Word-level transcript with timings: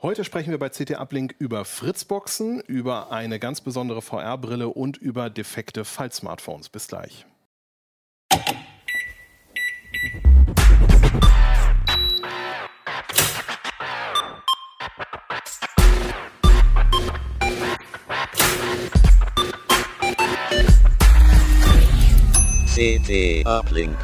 Heute 0.00 0.22
sprechen 0.22 0.52
wir 0.52 0.58
bei 0.60 0.68
CT 0.68 0.92
Uplink 0.92 1.34
über 1.40 1.64
Fritzboxen, 1.64 2.60
über 2.60 3.10
eine 3.10 3.40
ganz 3.40 3.60
besondere 3.60 4.00
VR-Brille 4.00 4.68
und 4.68 4.96
über 4.96 5.28
defekte 5.28 5.84
Fall-Smartphones. 5.84 6.68
Bis 6.68 6.86
gleich. 6.86 7.26
CT 22.72 23.44
Uplink. 23.44 23.98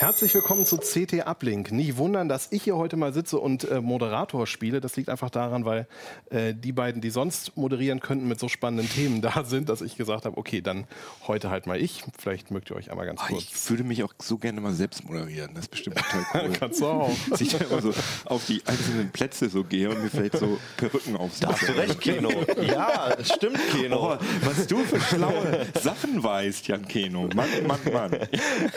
Herzlich 0.00 0.32
willkommen 0.32 0.64
zu 0.64 0.78
CT 0.78 1.26
Uplink. 1.26 1.72
Nicht 1.72 1.98
wundern, 1.98 2.30
dass 2.30 2.48
ich 2.52 2.62
hier 2.62 2.76
heute 2.78 2.96
mal 2.96 3.12
sitze 3.12 3.36
und 3.38 3.64
äh, 3.68 3.82
Moderator 3.82 4.46
spiele. 4.46 4.80
Das 4.80 4.96
liegt 4.96 5.10
einfach 5.10 5.28
daran, 5.28 5.66
weil 5.66 5.86
äh, 6.30 6.54
die 6.54 6.72
beiden, 6.72 7.02
die 7.02 7.10
sonst 7.10 7.54
moderieren 7.54 8.00
könnten, 8.00 8.26
mit 8.26 8.40
so 8.40 8.48
spannenden 8.48 8.88
Themen 8.88 9.20
da 9.20 9.44
sind, 9.44 9.68
dass 9.68 9.82
ich 9.82 9.98
gesagt 9.98 10.24
habe, 10.24 10.38
okay, 10.38 10.62
dann 10.62 10.86
heute 11.28 11.50
halt 11.50 11.66
mal 11.66 11.78
ich. 11.78 12.02
Vielleicht 12.18 12.50
mögt 12.50 12.70
ihr 12.70 12.76
euch 12.76 12.90
einmal 12.90 13.04
ganz 13.04 13.20
Oh, 13.24 13.26
kurz. 13.34 13.42
ich 13.44 13.68
würde 13.70 13.84
mich 13.84 14.02
auch 14.02 14.14
so 14.22 14.38
gerne 14.38 14.62
mal 14.62 14.72
selbst 14.72 15.04
moderieren. 15.04 15.50
Das 15.52 15.64
ist 15.64 15.70
bestimmt 15.70 15.96
total 15.98 16.24
cool. 16.48 16.52
Kannst 16.58 16.80
du 16.80 16.86
auch. 16.86 17.10
Dass 17.28 17.42
ich 17.42 17.50
da 17.50 17.58
immer 17.58 17.82
so 17.82 17.92
auf 18.24 18.46
die 18.46 18.62
einzelnen 18.64 19.10
Plätze 19.10 19.50
so 19.50 19.64
gehe 19.64 19.90
und 19.90 20.02
mir 20.02 20.08
vielleicht 20.08 20.38
so 20.38 20.58
Perücken 20.78 21.14
aufsetze. 21.18 21.52
Hast 21.52 21.68
du 21.68 21.72
recht, 21.76 22.00
Keno. 22.00 22.30
Ja, 22.62 23.10
es 23.18 23.34
stimmt, 23.34 23.60
Keno. 23.70 24.14
Oh, 24.14 24.18
was 24.46 24.66
du 24.66 24.78
für 24.78 24.98
schlaue 24.98 25.66
Sachen 25.78 26.22
weißt, 26.22 26.68
Jan 26.68 26.88
Keno. 26.88 27.28
Mann, 27.34 27.48
Mann, 27.66 27.80
Mann. 27.92 28.16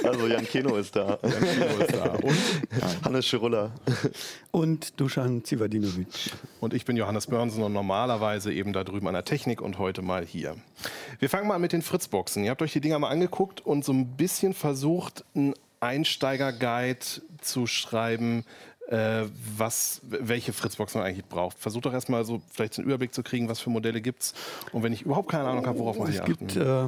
Also 0.03 0.27
Jan 0.27 0.45
Keno 0.45 0.76
ist 0.76 0.93
da. 0.98 1.12
Und, 1.22 3.03
Hannes 3.05 3.26
Schirulla. 3.26 3.71
Und 4.52 4.99
Dusan 4.99 5.44
Zivadinovic. 5.44 6.08
und 6.59 6.73
ich 6.73 6.85
bin 6.85 6.98
Johannes 6.98 7.27
Börnsen 7.27 7.63
und 7.63 7.73
normalerweise 7.73 8.54
eben 8.54 8.73
da 8.73 8.84
drüben 8.84 9.08
an 9.08 9.13
der 9.13 9.26
Technik 9.26 9.62
und 9.62 9.79
heute 9.79 10.02
mal 10.02 10.26
hier. 10.26 10.55
Wir 11.20 11.29
fangen 11.29 11.48
mal 11.48 11.55
an 11.55 11.62
mit 11.62 11.74
den 11.74 11.82
Fritzboxen. 11.82 12.43
Ihr 12.43 12.52
habt 12.52 12.62
euch 12.62 12.74
die 12.74 12.82
Dinger 12.82 12.99
mal 12.99 13.10
angeguckt 13.10 13.62
und 13.62 13.85
so 13.85 13.93
ein 13.93 14.15
bisschen 14.15 14.54
versucht, 14.54 15.24
einen 15.35 15.54
Einsteiger-Guide 15.79 17.05
zu 17.41 17.68
schreiben, 17.68 18.46
äh, 18.87 19.23
was, 19.57 20.01
welche 20.03 20.53
Fritzbox 20.53 20.95
man 20.95 21.03
eigentlich 21.03 21.26
braucht. 21.26 21.57
Versucht 21.57 21.85
doch 21.85 21.93
erstmal 21.93 22.26
so 22.26 22.41
vielleicht 22.51 22.77
einen 22.77 22.85
Überblick 22.85 23.13
zu 23.13 23.23
kriegen, 23.23 23.48
was 23.48 23.59
für 23.59 23.70
Modelle 23.70 24.01
gibt 24.01 24.23
es. 24.23 24.34
Und 24.71 24.84
wenn 24.84 24.91
ich 24.91 25.03
überhaupt 25.03 25.29
keine 25.29 25.48
Ahnung 25.48 25.65
habe, 25.65 25.79
worauf 25.79 25.98
man 25.98 26.09
Es 26.09 26.15
hier 26.15 26.23
gibt, 26.25 26.55
äh, 26.55 26.87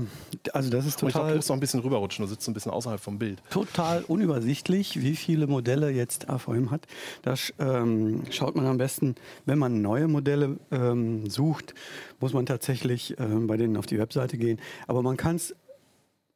also 0.53 0.69
das 0.69 0.85
ist 0.85 1.01
Und 1.01 1.09
ich 1.09 1.13
glaube, 1.13 1.27
du 1.27 1.33
total, 1.33 1.35
musst 1.35 1.49
noch 1.49 1.55
ein 1.55 1.59
bisschen 1.59 1.79
rüberrutschen, 1.79 2.25
du 2.25 2.29
sitzt 2.29 2.47
ein 2.47 2.53
bisschen 2.53 2.71
außerhalb 2.71 2.99
vom 2.99 3.17
Bild. 3.17 3.41
total 3.49 4.03
unübersichtlich, 4.03 5.01
wie 5.01 5.15
viele 5.15 5.47
Modelle 5.47 5.89
jetzt 5.89 6.29
AVM 6.29 6.71
hat. 6.71 6.85
Da 7.21 7.35
ähm, 7.59 8.23
schaut 8.29 8.55
man 8.55 8.65
am 8.65 8.77
besten, 8.77 9.15
wenn 9.45 9.57
man 9.57 9.81
neue 9.81 10.07
Modelle 10.07 10.57
ähm, 10.71 11.29
sucht, 11.29 11.73
muss 12.19 12.33
man 12.33 12.45
tatsächlich 12.45 13.15
ähm, 13.19 13.47
bei 13.47 13.57
denen 13.57 13.77
auf 13.77 13.85
die 13.85 13.97
Webseite 13.97 14.37
gehen. 14.37 14.59
Aber 14.87 15.01
man 15.01 15.17
kann 15.17 15.37
es 15.37 15.55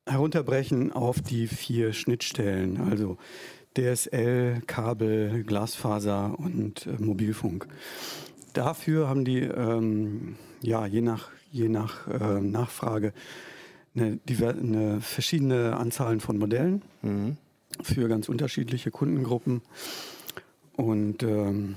herunterbrechen 0.05 0.91
auf 0.91 1.21
die 1.21 1.47
vier 1.47 1.93
Schnittstellen, 1.93 2.89
also 2.89 3.17
DSL, 3.77 4.61
Kabel, 4.67 5.43
Glasfaser 5.43 6.37
und 6.37 6.87
äh, 6.87 7.01
Mobilfunk. 7.01 7.67
Dafür 8.53 9.07
haben 9.07 9.25
die 9.25 9.41
ähm, 9.41 10.35
ja 10.61 10.85
je 10.85 11.01
nach 11.01 11.29
je 11.51 11.69
nach 11.69 12.07
äh, 12.07 12.41
Nachfrage 12.41 13.13
eine, 13.95 14.19
eine 14.27 15.01
verschiedene 15.01 15.75
Anzahlen 15.77 16.19
von 16.19 16.37
Modellen 16.37 16.81
für 17.81 18.07
ganz 18.07 18.29
unterschiedliche 18.29 18.91
Kundengruppen. 18.91 19.61
Und 20.75 21.23
ähm, 21.23 21.75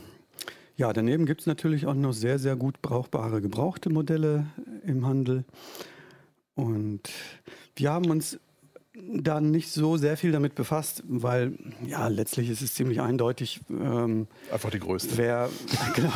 ja, 0.76 0.92
daneben 0.92 1.26
gibt 1.26 1.42
es 1.42 1.46
natürlich 1.46 1.86
auch 1.86 1.94
noch 1.94 2.12
sehr, 2.12 2.38
sehr 2.38 2.56
gut 2.56 2.80
brauchbare 2.82 3.40
gebrauchte 3.40 3.90
Modelle 3.90 4.46
im 4.84 5.06
Handel. 5.06 5.44
Und 6.54 7.10
wir 7.76 7.90
haben 7.90 8.10
uns 8.10 8.38
da 8.94 9.40
nicht 9.40 9.70
so 9.70 9.96
sehr 9.96 10.16
viel 10.18 10.32
damit 10.32 10.54
befasst, 10.54 11.02
weil 11.08 11.54
ja, 11.86 12.08
letztlich 12.08 12.50
ist 12.50 12.60
es 12.60 12.74
ziemlich 12.74 13.00
eindeutig, 13.00 13.60
ähm, 13.70 14.26
Einfach 14.50 14.70
die 14.70 14.80
größte. 14.80 15.16
wer 15.16 15.48
genau, 15.94 16.12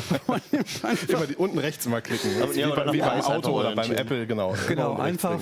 Immer 1.08 1.26
die, 1.26 1.36
unten 1.36 1.58
rechts 1.58 1.86
mal 1.86 2.02
klicken. 2.02 2.30
Aber- 2.42 2.52
ja, 2.52 2.68
wie, 2.68 2.72
oder 2.72 2.84
bei, 2.84 2.92
wie 2.92 2.98
beim 2.98 3.20
Auto 3.22 3.58
oder 3.58 3.74
beim. 3.74 3.92
Apple, 3.92 4.26
genau. 4.26 4.54
Genau, 4.68 4.92
rechts 4.94 5.24
einfach. 5.24 5.40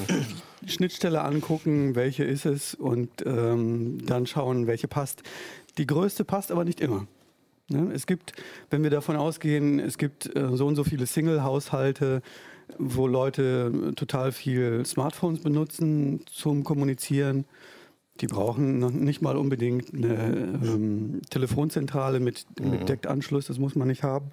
Schnittstelle 0.66 1.22
angucken, 1.22 1.94
welche 1.96 2.24
ist 2.24 2.46
es 2.46 2.74
und 2.74 3.10
ähm, 3.26 3.98
dann 4.06 4.26
schauen, 4.26 4.66
welche 4.66 4.86
passt. 4.88 5.22
Die 5.76 5.86
größte 5.86 6.24
passt 6.24 6.52
aber 6.52 6.64
nicht 6.64 6.80
immer. 6.80 7.06
Ne? 7.68 7.90
Es 7.92 8.06
gibt, 8.06 8.32
wenn 8.70 8.82
wir 8.82 8.90
davon 8.90 9.16
ausgehen, 9.16 9.80
es 9.80 9.98
gibt 9.98 10.34
äh, 10.36 10.56
so 10.56 10.66
und 10.66 10.76
so 10.76 10.84
viele 10.84 11.06
Single-Haushalte, 11.06 12.22
wo 12.78 13.06
Leute 13.06 13.92
total 13.96 14.32
viel 14.32 14.84
Smartphones 14.86 15.40
benutzen 15.40 16.20
zum 16.26 16.64
Kommunizieren. 16.64 17.44
Die 18.20 18.26
brauchen 18.26 18.78
nicht 19.04 19.22
mal 19.22 19.36
unbedingt 19.36 19.92
eine 19.92 20.14
ähm, 20.62 21.20
Telefonzentrale 21.30 22.20
mit, 22.20 22.46
mit 22.60 22.88
Deckt-Anschluss, 22.88 23.46
das 23.46 23.58
muss 23.58 23.74
man 23.74 23.88
nicht 23.88 24.02
haben. 24.04 24.30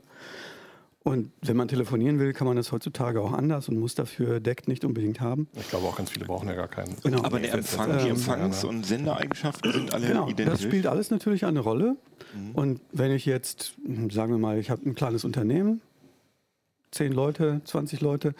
Und 1.03 1.31
wenn 1.41 1.57
man 1.57 1.67
telefonieren 1.67 2.19
will, 2.19 2.31
kann 2.31 2.45
man 2.45 2.55
das 2.55 2.71
heutzutage 2.71 3.19
auch 3.21 3.33
anders 3.33 3.67
und 3.69 3.79
muss 3.79 3.95
dafür 3.95 4.39
Deckt 4.39 4.67
nicht 4.67 4.85
unbedingt 4.85 5.19
haben. 5.19 5.47
Ich 5.59 5.67
glaube 5.71 5.87
auch 5.87 5.95
ganz 5.97 6.11
viele 6.11 6.25
brauchen 6.27 6.47
ja 6.47 6.53
gar 6.53 6.67
keinen. 6.67 6.95
Genau. 7.01 7.23
Aber 7.23 7.39
der 7.39 7.55
Empfang, 7.55 7.97
die 7.97 8.03
Ähm, 8.05 8.11
Empfangs- 8.11 8.63
und 8.63 8.85
Sendereigenschaften 8.85 9.71
sind 9.73 9.93
alle 9.95 10.05
Genau, 10.05 10.27
identisch. 10.29 10.59
das 10.59 10.61
spielt 10.61 10.85
alles 10.85 11.09
natürlich 11.09 11.45
eine 11.45 11.59
Rolle. 11.61 11.95
Und 12.53 12.81
wenn 12.91 13.11
ich 13.11 13.25
jetzt, 13.25 13.73
sagen 14.11 14.31
wir 14.31 14.37
mal, 14.37 14.59
ich 14.59 14.69
habe 14.69 14.87
ein 14.87 14.93
kleines 14.93 15.25
Unternehmen, 15.25 15.81
10 16.91 17.12
Leute, 17.12 17.62
20 17.66 18.02
Leute, 18.02 18.34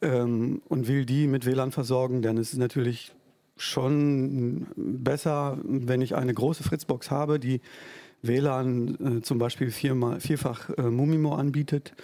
ähm, 0.00 0.62
und 0.68 0.88
will 0.88 1.04
die 1.04 1.26
mit 1.26 1.46
WLAN 1.46 1.72
versorgen, 1.72 2.22
dann 2.22 2.36
ist 2.36 2.52
es 2.52 2.58
natürlich 2.58 3.12
schon 3.56 4.66
besser, 4.76 5.58
wenn 5.62 6.02
ich 6.02 6.16
eine 6.16 6.34
große 6.34 6.62
Fritzbox 6.62 7.10
habe, 7.10 7.38
die 7.38 7.60
WLAN 8.22 9.18
äh, 9.18 9.22
zum 9.22 9.38
Beispiel 9.38 9.70
viermal, 9.70 10.20
vierfach 10.20 10.70
äh, 10.70 10.82
Mumimo 10.82 11.34
anbietet, 11.34 11.94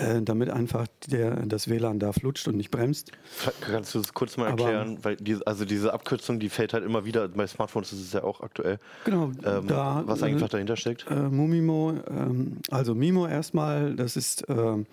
äh, 0.00 0.22
damit 0.22 0.50
einfach 0.50 0.86
der, 1.08 1.46
das 1.46 1.68
WLAN 1.68 1.98
da 1.98 2.12
flutscht 2.12 2.48
und 2.48 2.56
nicht 2.56 2.70
bremst. 2.70 3.12
Kannst 3.60 3.94
du 3.94 3.98
das 4.00 4.14
kurz 4.14 4.36
mal 4.36 4.48
Aber- 4.50 4.62
erklären? 4.64 4.98
Weil 5.02 5.16
diese, 5.16 5.46
also 5.46 5.64
diese 5.64 5.92
Abkürzung, 5.92 6.40
die 6.40 6.48
fällt 6.48 6.72
halt 6.72 6.84
immer 6.84 7.04
wieder. 7.04 7.28
Bei 7.28 7.46
Smartphones 7.46 7.92
ist 7.92 8.00
es 8.00 8.12
ja 8.12 8.22
auch 8.24 8.40
aktuell. 8.40 8.78
Genau, 9.04 9.30
Ähm, 9.44 9.66
da, 9.66 10.02
was 10.06 10.22
äh, 10.22 10.26
eigentlich 10.26 10.48
dahinter 10.50 10.76
steckt? 10.76 11.06
Äh, 11.10 11.14
Mumimo, 11.28 11.94
ähm, 12.08 12.58
also 12.70 12.94
Mimo 12.94 13.26
erstmal, 13.26 13.94
das 13.94 14.16
ist 14.16 14.44
ähm, 14.48 14.86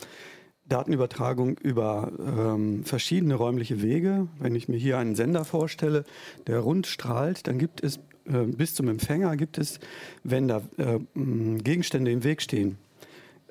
Datenübertragung 0.69 1.57
über 1.59 2.11
ähm, 2.19 2.83
verschiedene 2.83 3.35
räumliche 3.35 3.81
Wege. 3.81 4.27
Wenn 4.39 4.53
ich 4.55 4.67
mir 4.67 4.77
hier 4.77 4.97
einen 4.97 5.15
Sender 5.15 5.45
vorstelle, 5.45 6.03
der 6.47 6.59
rund 6.59 6.87
strahlt, 6.87 7.47
dann 7.47 7.57
gibt 7.57 7.81
es 7.83 7.97
äh, 8.25 8.43
bis 8.45 8.75
zum 8.75 8.89
Empfänger 8.89 9.37
gibt 9.37 9.57
es, 9.57 9.79
wenn 10.23 10.49
da 10.49 10.61
äh, 10.77 10.99
Gegenstände 11.15 12.11
im 12.11 12.25
Weg 12.25 12.41
stehen, 12.41 12.77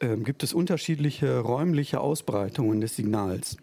ähm, 0.01 0.25
gibt 0.25 0.43
es 0.43 0.53
unterschiedliche 0.53 1.39
räumliche 1.39 2.01
Ausbreitungen 2.01 2.81
des 2.81 2.97
Signals. 2.97 3.57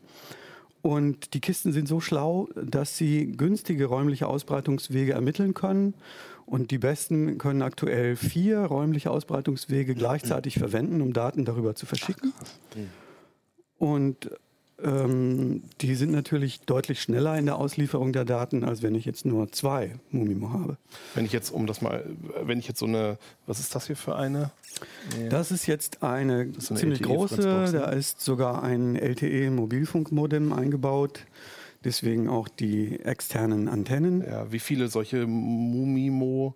Und 0.81 1.33
die 1.33 1.39
Kisten 1.39 1.71
sind 1.71 1.87
so 1.87 2.01
schlau, 2.01 2.49
dass 2.55 2.97
sie 2.97 3.31
günstige 3.31 3.85
räumliche 3.85 4.27
Ausbreitungswege 4.27 5.13
ermitteln 5.13 5.53
können. 5.53 5.93
Und 6.45 6.71
die 6.71 6.77
besten 6.77 7.37
können 7.37 7.61
aktuell 7.61 8.17
vier 8.17 8.59
räumliche 8.59 9.09
Ausbreitungswege 9.09 9.95
gleichzeitig 9.95 10.55
verwenden, 10.59 11.01
um 11.01 11.13
Daten 11.13 11.45
darüber 11.45 11.75
zu 11.75 11.85
verschicken. 11.85 12.33
Und 13.77 14.29
ähm, 14.83 15.63
die 15.81 15.95
sind 15.95 16.11
natürlich 16.11 16.61
deutlich 16.61 17.01
schneller 17.01 17.37
in 17.37 17.45
der 17.45 17.55
Auslieferung 17.55 18.13
der 18.13 18.25
Daten, 18.25 18.63
als 18.63 18.83
wenn 18.83 18.95
ich 18.95 19.05
jetzt 19.05 19.25
nur 19.25 19.51
zwei 19.51 19.95
Mumimo 20.11 20.51
habe. 20.51 20.77
Wenn 21.15 21.25
ich 21.25 21.31
jetzt, 21.31 21.51
um 21.51 21.67
das 21.67 21.81
mal, 21.81 22.05
wenn 22.41 22.59
ich 22.59 22.67
jetzt 22.67 22.79
so 22.79 22.85
eine, 22.85 23.17
was 23.47 23.59
ist 23.59 23.73
das 23.75 23.87
hier 23.87 23.95
für 23.95 24.15
eine? 24.15 24.51
Das 25.29 25.51
ist 25.51 25.67
jetzt 25.67 26.03
eine 26.03 26.43
ist 26.43 26.71
eine 26.71 26.79
ziemlich 26.79 27.01
große, 27.01 27.35
LTE-Fritzbox, 27.35 27.71
ne? 27.71 27.79
da 27.79 27.89
ist 27.91 28.21
sogar 28.21 28.63
ein 28.63 28.95
LTE-Mobilfunkmodem 28.95 30.51
eingebaut, 30.51 31.25
deswegen 31.83 32.27
auch 32.29 32.47
die 32.47 32.99
externen 32.99 33.67
Antennen. 33.67 34.21
Ja, 34.21 34.51
wie 34.51 34.59
viele 34.59 34.87
solche 34.89 35.25
Mumimo-Wege 35.27 36.55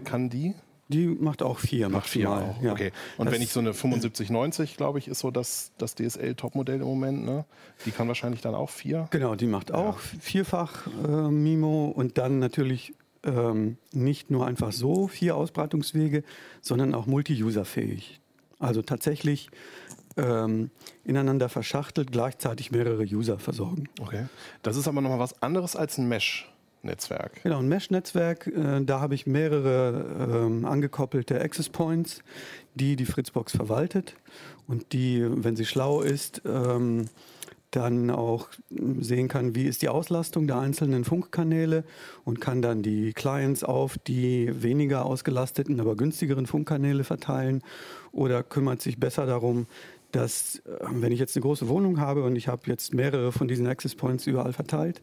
kann 0.00 0.30
die? 0.30 0.54
Die 0.90 1.06
macht 1.06 1.42
auch 1.42 1.58
vier 1.58 1.88
Macht 1.90 2.08
vier 2.08 2.28
maximal, 2.28 2.54
auch. 2.58 2.62
ja. 2.62 2.72
Okay. 2.72 2.92
Und 3.18 3.26
Das- 3.26 3.34
wenn 3.34 3.42
ich 3.42 3.52
so 3.52 3.60
eine 3.60 3.74
7590, 3.74 4.76
glaube 4.76 4.98
ich, 4.98 5.08
ist 5.08 5.18
so 5.20 5.30
das, 5.30 5.72
das 5.78 5.94
DSL-Topmodell 5.94 6.76
im 6.80 6.86
Moment, 6.86 7.24
ne? 7.24 7.44
Die 7.84 7.90
kann 7.90 8.08
wahrscheinlich 8.08 8.40
dann 8.40 8.54
auch 8.54 8.70
vier. 8.70 9.06
Genau, 9.10 9.34
die 9.34 9.46
macht 9.46 9.72
auch 9.72 9.98
vierfach 9.98 10.86
äh, 10.86 11.08
Mimo 11.30 11.86
und 11.88 12.16
dann 12.18 12.38
natürlich 12.38 12.94
ähm, 13.24 13.76
nicht 13.92 14.30
nur 14.30 14.46
einfach 14.46 14.72
so 14.72 15.08
vier 15.08 15.36
Ausbreitungswege, 15.36 16.22
sondern 16.62 16.94
auch 16.94 17.06
multi-user-fähig. 17.06 18.20
Also 18.58 18.80
tatsächlich 18.82 19.50
ähm, 20.16 20.70
ineinander 21.04 21.48
verschachtelt 21.48 22.10
gleichzeitig 22.12 22.70
mehrere 22.70 23.02
User 23.04 23.38
versorgen. 23.38 23.88
Okay. 24.00 24.26
Das 24.62 24.76
ist 24.76 24.88
aber 24.88 25.00
nochmal 25.00 25.18
was 25.18 25.42
anderes 25.42 25.76
als 25.76 25.98
ein 25.98 26.08
Mesh. 26.08 26.48
Netzwerk. 26.82 27.42
Genau, 27.42 27.58
ein 27.58 27.68
Mesh-Netzwerk. 27.68 28.46
Äh, 28.46 28.84
da 28.84 29.00
habe 29.00 29.14
ich 29.14 29.26
mehrere 29.26 30.46
ähm, 30.46 30.64
angekoppelte 30.64 31.40
Access 31.40 31.68
Points, 31.68 32.22
die 32.74 32.96
die 32.96 33.06
Fritzbox 33.06 33.56
verwaltet 33.56 34.14
und 34.66 34.92
die, 34.92 35.26
wenn 35.28 35.56
sie 35.56 35.66
schlau 35.66 36.02
ist, 36.02 36.42
ähm, 36.44 37.06
dann 37.70 38.10
auch 38.10 38.48
sehen 38.98 39.28
kann, 39.28 39.54
wie 39.54 39.64
ist 39.64 39.82
die 39.82 39.90
Auslastung 39.90 40.46
der 40.46 40.58
einzelnen 40.58 41.04
Funkkanäle 41.04 41.84
und 42.24 42.40
kann 42.40 42.62
dann 42.62 42.82
die 42.82 43.12
Clients 43.12 43.62
auf 43.62 43.98
die 43.98 44.50
weniger 44.62 45.04
ausgelasteten, 45.04 45.78
aber 45.78 45.94
günstigeren 45.94 46.46
Funkkanäle 46.46 47.04
verteilen 47.04 47.62
oder 48.10 48.42
kümmert 48.42 48.80
sich 48.80 48.98
besser 48.98 49.26
darum, 49.26 49.66
dass, 50.12 50.60
äh, 50.60 50.86
wenn 50.90 51.12
ich 51.12 51.18
jetzt 51.18 51.36
eine 51.36 51.42
große 51.42 51.68
Wohnung 51.68 52.00
habe 52.00 52.22
und 52.22 52.36
ich 52.36 52.48
habe 52.48 52.62
jetzt 52.66 52.94
mehrere 52.94 53.32
von 53.32 53.48
diesen 53.48 53.66
Access 53.66 53.94
Points 53.94 54.26
überall 54.26 54.52
verteilt 54.52 55.00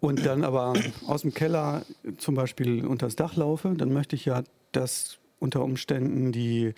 und 0.00 0.24
dann 0.26 0.44
aber 0.44 0.74
aus 1.06 1.22
dem 1.22 1.34
Keller 1.34 1.82
zum 2.18 2.34
Beispiel 2.34 2.86
unter 2.86 3.06
das 3.06 3.16
Dach 3.16 3.36
laufe, 3.36 3.74
dann 3.76 3.92
möchte 3.92 4.16
ich 4.16 4.24
ja, 4.24 4.42
dass 4.72 5.18
unter 5.38 5.62
Umständen 5.62 6.32
die 6.32 6.74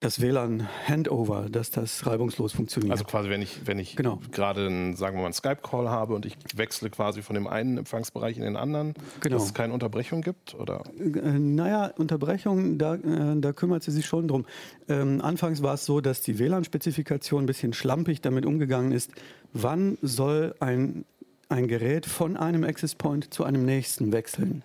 das 0.00 0.20
WLAN-Handover, 0.20 1.48
dass 1.50 1.70
das 1.72 2.06
reibungslos 2.06 2.52
funktioniert. 2.52 2.92
Also 2.92 3.02
quasi, 3.02 3.30
wenn 3.30 3.42
ich, 3.42 3.66
wenn 3.66 3.80
ich 3.80 3.96
Genau. 3.96 4.20
gerade 4.30 4.66
einen, 4.66 4.94
sagen 4.94 5.16
wir 5.16 5.22
mal, 5.22 5.24
einen 5.26 5.32
Skype-Call 5.34 5.88
habe 5.90 6.14
und 6.14 6.24
ich 6.24 6.36
wechsle 6.54 6.88
quasi 6.88 7.20
von 7.20 7.34
dem 7.34 7.48
einen 7.48 7.78
Empfangsbereich 7.78 8.36
in 8.36 8.44
den 8.44 8.54
anderen, 8.54 8.94
Genau. 9.20 9.34
dass 9.36 9.46
es 9.46 9.54
keine 9.54 9.72
Unterbrechung 9.72 10.22
gibt? 10.22 10.54
Oder? 10.54 10.84
Äh, 11.00 11.38
Naja, 11.40 11.90
Unterbrechung, 11.96 12.78
da, 12.78 12.94
äh, 12.94 13.40
da 13.40 13.52
kümmert 13.52 13.82
sie 13.82 13.90
sich 13.90 14.06
schon 14.06 14.28
drum. 14.28 14.46
Ähm, 14.88 15.20
anfangs 15.20 15.62
war 15.64 15.74
es 15.74 15.84
so, 15.84 16.00
dass 16.00 16.20
die 16.20 16.38
WLAN-Spezifikation 16.38 17.42
ein 17.42 17.46
bisschen 17.46 17.72
schlampig 17.72 18.20
damit 18.20 18.46
umgegangen 18.46 18.92
ist, 18.92 19.10
wann 19.52 19.98
soll 20.00 20.54
ein, 20.60 21.06
ein 21.48 21.68
Gerät 21.68 22.06
von 22.06 22.36
einem 22.36 22.64
Access 22.64 22.94
Point 22.94 23.32
zu 23.32 23.44
einem 23.44 23.64
nächsten 23.64 24.12
wechseln. 24.12 24.62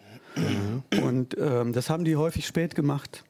Und 1.01 1.38
ähm, 1.39 1.74
das 1.74 1.89
haben 1.89 2.06
die 2.06 2.15
häufig 2.15 2.45
spät 2.47 2.75
gemacht, 2.75 3.24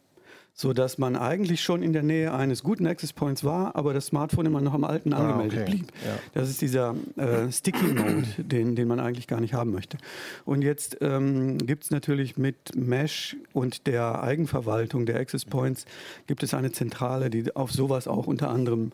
so 0.53 0.71
dass 0.73 0.97
man 0.97 1.15
eigentlich 1.15 1.61
schon 1.61 1.81
in 1.83 1.93
der 1.93 2.03
Nähe 2.03 2.33
eines 2.33 2.63
guten 2.63 2.87
Access 2.87 3.11
Points 3.11 3.43
war, 3.43 3.75
aber 3.75 3.93
das 3.93 4.07
Smartphone 4.07 4.45
immer 4.45 4.61
noch 4.61 4.73
am 4.73 4.83
alten 4.83 5.13
angemeldet 5.13 5.61
okay. 5.61 5.71
blieb. 5.71 5.87
Ja. 6.05 6.17
Das 6.33 6.49
ist 6.49 6.61
dieser 6.61 6.95
äh, 7.17 7.51
Sticky 7.51 7.85
Mode, 7.85 8.25
den, 8.37 8.75
den 8.75 8.87
man 8.87 8.99
eigentlich 8.99 9.27
gar 9.27 9.41
nicht 9.41 9.53
haben 9.53 9.71
möchte. 9.71 9.97
Und 10.45 10.61
jetzt 10.61 10.97
ähm, 11.01 11.57
gibt 11.57 11.85
es 11.85 11.91
natürlich 11.91 12.37
mit 12.37 12.75
Mesh 12.75 13.35
und 13.51 13.87
der 13.87 14.23
Eigenverwaltung 14.23 15.05
der 15.05 15.19
Access 15.19 15.45
Points 15.45 15.85
gibt 16.27 16.43
es 16.43 16.53
eine 16.53 16.71
Zentrale, 16.71 17.29
die 17.29 17.55
auf 17.55 17.71
sowas 17.71 18.07
auch 18.07 18.27
unter 18.27 18.49
anderem 18.49 18.91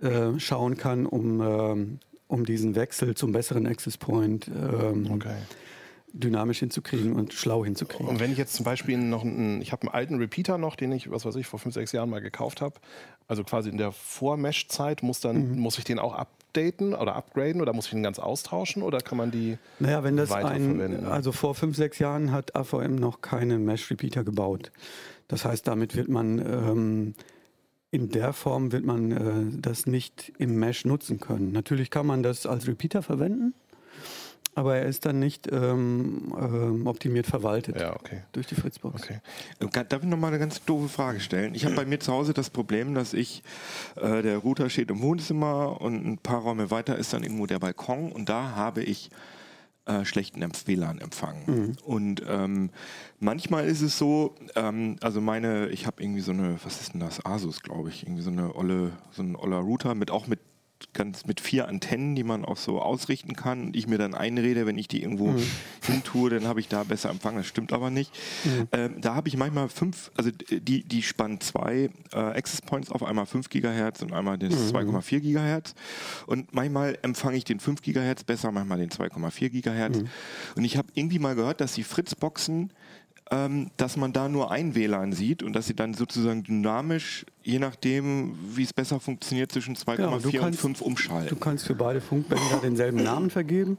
äh, 0.00 0.38
schauen 0.38 0.76
kann, 0.76 1.06
um, 1.06 1.40
ähm, 1.40 1.98
um 2.32 2.46
diesen 2.46 2.74
Wechsel 2.74 3.14
zum 3.14 3.30
besseren 3.32 3.66
Access 3.66 3.98
Point 3.98 4.48
ähm, 4.48 5.10
Okay. 5.12 5.36
dynamisch 6.14 6.60
hinzukriegen 6.60 7.12
und 7.12 7.34
schlau 7.34 7.62
hinzukriegen. 7.64 8.06
Und 8.08 8.20
wenn 8.20 8.32
ich 8.32 8.38
jetzt 8.38 8.54
zum 8.54 8.64
Beispiel 8.64 8.96
noch 8.96 9.22
einen, 9.22 9.60
ich 9.60 9.70
habe 9.72 9.82
einen 9.82 9.94
alten 9.94 10.16
Repeater 10.16 10.56
noch, 10.56 10.74
den 10.76 10.92
ich, 10.92 11.10
was 11.10 11.26
weiß 11.26 11.36
ich, 11.36 11.46
vor 11.46 11.58
fünf, 11.58 11.74
sechs 11.74 11.92
Jahren 11.92 12.08
mal 12.08 12.20
gekauft 12.22 12.62
habe, 12.62 12.76
also 13.28 13.44
quasi 13.44 13.68
in 13.68 13.76
der 13.76 13.92
Vor-Mesh-Zeit, 13.92 15.02
muss, 15.02 15.20
dann, 15.20 15.52
Mhm. 15.52 15.58
muss 15.58 15.76
ich 15.78 15.84
den 15.84 15.98
auch 15.98 16.14
updaten 16.14 16.94
oder 16.94 17.16
upgraden 17.16 17.60
oder 17.60 17.74
muss 17.74 17.86
ich 17.86 17.92
den 17.92 18.02
ganz 18.02 18.18
austauschen 18.18 18.82
oder 18.82 18.98
kann 19.00 19.18
man 19.18 19.30
die 19.30 19.58
Naja, 19.78 20.02
wenn 20.02 20.16
das 20.16 20.32
ein, 20.32 21.04
also 21.04 21.32
vor 21.32 21.54
fünf, 21.54 21.76
sechs 21.76 21.98
Jahren 21.98 22.32
hat 22.32 22.56
AVM 22.56 22.94
noch 22.94 23.20
keine 23.20 23.58
Mesh-Repeater 23.58 24.24
gebaut. 24.24 24.72
Das 25.28 25.44
heißt, 25.44 25.66
damit 25.68 25.96
wird 25.96 26.08
man 26.08 26.38
ähm, 26.38 27.14
in 27.92 28.08
der 28.08 28.32
Form 28.32 28.72
wird 28.72 28.84
man 28.84 29.12
äh, 29.12 29.60
das 29.60 29.86
nicht 29.86 30.32
im 30.38 30.58
Mesh 30.58 30.84
nutzen 30.86 31.20
können. 31.20 31.52
Natürlich 31.52 31.90
kann 31.90 32.06
man 32.06 32.22
das 32.22 32.46
als 32.46 32.66
Repeater 32.66 33.02
verwenden, 33.02 33.52
aber 34.54 34.76
er 34.76 34.86
ist 34.86 35.04
dann 35.04 35.18
nicht 35.18 35.46
ähm, 35.52 36.34
ähm, 36.40 36.86
optimiert 36.86 37.26
verwaltet 37.26 37.78
ja, 37.78 37.94
okay. 37.94 38.22
durch 38.32 38.46
die 38.46 38.54
Fritzbox. 38.54 39.02
okay. 39.02 39.20
Äh, 39.60 39.84
Darf 39.84 40.02
ich 40.02 40.08
noch 40.08 40.16
mal 40.16 40.28
eine 40.28 40.38
ganz 40.38 40.64
doofe 40.64 40.88
Frage 40.88 41.20
stellen? 41.20 41.54
Ich 41.54 41.66
habe 41.66 41.74
bei 41.74 41.84
mir 41.84 42.00
zu 42.00 42.12
Hause 42.12 42.32
das 42.32 42.48
Problem, 42.48 42.94
dass 42.94 43.12
ich, 43.12 43.42
äh, 43.96 44.22
der 44.22 44.38
Router 44.38 44.70
steht 44.70 44.90
im 44.90 45.02
Wohnzimmer 45.02 45.78
und 45.82 46.06
ein 46.06 46.16
paar 46.16 46.40
Räume 46.40 46.70
weiter 46.70 46.96
ist 46.96 47.12
dann 47.12 47.22
irgendwo 47.22 47.44
der 47.44 47.58
Balkon 47.58 48.10
und 48.10 48.30
da 48.30 48.56
habe 48.56 48.82
ich 48.82 49.10
äh, 49.86 50.04
schlechten 50.04 50.42
Empf- 50.44 50.66
WLAN-Empfang. 50.66 51.44
Und 51.84 52.22
ähm, 52.28 52.70
manchmal 53.18 53.66
ist 53.66 53.80
es 53.82 53.98
so, 53.98 54.34
ähm, 54.54 54.96
also 55.00 55.20
meine, 55.20 55.68
ich 55.70 55.86
habe 55.86 56.02
irgendwie 56.02 56.20
so 56.20 56.32
eine, 56.32 56.56
was 56.62 56.80
ist 56.80 56.92
denn 56.94 57.00
das, 57.00 57.24
Asus, 57.24 57.62
glaube 57.62 57.88
ich, 57.88 58.04
irgendwie 58.04 58.22
so 58.22 58.30
eine 58.30 58.54
olle, 58.54 58.92
so 59.10 59.22
ein 59.22 59.34
oller 59.34 59.58
Router 59.58 59.94
mit 59.94 60.10
auch 60.10 60.26
mit 60.26 60.38
ganz 60.92 61.26
mit 61.26 61.40
vier 61.40 61.68
Antennen, 61.68 62.14
die 62.14 62.24
man 62.24 62.44
auch 62.44 62.56
so 62.56 62.80
ausrichten 62.80 63.34
kann 63.34 63.66
und 63.66 63.76
ich 63.76 63.86
mir 63.86 63.98
dann 63.98 64.14
einrede, 64.14 64.66
wenn 64.66 64.78
ich 64.78 64.88
die 64.88 65.02
irgendwo 65.02 65.34
hin 65.86 66.02
tue, 66.04 66.30
dann 66.30 66.46
habe 66.46 66.60
ich 66.60 66.68
da 66.68 66.84
besser 66.84 67.10
Empfang. 67.10 67.36
Das 67.36 67.46
stimmt 67.46 67.72
aber 67.72 67.90
nicht. 67.90 68.12
Ähm, 68.72 69.00
da 69.00 69.14
habe 69.14 69.28
ich 69.28 69.36
manchmal 69.36 69.68
fünf, 69.68 70.10
also 70.16 70.30
die, 70.30 70.84
die 70.84 71.02
spannen 71.02 71.40
zwei 71.40 71.90
äh, 72.12 72.18
Access 72.18 72.60
Points 72.62 72.90
auf, 72.90 73.02
einmal 73.02 73.26
5 73.26 73.48
Gigahertz 73.48 74.02
und 74.02 74.12
einmal 74.12 74.38
das 74.38 74.72
2,4 74.72 75.20
Gigahertz. 75.20 75.74
Und 76.26 76.54
manchmal 76.54 76.98
empfange 77.02 77.36
ich 77.36 77.44
den 77.44 77.60
5 77.60 77.82
Gigahertz 77.82 78.24
besser, 78.24 78.52
manchmal 78.52 78.78
den 78.78 78.90
2,4 78.90 79.48
Gigahertz. 79.50 79.98
Und 80.56 80.64
ich 80.64 80.76
habe 80.76 80.88
irgendwie 80.94 81.18
mal 81.18 81.34
gehört, 81.34 81.60
dass 81.60 81.74
die 81.74 81.84
Fritzboxen 81.84 82.72
dass 83.78 83.96
man 83.96 84.12
da 84.12 84.28
nur 84.28 84.50
ein 84.50 84.74
WLAN 84.74 85.12
sieht 85.12 85.42
und 85.42 85.54
dass 85.54 85.66
sie 85.66 85.74
dann 85.74 85.94
sozusagen 85.94 86.42
dynamisch, 86.42 87.24
je 87.42 87.58
nachdem, 87.58 88.34
wie 88.54 88.62
es 88.62 88.74
besser 88.74 89.00
funktioniert, 89.00 89.50
zwischen 89.52 89.74
2,4 89.74 89.96
Genau, 89.96 90.18
du 90.18 90.28
und 90.28 90.38
kannst- 90.38 90.60
5 90.60 90.78
Du 90.80 90.84
umschalten. 90.84 91.40
kannst 91.40 91.66
für 91.66 91.74
beide 91.74 92.00
Funkbänder 92.02 92.60
denselben 92.62 93.02
Namen 93.02 93.30
vergeben. 93.30 93.78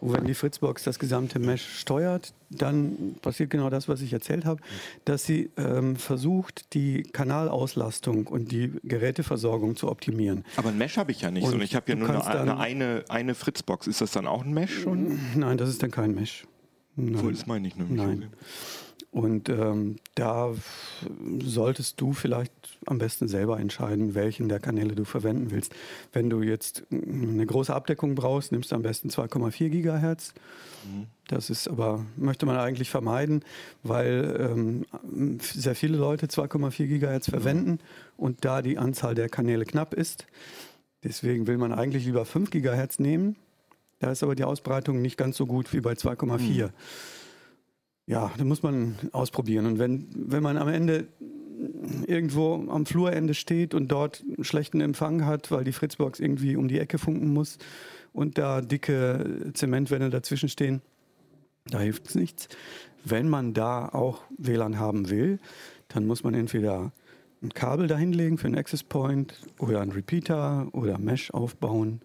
Und 0.00 0.12
wenn 0.14 0.24
die 0.24 0.34
Fritzbox 0.34 0.82
das 0.84 0.98
gesamte 0.98 1.38
Mesh 1.38 1.78
steuert, 1.80 2.32
dann 2.50 3.14
passiert 3.22 3.50
genau 3.50 3.70
das, 3.70 3.88
was 3.88 4.00
ich 4.02 4.12
erzählt 4.12 4.44
habe, 4.44 4.60
dass 5.04 5.24
sie 5.24 5.50
ähm, 5.56 5.94
versucht, 5.96 6.72
die 6.74 7.02
Kanalauslastung 7.04 8.26
und 8.26 8.50
die 8.52 8.72
Geräteversorgung 8.82 9.76
zu 9.76 9.88
optimieren. 9.90 10.44
Aber 10.56 10.70
ein 10.70 10.78
Mesh 10.78 10.96
habe 10.96 11.12
ich 11.12 11.20
ja 11.22 11.30
nicht, 11.30 11.44
Und 11.44 11.50
sondern 11.50 11.66
ich 11.66 11.74
habe 11.76 11.90
ja 11.92 11.94
du 11.96 12.00
nur 12.02 12.26
eine, 12.26 12.40
eine, 12.40 12.58
eine, 12.58 13.04
eine 13.08 13.34
Fritzbox. 13.34 13.86
Ist 13.86 14.00
das 14.00 14.10
dann 14.12 14.26
auch 14.26 14.44
ein 14.44 14.52
Mesh 14.52 14.80
schon? 14.82 15.18
Nein, 15.36 15.56
das 15.58 15.68
ist 15.68 15.82
dann 15.82 15.90
kein 15.92 16.14
Mesh. 16.14 16.46
So, 16.96 17.02
Nein. 17.02 17.30
das 17.30 17.46
meine 17.46 17.66
ich 17.68 17.76
nämlich. 17.76 17.96
Nein. 17.96 18.26
Und 19.12 19.50
ähm, 19.50 19.96
da 20.14 20.54
solltest 21.44 22.00
du 22.00 22.14
vielleicht 22.14 22.52
am 22.86 22.96
besten 22.96 23.28
selber 23.28 23.60
entscheiden, 23.60 24.14
welchen 24.14 24.48
der 24.48 24.58
Kanäle 24.58 24.94
du 24.94 25.04
verwenden 25.04 25.50
willst. 25.50 25.74
Wenn 26.14 26.30
du 26.30 26.40
jetzt 26.40 26.84
eine 26.90 27.44
große 27.44 27.74
Abdeckung 27.74 28.14
brauchst, 28.14 28.52
nimmst 28.52 28.72
du 28.72 28.74
am 28.76 28.82
besten 28.82 29.10
2,4 29.10 29.68
Gigahertz. 29.68 30.32
Das 31.28 31.50
ist 31.50 31.68
aber, 31.68 32.06
möchte 32.16 32.46
man 32.46 32.56
eigentlich 32.56 32.88
vermeiden, 32.88 33.44
weil 33.82 34.34
ähm, 34.40 35.38
sehr 35.40 35.74
viele 35.74 35.98
Leute 35.98 36.26
2,4 36.26 36.86
Gigahertz 36.86 37.28
verwenden 37.28 37.80
und 38.16 38.46
da 38.46 38.62
die 38.62 38.78
Anzahl 38.78 39.14
der 39.14 39.28
Kanäle 39.28 39.66
knapp 39.66 39.92
ist. 39.92 40.26
Deswegen 41.04 41.46
will 41.46 41.58
man 41.58 41.72
eigentlich 41.72 42.06
lieber 42.06 42.24
5 42.24 42.50
Gigahertz 42.50 42.98
nehmen. 42.98 43.36
Da 43.98 44.10
ist 44.10 44.22
aber 44.22 44.34
die 44.34 44.44
Ausbreitung 44.44 45.02
nicht 45.02 45.18
ganz 45.18 45.36
so 45.36 45.44
gut 45.44 45.72
wie 45.74 45.80
bei 45.80 45.92
2,4. 45.92 46.70
Ja, 48.06 48.32
da 48.36 48.44
muss 48.44 48.62
man 48.62 48.96
ausprobieren. 49.12 49.66
Und 49.66 49.78
wenn, 49.78 50.08
wenn 50.14 50.42
man 50.42 50.56
am 50.56 50.68
Ende 50.68 51.06
irgendwo 52.06 52.54
am 52.68 52.86
Flurende 52.86 53.34
steht 53.34 53.74
und 53.74 53.88
dort 53.88 54.22
einen 54.22 54.44
schlechten 54.44 54.80
Empfang 54.80 55.24
hat, 55.24 55.50
weil 55.50 55.64
die 55.64 55.72
Fritzbox 55.72 56.20
irgendwie 56.20 56.56
um 56.56 56.68
die 56.68 56.78
Ecke 56.78 56.98
funken 56.98 57.32
muss 57.32 57.58
und 58.12 58.38
da 58.38 58.60
dicke 58.60 59.52
Zementwände 59.54 60.10
dazwischen 60.10 60.48
stehen, 60.48 60.82
da 61.66 61.78
hilft 61.78 62.08
es 62.08 62.14
nichts. 62.14 62.48
Wenn 63.04 63.28
man 63.28 63.54
da 63.54 63.88
auch 63.88 64.22
WLAN 64.36 64.78
haben 64.78 65.08
will, 65.10 65.38
dann 65.88 66.06
muss 66.06 66.24
man 66.24 66.34
entweder 66.34 66.92
ein 67.42 67.54
Kabel 67.54 67.86
dahinlegen 67.86 68.38
für 68.38 68.46
einen 68.46 68.56
Access 68.58 68.82
Point 68.82 69.34
oder 69.58 69.80
einen 69.80 69.92
Repeater 69.92 70.68
oder 70.72 70.98
Mesh 70.98 71.30
aufbauen. 71.30 72.00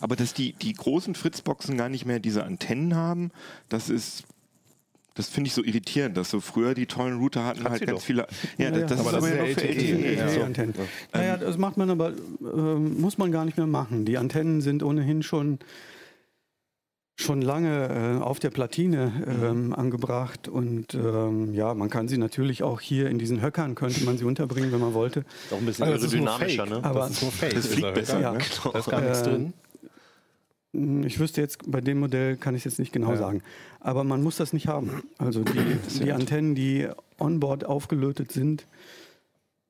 Aber 0.00 0.14
dass 0.16 0.34
die, 0.34 0.52
die 0.54 0.72
großen 0.72 1.14
Fritzboxen 1.14 1.76
gar 1.76 1.88
nicht 1.88 2.06
mehr 2.06 2.20
diese 2.20 2.44
Antennen 2.44 2.94
haben, 2.94 3.30
das 3.68 3.90
ist. 3.90 4.24
Das 5.20 5.28
finde 5.28 5.48
ich 5.48 5.54
so 5.54 5.62
irritierend, 5.62 6.16
dass 6.16 6.30
so 6.30 6.40
früher 6.40 6.74
die 6.74 6.86
tollen 6.86 7.18
Router 7.18 7.44
hatten 7.44 7.64
Hat 7.64 7.70
halt 7.72 7.86
ganz 7.86 7.98
doch. 8.00 8.04
viele. 8.06 8.26
Ja, 8.58 8.64
Ja, 8.66 8.70
das, 8.70 8.80
ja. 8.80 8.86
das 8.86 9.00
Aber 9.00 9.08
ist 9.08 9.14
das 9.14 9.24
aber 9.24 9.46
ist 9.48 9.56
ja 9.60 9.64
ja 9.64 9.70
LTE, 9.70 9.92
LTE. 9.92 10.14
ja. 10.14 10.28
so. 10.28 10.42
Antennen. 10.42 10.74
Naja, 11.12 11.36
das 11.36 11.58
macht 11.58 11.76
man 11.76 11.90
aber, 11.90 12.12
ähm, 12.40 13.00
muss 13.00 13.18
man 13.18 13.30
gar 13.32 13.44
nicht 13.44 13.56
mehr 13.56 13.66
machen. 13.66 14.04
Die 14.04 14.18
Antennen 14.18 14.60
sind 14.60 14.82
ohnehin 14.82 15.22
schon, 15.22 15.58
schon 17.18 17.42
lange 17.42 18.18
äh, 18.18 18.22
auf 18.22 18.38
der 18.38 18.48
Platine 18.50 19.12
ähm, 19.42 19.74
angebracht 19.74 20.48
und 20.48 20.94
ähm, 20.94 21.52
ja, 21.52 21.74
man 21.74 21.90
kann 21.90 22.08
sie 22.08 22.16
natürlich 22.16 22.62
auch 22.62 22.80
hier 22.80 23.10
in 23.10 23.18
diesen 23.18 23.42
Höckern, 23.42 23.74
könnte 23.74 24.02
man 24.04 24.16
sie 24.16 24.24
unterbringen, 24.24 24.72
wenn 24.72 24.80
man 24.80 24.94
wollte. 24.94 25.24
Auch 25.50 25.58
ein 25.58 25.66
bisschen 25.66 25.84
Also 25.84 26.06
aerodynamischer, 26.06 26.64
ne? 26.66 26.80
Aber- 26.82 27.00
das 27.00 27.10
ist 27.10 27.22
nur 27.22 27.30
fake. 27.32 27.54
Das 27.54 27.66
fliegt 27.66 27.94
besser, 27.94 28.18
Höcker. 28.20 28.32
ne? 28.32 28.38
Da 28.72 28.78
ist 28.78 28.88
gar 28.90 29.00
nichts 29.02 29.20
Äh, 29.20 29.24
drin. 29.24 29.52
Hm, 30.72 31.04
Ich 31.04 31.18
wüsste 31.18 31.40
jetzt, 31.40 31.70
bei 31.70 31.80
dem 31.80 31.98
Modell 32.00 32.36
kann 32.36 32.54
ich 32.54 32.60
es 32.60 32.72
jetzt 32.72 32.78
nicht 32.78 32.92
genau 32.92 33.10
Ja. 33.12 33.16
sagen. 33.16 33.42
Aber 33.80 34.04
man 34.04 34.22
muss 34.22 34.36
das 34.36 34.52
nicht 34.52 34.68
haben. 34.68 35.02
Also 35.18 35.42
die, 35.42 35.78
die 36.04 36.12
Antennen, 36.12 36.54
die 36.54 36.88
onboard 37.18 37.64
aufgelötet 37.64 38.32
sind, 38.32 38.66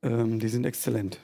ähm, 0.02 0.38
die 0.40 0.49
sind 0.49 0.64
exzellent. 0.64 1.19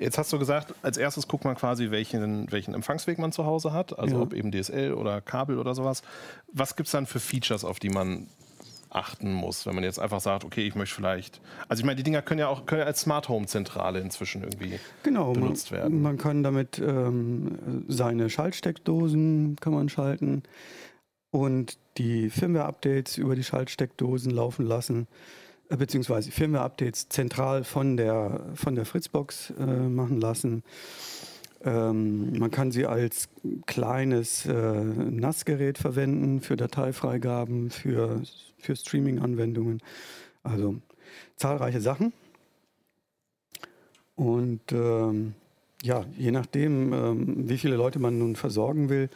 Jetzt 0.00 0.18
hast 0.18 0.32
du 0.32 0.38
gesagt, 0.38 0.74
als 0.82 0.96
erstes 0.96 1.28
guckt 1.28 1.44
man 1.44 1.54
quasi, 1.56 1.90
welchen, 1.90 2.50
welchen 2.50 2.74
Empfangsweg 2.74 3.18
man 3.18 3.32
zu 3.32 3.44
Hause 3.44 3.72
hat, 3.72 3.98
also 3.98 4.16
Ja. 4.16 4.22
ob 4.22 4.32
eben 4.32 4.50
DSL 4.50 4.94
oder 4.94 5.20
Kabel 5.20 5.58
oder 5.58 5.74
sowas. 5.74 6.02
Was 6.52 6.74
gibt 6.76 6.86
es 6.88 6.92
dann 6.92 7.06
für 7.06 7.20
Features, 7.20 7.64
auf 7.64 7.78
die 7.78 7.90
man 7.90 8.26
achten 8.94 9.32
muss, 9.32 9.66
wenn 9.66 9.74
man 9.74 9.84
jetzt 9.84 9.98
einfach 9.98 10.20
sagt, 10.20 10.44
okay, 10.44 10.66
ich 10.66 10.74
möchte 10.74 10.94
vielleicht. 10.94 11.40
Also 11.68 11.80
ich 11.80 11.86
meine, 11.86 11.96
die 11.96 12.02
Dinger 12.02 12.22
können 12.22 12.40
ja 12.40 12.48
auch 12.48 12.66
können 12.66 12.80
ja 12.80 12.86
als 12.86 13.00
Smart 13.00 13.28
Home 13.28 13.46
Zentrale 13.46 14.00
inzwischen 14.00 14.42
irgendwie 14.42 14.78
Genau, 15.02 15.32
benutzt 15.32 15.70
man, 15.70 15.80
werden. 15.80 16.02
man 16.02 16.18
kann 16.18 16.42
damit 16.42 16.78
ähm, 16.78 17.84
seine 17.88 18.28
Schaltsteckdosen 18.30 19.56
kann 19.60 19.72
man 19.72 19.88
schalten 19.88 20.42
und 21.30 21.78
die 21.98 22.30
Firmware-Updates 22.30 23.18
über 23.18 23.34
die 23.34 23.44
Schaltsteckdosen 23.44 24.30
laufen 24.30 24.66
lassen, 24.66 25.08
äh, 25.68 25.76
beziehungsweise 25.76 26.30
Firmware-Updates 26.30 27.08
zentral 27.08 27.64
von 27.64 27.96
der, 27.96 28.46
von 28.54 28.74
der 28.74 28.84
Fritzbox 28.84 29.52
äh, 29.58 29.64
machen 29.64 30.20
lassen. 30.20 30.62
Ähm, 31.64 32.38
man 32.38 32.50
kann 32.50 32.72
sie 32.72 32.86
als 32.86 33.28
kleines 33.66 34.46
äh, 34.46 34.84
NAS-Gerät 34.84 35.78
verwenden 35.78 36.40
für 36.40 36.56
Dateifreigaben, 36.56 37.70
für, 37.70 38.22
für 38.58 38.76
Streaming-Anwendungen. 38.76 39.80
Also 40.42 40.76
zahlreiche 41.36 41.80
Sachen. 41.80 42.12
Und 44.16 44.72
ähm, 44.72 45.34
ja, 45.82 46.04
je 46.16 46.30
nachdem, 46.30 46.92
ähm, 46.92 47.48
wie 47.48 47.58
viele 47.58 47.76
Leute 47.76 47.98
man 47.98 48.18
nun 48.18 48.36
versorgen 48.36 48.88
will, 48.88 49.08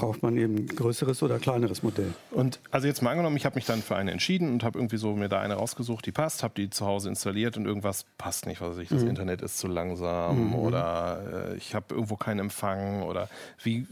braucht 0.00 0.22
man 0.22 0.36
eben 0.36 0.56
ein 0.56 0.66
größeres 0.66 1.22
oder 1.22 1.38
kleineres 1.38 1.82
Modell. 1.82 2.12
Und 2.30 2.58
also 2.70 2.86
jetzt 2.86 3.02
mal 3.02 3.10
angenommen, 3.10 3.36
ich 3.36 3.44
habe 3.44 3.54
mich 3.56 3.66
dann 3.66 3.82
für 3.82 3.96
eine 3.96 4.10
entschieden 4.10 4.50
und 4.50 4.64
habe 4.64 4.78
irgendwie 4.78 4.96
so 4.96 5.14
mir 5.14 5.28
da 5.28 5.40
eine 5.40 5.54
rausgesucht, 5.54 6.06
die 6.06 6.12
passt, 6.12 6.42
habe 6.42 6.54
die 6.56 6.70
zu 6.70 6.86
Hause 6.86 7.08
installiert 7.10 7.56
und 7.56 7.66
irgendwas 7.66 8.04
passt 8.18 8.46
nicht, 8.46 8.60
was 8.60 8.70
weiß 8.70 8.78
ich, 8.78 8.90
Mhm. 8.90 8.94
das 8.94 9.02
Internet 9.04 9.42
ist 9.42 9.58
zu 9.58 9.68
langsam 9.68 10.54
oder 10.54 11.50
äh, 11.52 11.56
ich 11.56 11.74
habe 11.74 11.94
irgendwo 11.94 12.16
keinen 12.16 12.40
Empfang 12.40 13.02
oder 13.02 13.28
wie 13.62 13.78
äh, 13.78 13.84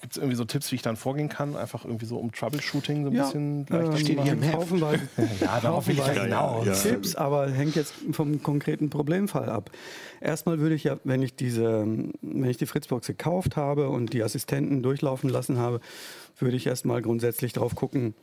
gibt 0.00 0.12
es 0.12 0.16
irgendwie 0.18 0.36
so 0.36 0.44
Tipps, 0.44 0.70
wie 0.72 0.76
ich 0.76 0.82
dann 0.82 0.96
vorgehen 0.96 1.28
kann, 1.28 1.56
einfach 1.56 1.84
irgendwie 1.84 2.06
so 2.06 2.16
um 2.18 2.32
Troubleshooting 2.32 3.04
so 3.04 3.10
ein 3.10 3.16
bisschen 3.16 3.66
leichter 3.68 3.90
zu 3.92 3.96
Steht 3.98 4.20
hier 4.22 4.34
machen? 4.36 4.42
im. 4.42 4.52
Haufenweise, 4.52 5.08
Ja, 5.40 5.60
darauf 5.60 5.86
will 5.86 5.94
ich 5.98 6.06
ja 6.06 6.22
hinaus. 6.24 6.66
Ja. 6.66 6.72
Tipps, 6.74 7.14
aber 7.14 7.50
hängt 7.50 7.76
jetzt 7.76 7.94
vom 8.12 8.42
konkreten 8.42 8.90
Problemfall 8.90 9.48
ab. 9.48 9.70
Erstmal 10.20 10.58
würde 10.58 10.74
ich 10.74 10.84
ja, 10.84 10.96
wenn 11.04 11.22
ich 11.22 11.36
diese, 11.36 11.86
wenn 12.22 12.50
ich 12.50 12.56
die 12.56 12.66
Fritzbox 12.66 13.06
gekauft 13.06 13.56
habe 13.56 13.90
und 13.90 14.12
die 14.12 14.22
Assistenten 14.22 14.82
durchlaufen 14.82 15.28
lassen 15.36 15.58
habe, 15.58 15.80
würde 16.38 16.56
ich 16.56 16.66
erstmal 16.66 17.02
grundsätzlich 17.02 17.52
drauf 17.52 17.74
gucken, 17.74 18.14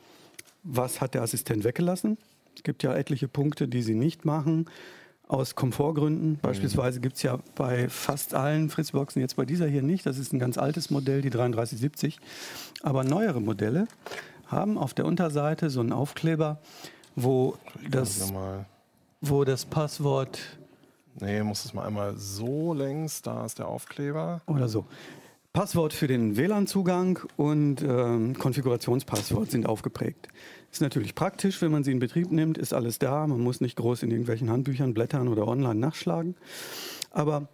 was 0.62 1.00
hat 1.00 1.14
der 1.14 1.22
Assistent 1.22 1.64
weggelassen. 1.64 2.18
Es 2.56 2.62
gibt 2.62 2.82
ja 2.82 2.94
etliche 2.94 3.28
Punkte, 3.28 3.68
die 3.68 3.82
sie 3.82 3.94
nicht 3.94 4.24
machen. 4.24 4.66
Aus 5.26 5.54
Komfortgründen. 5.54 6.38
Beispielsweise 6.42 7.00
gibt 7.00 7.16
es 7.16 7.22
ja 7.22 7.38
bei 7.54 7.88
fast 7.88 8.34
allen 8.34 8.68
Fritzboxen, 8.68 9.22
jetzt 9.22 9.36
bei 9.36 9.46
dieser 9.46 9.66
hier 9.66 9.82
nicht, 9.82 10.04
das 10.04 10.18
ist 10.18 10.34
ein 10.34 10.38
ganz 10.38 10.58
altes 10.58 10.90
Modell, 10.90 11.22
die 11.22 11.30
3370. 11.30 12.18
Aber 12.82 13.04
neuere 13.04 13.40
Modelle 13.40 13.88
haben 14.46 14.76
auf 14.76 14.92
der 14.92 15.06
Unterseite 15.06 15.70
so 15.70 15.80
einen 15.80 15.92
Aufkleber, 15.92 16.60
wo 17.16 17.56
das, 17.90 18.34
wo 19.22 19.44
das 19.44 19.64
Passwort 19.64 20.38
Nee, 21.20 21.42
muss 21.42 21.64
es 21.64 21.72
mal 21.72 21.86
einmal 21.86 22.16
so 22.16 22.74
längs, 22.74 23.22
da 23.22 23.46
ist 23.46 23.58
der 23.58 23.68
Aufkleber. 23.68 24.42
oder 24.46 24.68
so. 24.68 24.84
Passwort 25.54 25.92
für 25.92 26.08
den 26.08 26.36
WLAN-Zugang 26.36 27.20
und 27.36 27.80
ähm, 27.80 28.36
Konfigurationspasswort 28.36 29.52
sind 29.52 29.66
aufgeprägt. 29.66 30.26
Ist 30.72 30.80
natürlich 30.80 31.14
praktisch, 31.14 31.62
wenn 31.62 31.70
man 31.70 31.84
sie 31.84 31.92
in 31.92 32.00
Betrieb 32.00 32.32
nimmt, 32.32 32.58
ist 32.58 32.74
alles 32.74 32.98
da. 32.98 33.24
Man 33.28 33.40
muss 33.40 33.60
nicht 33.60 33.76
groß 33.76 34.02
in 34.02 34.10
irgendwelchen 34.10 34.50
Handbüchern 34.50 34.94
blättern 34.94 35.28
oder 35.28 35.46
online 35.46 35.76
nachschlagen. 35.76 36.34
Aber 37.12 37.46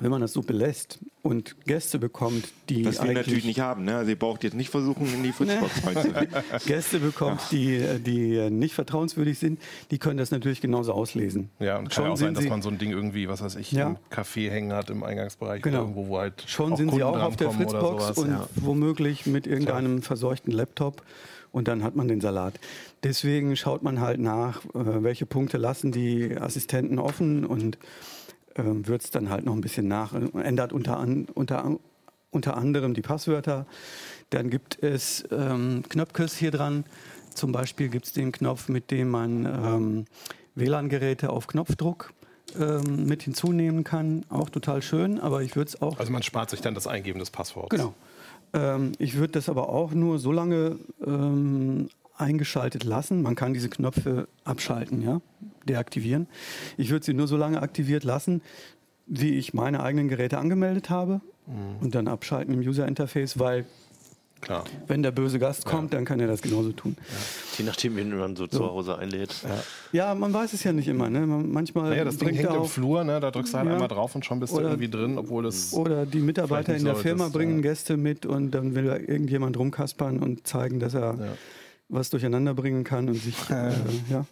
wenn 0.00 0.10
man 0.10 0.20
das 0.20 0.32
so 0.32 0.42
belässt 0.42 0.98
und 1.22 1.56
Gäste 1.66 1.98
bekommt, 1.98 2.48
die 2.68 2.84
Was 2.86 3.02
wir 3.02 3.12
natürlich 3.12 3.44
nicht 3.44 3.60
haben. 3.60 3.84
Ne? 3.84 3.96
Also 3.96 4.10
ihr 4.10 4.18
braucht 4.18 4.44
jetzt 4.44 4.54
nicht 4.54 4.70
versuchen, 4.70 5.12
in 5.12 5.22
die 5.22 5.32
Fritzbox 5.32 5.86
reinzulegen. 5.86 6.28
Gäste 6.66 7.00
bekommt, 7.00 7.40
die, 7.50 7.82
die 8.04 8.50
nicht 8.50 8.74
vertrauenswürdig 8.74 9.38
sind, 9.38 9.60
die 9.90 9.98
können 9.98 10.18
das 10.18 10.30
natürlich 10.30 10.60
genauso 10.60 10.92
auslesen. 10.92 11.50
Ja, 11.58 11.78
und 11.78 11.84
kann 11.84 11.92
Schon 11.92 12.04
ja 12.04 12.10
auch 12.12 12.16
sein, 12.16 12.34
dass 12.34 12.44
sie- 12.44 12.50
man 12.50 12.62
so 12.62 12.68
ein 12.68 12.78
Ding 12.78 12.90
irgendwie, 12.90 13.28
was 13.28 13.42
weiß 13.42 13.56
ich, 13.56 13.72
Ja. 13.72 13.88
im 13.88 13.96
Café 14.10 14.50
hängen 14.50 14.72
hat 14.72 14.90
im 14.90 15.02
Eingangsbereich 15.02 15.62
Genau. 15.62 15.78
oder 15.78 15.88
irgendwo, 15.88 16.08
wo 16.08 16.18
halt 16.18 16.44
Schon 16.46 16.72
auch 16.72 16.76
sind 16.76 16.90
sie 16.92 17.00
Kunden 17.00 17.16
auch 17.18 17.22
auf 17.22 17.36
der 17.36 17.50
Fritzbox 17.50 18.10
und 18.18 18.30
ja. 18.30 18.48
womöglich 18.56 19.26
mit 19.26 19.46
irgendeinem 19.46 20.02
verseuchten 20.02 20.52
Laptop 20.52 21.02
und 21.50 21.66
dann 21.68 21.82
hat 21.82 21.96
man 21.96 22.08
den 22.08 22.20
Salat. 22.20 22.54
Deswegen 23.02 23.56
schaut 23.56 23.82
man 23.82 24.00
halt 24.00 24.20
nach, 24.20 24.64
äh, 24.66 25.02
welche 25.02 25.26
Punkte 25.26 25.56
lassen 25.56 25.92
die 25.92 26.36
Assistenten 26.36 26.98
offen 26.98 27.44
und 27.44 27.78
ähm, 28.58 28.86
wird 28.86 29.02
es 29.02 29.10
dann 29.10 29.30
halt 29.30 29.44
noch 29.44 29.54
ein 29.54 29.60
bisschen 29.60 29.88
nach, 29.88 30.12
ändert 30.12 30.72
unter, 30.72 30.98
an, 30.98 31.26
unter, 31.34 31.78
unter 32.30 32.56
anderem 32.56 32.94
die 32.94 33.02
Passwörter. 33.02 33.66
Dann 34.30 34.50
gibt 34.50 34.82
es 34.82 35.24
ähm, 35.30 35.82
Knöpfkes 35.88 36.36
hier 36.36 36.50
dran. 36.50 36.84
Zum 37.34 37.52
Beispiel 37.52 37.88
gibt 37.88 38.06
es 38.06 38.12
den 38.12 38.32
Knopf, 38.32 38.68
mit 38.68 38.90
dem 38.90 39.08
man 39.10 39.46
ähm, 39.46 40.04
WLAN-Geräte 40.56 41.30
auf 41.30 41.46
Knopfdruck 41.46 42.12
ähm, 42.58 43.06
mit 43.06 43.22
hinzunehmen 43.22 43.84
kann. 43.84 44.24
Auch 44.28 44.50
total 44.50 44.82
schön, 44.82 45.20
aber 45.20 45.42
ich 45.42 45.54
würde 45.56 45.68
es 45.68 45.80
auch 45.80 45.98
Also 45.98 46.12
man 46.12 46.22
spart 46.22 46.50
sich 46.50 46.60
dann 46.60 46.74
das 46.74 46.86
Eingeben 46.86 47.20
des 47.20 47.30
Passworts. 47.30 47.70
Genau. 47.70 47.94
Ähm, 48.52 48.92
ich 48.98 49.16
würde 49.16 49.34
das 49.34 49.48
aber 49.48 49.68
auch 49.68 49.92
nur 49.92 50.18
so 50.18 50.32
lange 50.32 50.78
ähm, 51.06 51.88
eingeschaltet 52.20 52.84
lassen. 52.84 53.22
Man 53.22 53.34
kann 53.34 53.54
diese 53.54 53.68
Knöpfe 53.68 54.28
abschalten, 54.44 55.02
ja, 55.02 55.20
deaktivieren. 55.68 56.26
Ich 56.76 56.90
würde 56.90 57.04
sie 57.04 57.14
nur 57.14 57.26
so 57.28 57.36
lange 57.36 57.60
aktiviert 57.62 58.04
lassen, 58.04 58.42
wie 59.06 59.34
ich 59.36 59.54
meine 59.54 59.82
eigenen 59.82 60.08
Geräte 60.08 60.38
angemeldet 60.38 60.90
habe 60.90 61.20
und 61.80 61.94
dann 61.94 62.08
abschalten 62.08 62.52
im 62.54 62.60
User 62.60 62.86
Interface, 62.86 63.38
weil 63.38 63.64
Klar. 64.40 64.64
wenn 64.86 65.02
der 65.02 65.10
böse 65.10 65.38
Gast 65.40 65.64
kommt, 65.64 65.94
dann 65.94 66.04
kann 66.04 66.20
er 66.20 66.26
das 66.28 66.42
genauso 66.42 66.70
tun. 66.72 66.94
Je 67.56 67.64
nachdem, 67.64 67.96
wen 67.96 68.16
man 68.16 68.36
so, 68.36 68.46
zu 68.46 68.64
Hause 68.66 68.96
einlädt. 68.98 69.34
Ja, 69.92 70.14
man 70.14 70.32
weiß 70.32 70.52
es 70.52 70.62
ja 70.62 70.72
nicht 70.72 70.86
immer. 70.88 71.08
Ne? 71.10 71.26
Man, 71.26 71.50
manchmal 71.50 71.90
Naja, 71.90 72.04
das 72.04 72.18
Ding 72.18 72.28
hängt 72.34 72.48
er 72.48 72.56
im 72.58 72.64
Flur, 72.66 73.02
ne? 73.02 73.18
da 73.18 73.30
drückst 73.32 73.54
du 73.54 73.58
halt 73.58 73.66
Ja. 73.66 73.72
einmal 73.72 73.88
drauf 73.88 74.14
und 74.14 74.24
schon 74.24 74.38
bist 74.38 74.52
du 74.52 74.58
Oder- 74.58 74.68
irgendwie 74.68 74.90
drin, 74.90 75.18
obwohl 75.18 75.46
es. 75.46 75.72
Oder 75.72 76.06
die 76.06 76.20
Mitarbeiter 76.20 76.76
in 76.76 76.84
der 76.84 76.94
Firma 76.94 77.24
solltest, 77.24 77.34
bringen 77.36 77.56
ja. 77.56 77.62
Gäste 77.70 77.96
mit 77.96 78.26
und 78.26 78.50
dann 78.52 78.74
will 78.76 78.84
da 78.84 78.96
irgendjemand 78.96 79.58
rumkaspern 79.58 80.18
und 80.20 80.46
zeigen, 80.46 80.78
dass 80.78 80.94
er 80.94 81.14
Ja. 81.18 81.26
Was 81.88 82.10
durcheinander 82.10 82.54
bringen 82.54 82.84
kann 82.84 83.08
und 83.08 83.16
sich 83.16 83.36
äh, 83.50 83.72
ja, 84.10 84.24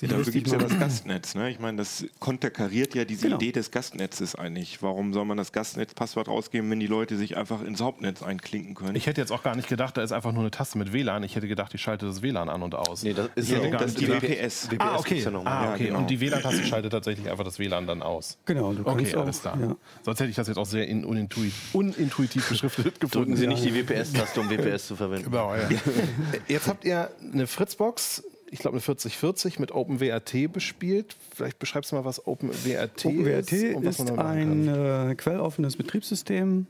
sich 0.00 0.08
Dafür 0.10 0.32
gibt 0.32 0.46
es 0.46 0.52
ja 0.52 0.58
das 0.58 0.78
Gastnetz. 0.78 1.34
Ne? 1.34 1.50
Ich 1.50 1.60
meine, 1.60 1.76
das 1.78 2.04
konterkariert 2.18 2.94
ja 2.94 3.04
diese 3.04 3.22
Genau. 3.26 3.36
Idee 3.36 3.52
des 3.52 3.70
Gastnetzes 3.70 4.34
eigentlich. 4.34 4.82
Warum 4.82 5.12
soll 5.12 5.24
man 5.26 5.36
das 5.36 5.52
Gastnetzpasswort 5.52 6.28
rausgeben, 6.28 6.70
wenn 6.70 6.80
die 6.80 6.86
Leute 6.86 7.16
sich 7.16 7.36
einfach 7.36 7.62
ins 7.62 7.80
Hauptnetz 7.80 8.22
einklinken 8.22 8.74
können? 8.74 8.96
Ich 8.96 9.06
hätte 9.06 9.20
jetzt 9.20 9.30
auch 9.30 9.42
gar 9.42 9.54
nicht 9.56 9.68
gedacht, 9.68 9.96
da 9.96 10.02
ist 10.02 10.12
einfach 10.12 10.32
nur 10.32 10.42
eine 10.42 10.50
Taste 10.50 10.78
mit 10.78 10.92
WLAN. 10.92 11.22
Ich 11.22 11.36
hätte 11.36 11.46
gedacht, 11.48 11.74
ich 11.74 11.82
schalte 11.82 12.06
das 12.06 12.22
WLAN 12.22 12.48
an 12.48 12.62
und 12.62 12.74
aus. 12.74 13.02
Nee, 13.02 13.12
das 13.12 13.28
ist 13.34 13.50
Ja, 13.50 13.58
ja, 13.58 13.70
das 13.76 13.92
ist 13.92 14.00
die 14.00 14.08
WPS. 14.08 14.68
ah, 14.78 14.96
okay. 14.98 15.18
ja 15.20 15.30
ah, 15.44 15.64
Ja, 15.66 15.74
okay. 15.74 15.86
genau. 15.86 15.98
Und 15.98 16.10
die 16.10 16.20
WLAN-Taste 16.20 16.64
schaltet 16.64 16.92
tatsächlich 16.92 17.30
einfach 17.30 17.44
das 17.44 17.58
WLAN 17.58 17.86
dann 17.86 18.02
aus. 18.02 18.38
Genau, 18.46 18.72
du 18.72 18.86
Okay, 18.86 19.14
auch, 19.14 19.22
alles 19.22 19.40
klar. 19.42 19.58
Ja. 19.60 19.76
Sonst 20.02 20.20
hätte 20.20 20.30
ich 20.30 20.36
das 20.36 20.48
jetzt 20.48 20.56
auch 20.56 20.66
sehr 20.66 20.88
in, 20.88 21.04
unintuitiv, 21.04 21.74
unintuitiv 21.74 22.48
beschriftet 22.48 23.00
gefunden. 23.00 23.32
Drücken 23.34 23.36
Sie 23.36 23.46
nicht 23.46 23.64
die 23.64 23.74
WPS-Taste, 23.74 24.40
um 24.40 24.48
WPS 24.50 24.86
zu 24.86 24.96
verwenden. 24.96 25.30
Genau, 25.30 25.54
ja. 25.54 25.68
Jetzt 26.48 26.68
habt 26.68 26.84
ihr 26.84 27.10
eine 27.32 27.46
Fritzbox, 27.46 28.22
ich 28.50 28.58
glaube 28.58 28.74
eine 28.74 28.80
4040 28.80 29.58
mit 29.58 29.72
OpenWRT 29.72 30.52
bespielt. 30.52 31.16
Vielleicht 31.34 31.58
beschreibst 31.58 31.92
du 31.92 31.96
mal, 31.96 32.04
was 32.04 32.26
OpenWRT, 32.26 33.06
OpenWRT 33.06 33.52
ist. 33.52 33.84
was 33.84 34.00
ist 34.00 34.18
ein 34.18 34.68
äh, 34.68 35.14
quelloffenes 35.14 35.76
Betriebssystem, 35.76 36.66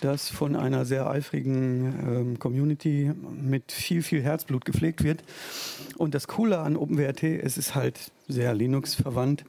das 0.00 0.28
von 0.28 0.54
einer 0.56 0.84
sehr 0.84 1.08
eifrigen 1.08 1.84
ähm, 2.06 2.38
Community 2.38 3.12
mit 3.40 3.72
viel, 3.72 4.02
viel 4.02 4.22
Herzblut 4.22 4.64
gepflegt 4.64 5.02
wird. 5.02 5.22
Und 5.98 6.14
das 6.14 6.28
Coole 6.28 6.58
an 6.58 6.76
OpenWRT, 6.76 7.24
es 7.24 7.58
ist 7.58 7.74
halt 7.74 8.12
sehr 8.28 8.54
Linux-verwandt. 8.54 9.44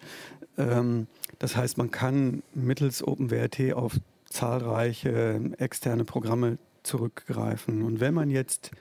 Ähm, 0.58 1.08
das 1.40 1.56
heißt, 1.56 1.78
man 1.78 1.92
kann 1.92 2.42
mittels 2.56 3.04
OpenWRT 3.06 3.74
auf 3.74 4.00
zahlreiche 4.26 5.40
externe 5.60 6.04
Programme 6.04 6.58
zurückgreifen. 6.82 7.84
Und 7.84 8.00
wenn 8.00 8.14
man 8.14 8.32
jetzt 8.32 8.72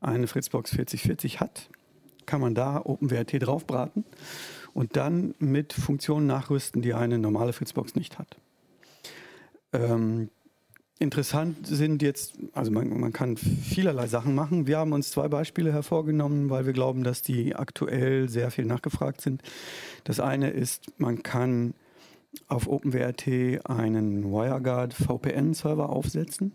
eine 0.00 0.26
Fritzbox 0.26 0.70
4040 0.70 1.40
hat, 1.40 1.68
kann 2.28 2.40
man 2.40 2.54
da 2.54 2.80
OpenWRT 2.84 3.42
draufbraten 3.42 4.04
und 4.74 4.94
dann 4.94 5.34
mit 5.40 5.72
Funktionen 5.72 6.28
nachrüsten, 6.28 6.82
die 6.82 6.94
eine 6.94 7.18
normale 7.18 7.52
Fritzbox 7.52 7.96
nicht 7.96 8.18
hat. 8.18 8.36
Ähm, 9.72 10.30
interessant 10.98 11.66
sind 11.66 12.02
jetzt, 12.02 12.34
also 12.52 12.70
man, 12.70 13.00
man 13.00 13.12
kann 13.12 13.36
vielerlei 13.36 14.06
Sachen 14.06 14.34
machen. 14.34 14.66
Wir 14.66 14.78
haben 14.78 14.92
uns 14.92 15.10
zwei 15.10 15.26
Beispiele 15.28 15.72
hervorgenommen, 15.72 16.50
weil 16.50 16.66
wir 16.66 16.72
glauben, 16.72 17.02
dass 17.02 17.22
die 17.22 17.56
aktuell 17.56 18.28
sehr 18.28 18.50
viel 18.50 18.66
nachgefragt 18.66 19.20
sind. 19.20 19.42
Das 20.04 20.20
eine 20.20 20.50
ist, 20.50 20.92
man 20.98 21.22
kann 21.22 21.74
auf 22.46 22.68
OpenWRT 22.68 23.66
einen 23.68 24.30
WireGuard 24.30 24.94
VPN-Server 24.94 25.88
aufsetzen. 25.88 26.52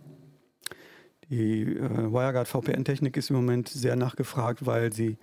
Die 1.29 1.61
äh, 1.63 2.11
WireGuard 2.11 2.47
VPN-Technik 2.47 3.17
ist 3.17 3.29
im 3.29 3.35
Moment 3.37 3.69
sehr 3.69 3.95
nachgefragt, 3.95 4.65
weil 4.65 4.91
sie 4.93 5.17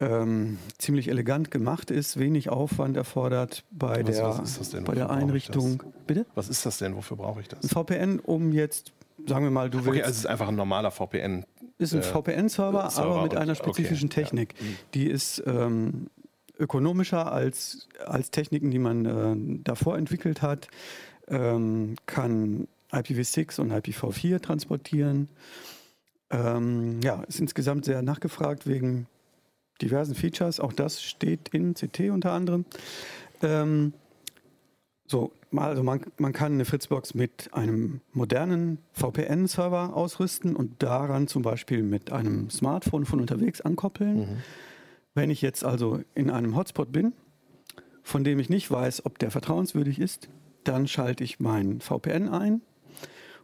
ähm, 0.00 0.58
ziemlich 0.78 1.08
elegant 1.08 1.50
gemacht 1.50 1.90
ist, 1.90 2.18
wenig 2.18 2.48
Aufwand 2.48 2.96
erfordert 2.96 3.64
bei 3.70 4.06
Was- 4.06 4.16
der, 4.16 4.24
was 4.38 4.70
denn? 4.70 4.84
bei 4.84 4.94
der 4.94 5.10
Einrichtung. 5.10 5.82
Bitte? 6.06 6.26
Was 6.34 6.48
ist 6.48 6.66
das 6.66 6.78
denn? 6.78 6.96
Wofür 6.96 7.16
brauche 7.16 7.40
ich 7.40 7.48
das? 7.48 7.62
Ein 7.62 7.68
VPN, 7.68 8.18
um 8.20 8.52
jetzt, 8.52 8.92
sagen 9.26 9.44
wir 9.44 9.50
mal, 9.52 9.70
du 9.70 9.78
willst. 9.78 9.88
Okay, 9.88 10.02
also 10.02 10.10
es 10.10 10.18
ist 10.20 10.26
einfach 10.26 10.48
ein 10.48 10.56
normaler 10.56 10.90
VPN. 10.90 11.44
ist 11.78 11.94
ein 11.94 12.00
äh, 12.00 12.02
VPN-Server, 12.02 12.90
Server 12.90 13.10
aber 13.10 13.22
mit 13.22 13.32
und- 13.34 13.38
einer 13.38 13.54
spezifischen 13.54 14.08
okay, 14.08 14.20
ja. 14.20 14.24
Technik. 14.26 14.54
Die 14.94 15.06
ist 15.08 15.40
ähm, 15.46 16.08
ökonomischer 16.58 17.30
als, 17.32 17.88
als 18.04 18.30
Techniken, 18.32 18.70
die 18.72 18.78
man 18.80 19.04
äh, 19.06 19.60
davor 19.62 19.96
entwickelt 19.98 20.42
hat, 20.42 20.66
ähm, 21.28 21.94
kann 22.06 22.66
IPv6 22.92 23.60
und 23.60 23.72
IPv4 23.72 24.40
transportieren. 24.40 25.28
Ähm, 26.30 27.00
ja, 27.02 27.22
ist 27.24 27.40
insgesamt 27.40 27.84
sehr 27.84 28.02
nachgefragt 28.02 28.66
wegen 28.66 29.06
diversen 29.80 30.14
Features. 30.14 30.60
Auch 30.60 30.72
das 30.72 31.02
steht 31.02 31.48
in 31.52 31.74
CT 31.74 32.10
unter 32.10 32.32
anderem. 32.32 32.64
Ähm, 33.42 33.92
so, 35.06 35.32
also 35.54 35.82
man, 35.82 36.00
man 36.18 36.32
kann 36.32 36.52
eine 36.52 36.64
Fritzbox 36.64 37.14
mit 37.14 37.50
einem 37.52 38.00
modernen 38.12 38.78
VPN-Server 38.92 39.94
ausrüsten 39.94 40.56
und 40.56 40.82
daran 40.82 41.28
zum 41.28 41.42
Beispiel 41.42 41.82
mit 41.82 42.12
einem 42.12 42.48
Smartphone 42.48 43.04
von 43.04 43.20
unterwegs 43.20 43.60
ankoppeln. 43.60 44.42
Wenn 45.14 45.28
ich 45.28 45.42
jetzt 45.42 45.64
also 45.64 46.00
in 46.14 46.30
einem 46.30 46.56
Hotspot 46.56 46.90
bin, 46.92 47.12
von 48.02 48.24
dem 48.24 48.38
ich 48.38 48.48
nicht 48.48 48.70
weiß, 48.70 49.04
ob 49.04 49.18
der 49.18 49.30
vertrauenswürdig 49.30 49.98
ist, 49.98 50.28
dann 50.64 50.88
schalte 50.88 51.24
ich 51.24 51.40
mein 51.40 51.80
VPN 51.80 52.28
ein 52.28 52.62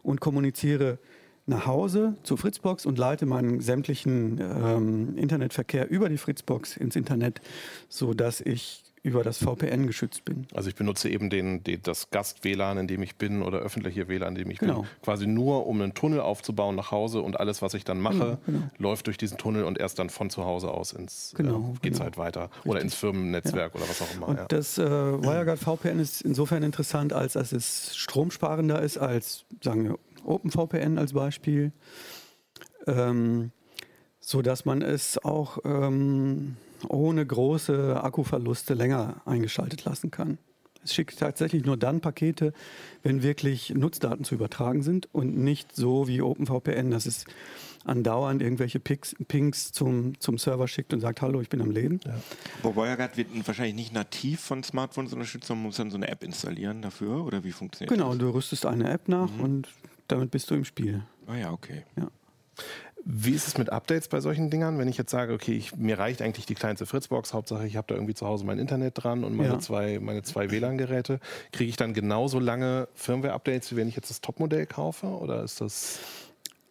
und 0.03 0.21
kommuniziere 0.21 0.99
nach 1.45 1.65
Hause 1.65 2.15
zur 2.23 2.37
Fritzbox 2.37 2.85
und 2.85 2.97
leite 2.97 3.25
meinen 3.25 3.59
sämtlichen 3.59 4.39
ähm, 4.39 5.17
Internetverkehr 5.17 5.89
über 5.89 6.07
die 6.07 6.17
Fritzbox 6.17 6.77
ins 6.77 6.95
Internet, 6.95 7.41
sodass 7.89 8.39
ich 8.39 8.83
über 9.01 9.23
das 9.23 9.37
VPN 9.37 9.87
geschützt 9.87 10.25
bin. 10.25 10.45
Also 10.53 10.69
ich 10.69 10.75
benutze 10.75 11.09
eben 11.09 11.29
den, 11.29 11.63
den, 11.63 11.81
das 11.81 12.09
Gast-WLAN, 12.09 12.77
in 12.77 12.87
dem 12.87 13.01
ich 13.01 13.15
bin 13.15 13.41
oder 13.41 13.59
öffentliche 13.59 14.07
WLAN, 14.07 14.35
in 14.35 14.43
dem 14.43 14.51
ich 14.51 14.59
Genau. 14.59 14.81
bin, 14.81 14.89
quasi 15.01 15.25
nur, 15.25 15.67
um 15.67 15.81
einen 15.81 15.93
Tunnel 15.93 16.19
aufzubauen 16.19 16.75
nach 16.75 16.91
Hause 16.91 17.21
und 17.21 17.39
alles, 17.39 17.61
was 17.61 17.73
ich 17.73 17.83
dann 17.85 17.99
mache, 18.01 18.17
Genau, 18.17 18.37
genau. 18.45 18.61
läuft 18.77 19.07
durch 19.07 19.17
diesen 19.17 19.37
Tunnel 19.37 19.63
und 19.63 19.77
erst 19.79 19.99
dann 19.99 20.09
von 20.09 20.29
zu 20.29 20.43
Hause 20.45 20.69
aus 20.71 20.91
ins 20.91 21.33
Genau, 21.37 21.73
äh, 21.75 21.79
geht's 21.81 21.97
genau. 21.97 22.03
halt 22.05 22.17
weiter 22.17 22.49
oder 22.65 22.81
ins 22.81 22.95
Firmennetzwerk 22.95 23.73
oder 23.75 23.87
was 23.87 24.01
auch 24.01 24.13
immer. 24.15 24.27
Und 24.27 24.37
ja. 24.37 24.45
das 24.49 24.77
äh, 24.77 24.83
WireGuard 24.83 25.59
VPN 25.59 25.99
ist 25.99 26.21
insofern 26.21 26.63
interessant, 26.63 27.13
als 27.13 27.33
dass 27.33 27.51
es 27.51 27.95
stromsparender 27.95 28.81
ist 28.81 28.97
als, 28.97 29.45
sagen 29.63 29.85
wir, 29.85 29.99
OpenVPN 30.25 30.97
als 30.97 31.13
Beispiel, 31.13 31.71
ähm, 32.87 33.51
so 34.19 34.41
dass 34.41 34.65
man 34.65 34.81
es 34.81 35.17
auch 35.23 35.59
ähm, 35.63 36.57
ohne 36.87 37.25
große 37.25 38.01
Akkuverluste 38.03 38.73
länger 38.73 39.21
eingeschaltet 39.25 39.85
lassen 39.85 40.11
kann. 40.11 40.37
Es 40.81 40.93
schickt 40.93 41.19
tatsächlich 41.19 41.65
nur 41.65 41.75
dann 41.75 41.99
Pakete, 41.99 42.53
wenn 43.03 43.21
wirklich 43.21 43.71
Nutzdaten 43.75 44.23
zu 44.23 44.33
übertragen 44.35 44.81
sind 44.81 45.09
und 45.13 45.37
nicht 45.37 45.75
so 45.75 46.07
wie 46.07 46.21
OpenVPN, 46.21 46.89
dass 46.89 47.05
es 47.05 47.25
andauernd 47.83 48.41
irgendwelche 48.41 48.79
Pings, 48.79 49.13
Pings 49.27 49.73
zum, 49.73 50.17
zum 50.21 50.37
Server 50.37 50.69
schickt 50.69 50.93
und 50.93 51.01
sagt, 51.01 51.21
hallo, 51.21 51.41
ich 51.41 51.49
bin 51.49 51.61
am 51.61 51.71
Leben. 51.71 51.99
Aber 52.63 52.75
WireGuard 52.77 53.17
wird 53.17 53.27
wahrscheinlich 53.45 53.75
nicht 53.75 53.93
nativ 53.93 54.39
von 54.39 54.63
Smartphones 54.63 55.11
unterstützt, 55.11 55.47
sondern 55.47 55.63
muss 55.65 55.75
dann 55.75 55.91
so 55.91 55.97
eine 55.97 56.07
App 56.07 56.23
installieren 56.23 56.81
dafür 56.81 57.25
oder 57.25 57.43
wie 57.43 57.51
funktioniert 57.51 57.91
Genau, 57.93 58.11
das? 58.11 58.19
du 58.19 58.29
rüstest 58.29 58.65
eine 58.65 58.89
App 58.89 59.09
nach 59.09 59.29
und 59.37 59.67
damit 60.07 60.31
bist 60.31 60.49
du 60.49 60.55
im 60.55 60.63
Spiel. 60.63 61.03
Ah 61.27 61.35
ja, 61.35 61.51
okay. 61.51 61.83
Wie 63.05 63.31
ist 63.31 63.47
es 63.47 63.57
mit 63.57 63.71
Updates 63.71 64.07
bei 64.07 64.19
solchen 64.19 64.49
Dingern, 64.49 64.77
wenn 64.77 64.87
ich 64.87 64.97
jetzt 64.97 65.11
sage, 65.11 65.33
okay, 65.33 65.53
ich, 65.53 65.75
mir 65.75 65.97
reicht 65.97 66.21
eigentlich 66.21 66.45
die 66.45 66.55
kleinste 66.55 66.85
Fritzbox, 66.85 67.33
Hauptsache 67.33 67.65
ich 67.65 67.75
habe 67.77 67.87
da 67.87 67.95
irgendwie 67.95 68.13
zu 68.13 68.27
Hause 68.27 68.45
mein 68.45 68.59
Internet 68.59 69.01
dran 69.03 69.23
und 69.23 69.35
meine 69.35 69.53
Ja. 69.53 69.59
zwei, 69.59 69.99
meine 69.99 70.21
zwei 70.23 70.51
WLAN-Geräte, 70.51 71.19
kriege 71.51 71.69
ich 71.69 71.77
dann 71.77 71.93
genauso 71.93 72.39
lange 72.39 72.87
Firmware-Updates, 72.95 73.71
wie 73.71 73.77
wenn 73.77 73.87
ich 73.87 73.95
jetzt 73.95 74.09
das 74.09 74.21
Topmodell 74.21 74.65
kaufe? 74.65 75.07
Oder 75.07 75.43
ist 75.43 75.61
das... 75.61 75.99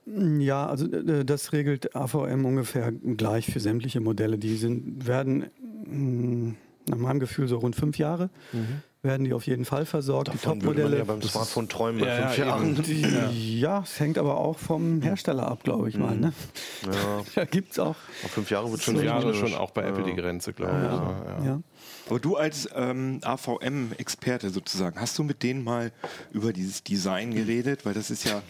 Ja, 0.07 0.67
also 0.67 0.87
äh, 0.91 1.25
das 1.25 1.53
regelt 1.53 1.95
AVM 1.95 2.45
ungefähr 2.47 2.93
gleich 2.93 3.47
für 3.47 3.61
sämtliche 3.61 4.01
Modelle. 4.01 4.39
Die 4.39 4.57
sind, 4.57 5.07
werden 5.07 5.47
mh, 5.85 6.55
nach 6.87 6.97
meinem 6.97 7.21
Gefühl 7.21 7.47
so 7.49 7.59
rund 7.59 7.77
fünf 7.77 7.99
Jahre, 7.99 8.31
werden 9.03 9.25
die 9.25 9.33
auf 9.33 9.47
jeden 9.47 9.65
Fall 9.65 9.87
versorgt. 9.87 10.29
Davon 10.29 10.59
die 10.59 10.67
Top-Modelle. 10.67 10.99
ja 10.99 11.05
beim 11.05 11.23
Smartphone 11.23 11.69
träumen 11.69 12.01
bei 12.01 12.07
Ja, 12.09 12.27
fünf 12.29 12.39
ja, 12.39 12.47
Jahren. 12.47 12.75
die, 12.83 13.61
ja, 13.61 13.81
es 13.83 14.01
hängt 14.01 14.19
aber 14.19 14.37
auch 14.39 14.59
vom 14.59 15.01
Hersteller 15.03 15.47
ab, 15.49 15.63
glaube 15.63 15.89
ich 15.89 15.97
mal. 15.97 16.17
Ne? 16.17 16.33
Ja, 16.85 17.23
Da 17.37 17.45
gibt 17.45 17.73
es 17.73 17.79
auch. 17.79 17.97
auf 18.25 18.31
fünf 18.31 18.51
Jahre 18.51 18.71
wird 18.71 18.81
Fünf 18.81 18.99
schon 18.99 19.07
Jahre 19.07 19.25
realistisch. 19.27 19.51
schon 19.51 19.59
auch 19.59 19.71
bei 19.71 19.83
Apple 19.85 20.03
die 20.05 20.15
Grenze, 20.15 20.53
glaube 20.53 20.73
ich. 20.75 21.39
ne? 21.41 21.47
Ja. 21.47 21.61
Aber 22.09 22.19
du 22.19 22.37
als 22.37 22.69
ähm, 22.75 23.21
AVM-Experte 23.23 24.51
sozusagen, 24.51 25.01
hast 25.01 25.19
du 25.19 25.23
mit 25.23 25.43
denen 25.43 25.63
mal 25.63 25.93
über 26.33 26.53
dieses 26.53 26.83
Design 26.83 27.35
geredet? 27.35 27.85
Weil 27.85 27.95
das 27.95 28.11
ist 28.11 28.25
ja, 28.25 28.43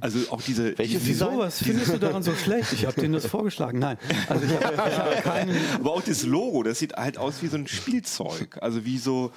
also 0.00 0.18
auch 0.30 0.42
diese... 0.42 0.76
Welches 0.78 1.02
diese, 1.04 1.26
Wieso, 1.26 1.38
was 1.38 1.62
findest 1.62 1.92
du 1.92 1.98
daran 1.98 2.22
so 2.22 2.34
schlecht? 2.34 2.72
Ich 2.72 2.86
habe 2.86 3.00
denen 3.00 3.14
das 3.14 3.26
vorgeschlagen. 3.26 3.78
Nein, 3.78 3.98
also 4.28 4.44
ich 4.46 4.52
habe 4.64 4.76
hab 4.76 5.22
keinen. 5.22 5.56
Aber 5.74 5.92
auch 5.92 6.02
das 6.02 6.22
Logo, 6.24 6.62
das 6.62 6.78
sieht 6.78 6.94
halt 6.94 7.18
aus 7.18 7.42
wie 7.42 7.48
so 7.48 7.56
ein 7.56 7.66
Spielzeug. 7.66 8.58
Also 8.60 8.84
wie 8.84 8.98
so, 8.98 9.32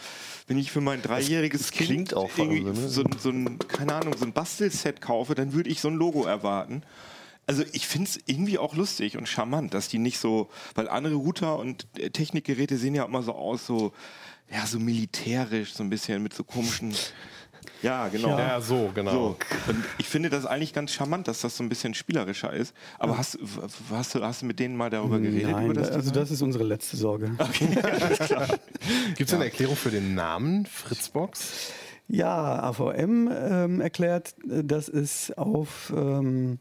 wenn 0.47 0.57
ich 0.57 0.71
für 0.71 0.81
mein 0.81 1.01
dreijähriges 1.01 1.71
Kind 1.71 1.87
klingt 1.87 2.13
auch 2.13 2.29
irgendwie 2.37 2.63
ne? 2.63 2.73
so, 2.89 3.01
ein- 3.03 3.15
so 3.19 3.29
ein, 3.29 3.59
keine 3.67 3.95
Ahnung, 3.95 4.15
so 4.17 4.25
ein 4.25 4.33
Bastelset 4.33 5.01
kaufe, 5.01 5.35
dann 5.35 5.53
würde 5.53 5.69
ich 5.69 5.81
so 5.81 5.87
ein 5.87 5.95
Logo 5.95 6.25
erwarten. 6.25 6.83
Also 7.47 7.63
ich 7.73 7.87
finde 7.87 8.07
es 8.09 8.19
irgendwie 8.27 8.57
auch 8.57 8.75
lustig 8.75 9.17
und 9.17 9.27
charmant, 9.27 9.73
dass 9.73 9.87
die 9.89 9.97
nicht 9.99 10.19
so, 10.19 10.49
weil 10.75 10.87
andere 10.87 11.15
Router 11.15 11.57
und 11.59 11.87
äh, 11.97 12.09
Technikgeräte 12.09 12.77
sehen 12.77 12.95
ja 12.95 13.03
immer 13.03 13.23
so 13.23 13.33
aus, 13.33 13.65
so, 13.65 13.91
ja, 14.51 14.65
so 14.65 14.79
militärisch, 14.79 15.73
so 15.73 15.83
ein 15.83 15.89
bisschen 15.89 16.21
mit 16.23 16.33
so 16.33 16.43
komischen. 16.43 16.93
Ja, 17.83 18.07
genau. 18.09 18.37
Ja, 18.37 18.61
so, 18.61 18.91
genau. 18.93 19.11
So. 19.11 19.37
Und 19.67 19.83
ich 19.97 20.07
finde 20.07 20.29
das 20.29 20.45
eigentlich 20.45 20.71
ganz 20.73 20.91
charmant, 20.93 21.27
dass 21.27 21.41
das 21.41 21.57
so 21.57 21.63
ein 21.63 21.69
bisschen 21.69 21.95
spielerischer 21.95 22.53
ist. 22.53 22.75
Aber 22.99 23.17
hast, 23.17 23.39
w- 23.39 23.43
w- 23.61 23.95
hast, 23.95 24.13
du, 24.13 24.23
hast 24.23 24.43
du 24.43 24.45
mit 24.47 24.59
denen 24.59 24.75
mal 24.75 24.91
darüber 24.91 25.19
geredet? 25.19 25.51
Nein, 25.51 25.65
über 25.65 25.73
das 25.73 25.89
also 25.89 26.11
das 26.11 26.29
ist 26.29 26.41
unsere 26.43 26.63
letzte 26.63 26.95
Sorge. 26.97 27.31
Gibt 29.17 29.29
es 29.29 29.33
eine 29.33 29.45
Erklärung 29.45 29.75
für 29.75 29.89
den 29.91 30.13
Namen 30.15 30.65
Fritzbox? 30.67 31.71
Ja, 32.07 32.61
AVM 32.63 33.29
ähm, 33.31 33.81
erklärt, 33.81 34.35
äh, 34.49 34.63
dass 34.63 34.87
es 34.89 35.31
auf, 35.37 35.91
ähm, 35.95 36.59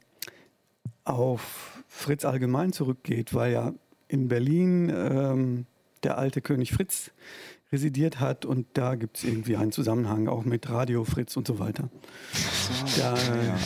auf 1.13 1.83
Fritz 1.89 2.25
allgemein 2.25 2.73
zurückgeht, 2.73 3.35
weil 3.35 3.53
ja 3.53 3.75
in 4.09 4.29
Berlin 4.29 4.93
ähm, 4.95 5.67
der 6.03 6.19
alte 6.19 6.41
König 6.41 6.73
Fritz 6.73 7.11
residiert 7.73 8.19
hat 8.19 8.45
und 8.45 8.67
da 8.75 8.97
gibt 8.97 9.19
es 9.19 9.25
irgendwie 9.25 9.57
einen 9.57 9.71
Zusammenhang 9.71 10.27
auch 10.29 10.45
mit 10.45 10.69
Radio 10.71 11.05
Fritz 11.05 11.37
und 11.37 11.47
so 11.47 11.59
weiter. 11.59 11.89
Da, 12.97 13.15
Ja, 13.15 13.15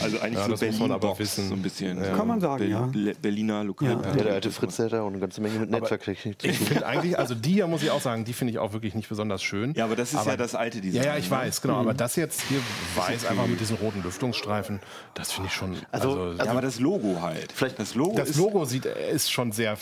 also 0.03 0.19
eigentlich 0.21 0.35
Ja, 0.39 0.45
so 0.45 0.51
das 0.53 0.61
muss 0.61 0.61
man 0.61 0.61
Berlin 0.79 0.93
aber 0.93 1.09
Box, 1.09 1.21
wissen. 1.21 1.49
so 1.49 1.55
ein 1.55 1.63
bisschen. 1.63 2.03
Ja. 2.03 2.17
Kann 2.17 2.27
man 2.27 2.41
sagen, 2.41 2.71
ja. 2.71 2.89
Le- 2.93 3.15
Berliner 3.21 3.63
Lokal. 3.65 3.91
Ja. 3.91 4.01
Ja, 4.17 4.23
der 4.25 4.33
alte 4.35 4.51
Fritz, 4.51 4.77
der 4.77 4.87
hat 4.87 4.93
ja 4.93 5.03
auch 5.03 5.09
eine 5.09 5.19
ganze 5.19 5.41
Menge 5.43 5.59
mit 5.59 5.71
Netzwerktechnik 5.71 6.41
zu 6.41 6.47
Ich 6.49 6.57
tun. 6.59 6.67
finde 6.69 6.87
eigentlich, 6.87 7.19
also 7.19 7.35
die 7.35 7.53
hier 7.53 7.67
muss 7.67 7.83
ich 7.83 7.91
auch 7.91 8.01
sagen, 8.01 8.25
die 8.25 8.33
finde 8.33 8.53
ich 8.53 8.59
auch 8.59 8.73
wirklich 8.73 8.95
nicht 8.95 9.09
besonders 9.09 9.43
schön. 9.43 9.75
Ja, 9.75 9.85
aber 9.85 9.95
das 9.97 10.13
ist 10.15 10.27
ja 10.27 10.37
das 10.37 10.55
alte 10.55 10.81
Design. 10.81 11.03
Ja, 11.05 11.13
ja, 11.13 11.19
ich 11.19 11.31
ne? 11.31 11.37
weiß, 11.37 11.61
genau. 11.61 11.77
Aber 11.81 11.93
das 11.95 12.17
jetzt 12.17 12.43
hier 12.49 12.59
weiß 12.97 13.27
einfach 13.27 13.47
mit 13.47 13.61
diesen 13.61 13.77
roten 13.77 14.03
Lüftungsstreifen, 14.03 14.81
das 15.15 15.33
finde 15.33 15.49
ich 15.49 15.55
schon. 15.55 15.77
Also- 15.93 16.09
Also, 16.21 16.33
Ja, 16.43 16.51
aber 16.51 16.63
das 16.63 16.81
Logo 16.81 17.21
halt. 17.21 17.53
Vielleicht- 17.53 17.79
das 17.79 17.95
Logo 17.95 18.17
das 18.17 18.31
ist 18.31 18.37
Logo 18.39 18.65
sieht, 18.65 18.87
ist 18.87 19.31
schon 19.31 19.53
sehr, 19.53 19.77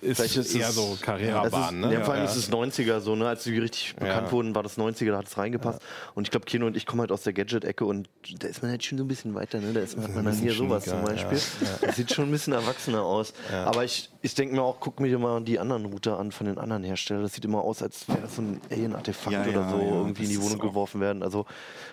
ist, 0.00 0.20
ist 0.20 0.54
eher 0.54 0.68
es- 0.68 0.74
so 0.74 0.94
ist, 0.94 1.06
Ne? 1.06 1.92
ja, 1.92 2.00
vor 2.04 2.14
allem 2.14 2.24
Ja. 2.24 2.30
ist 2.30 2.36
es 2.36 2.50
90er 2.50 3.00
so, 3.00 3.14
ne? 3.16 3.28
als 3.28 3.44
die 3.44 3.58
richtig 3.58 3.94
bekannt 3.96 4.26
Ja. 4.26 4.32
wurden, 4.32 4.54
war 4.54 4.62
das 4.62 4.76
90er, 4.78 5.12
da 5.12 5.18
hat 5.18 5.26
es 5.26 5.36
reingepasst. 5.38 5.80
Und 6.14 6.26
ich 6.26 6.30
glaube, 6.30 6.46
Kino 6.46 6.66
und 6.66 6.76
ich 6.76 6.86
kommen 6.86 7.00
halt 7.00 7.12
aus 7.12 7.22
der 7.22 7.32
Gadget-Ecke 7.32 7.84
und 7.84 8.08
da 8.38 8.48
ist 8.48 8.62
man 8.62 8.70
halt 8.70 8.84
schon 8.84 8.98
so 8.98 9.04
ein 9.04 9.08
bisschen 9.08 9.34
weiter, 9.34 9.60
ne? 9.60 9.72
Da 9.72 9.80
ist 9.80 9.96
man, 9.96 10.06
hat 10.06 10.14
man 10.14 10.24
dann 10.24 10.34
hier 10.36 10.52
sowas 10.52 10.84
zum 10.84 11.02
Beispiel. 11.02 11.38
Das 11.80 11.96
sieht 11.96 12.12
schon 12.12 12.26
ein 12.26 12.30
bisschen 12.30 12.52
erwachsener 12.52 13.02
aus. 13.02 13.32
Aber 13.52 13.84
ich, 13.84 14.10
ich 14.22 14.34
denke 14.34 14.54
mir 14.54 14.62
auch, 14.62 14.76
guck 14.80 15.00
mir 15.00 15.18
mal 15.18 15.40
die 15.42 15.58
anderen 15.58 15.86
Router 15.86 16.18
an 16.18 16.32
von 16.32 16.46
den 16.46 16.58
anderen 16.58 16.84
Herstellern. 16.84 17.22
Das 17.22 17.32
sieht 17.34 17.44
immer 17.44 17.62
aus, 17.62 17.82
als 17.82 18.08
wäre 18.08 18.20
das 18.22 18.36
so 18.36 18.42
ein 18.42 18.60
Alien-Artefakt 18.70 19.32
Ja, 19.32 19.42
oder 19.42 19.50
ja, 19.62 19.70
so 19.70 19.78
ja, 19.78 19.84
irgendwie 19.84 20.24
in 20.24 20.30
die 20.30 20.42
Wohnung 20.42 20.58
geworfen 20.58 21.00
werden. 21.00 21.22
Also 21.22 21.46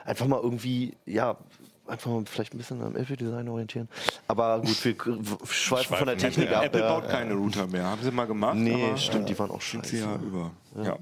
einfach 0.05 0.27
mal 0.27 0.39
irgendwie, 0.41 0.95
ja. 1.05 1.37
Einfach 1.87 2.09
mal 2.09 2.23
vielleicht 2.25 2.53
ein 2.53 2.57
bisschen 2.57 2.81
am 2.81 2.95
Apple-Design 2.95 3.47
orientieren. 3.47 3.87
Aber 4.27 4.59
gut, 4.59 4.85
wir 4.85 4.95
schweifen 5.47 5.95
von 5.95 6.07
der 6.07 6.17
Schweifen, 6.17 6.17
Technik 6.17 6.51
ab. 6.51 6.65
Apple 6.65 6.81
ja. 6.81 6.87
baut 6.87 7.09
keine 7.09 7.33
Router 7.35 7.67
mehr. 7.67 7.83
Haben 7.83 8.01
sie 8.01 8.11
mal 8.11 8.25
gemacht. 8.25 8.55
Nee, 8.55 8.83
aber, 8.83 8.97
stimmt, 8.97 9.29
die 9.29 9.37
waren 9.37 9.51
auch 9.51 9.61
sie 9.61 9.99
ja 9.99 10.15
über. 10.15 10.51
Ja. 10.83 10.97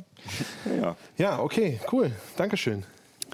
ja. 0.82 0.96
ja, 1.18 1.40
okay, 1.40 1.80
cool. 1.92 2.12
Dankeschön. 2.36 2.84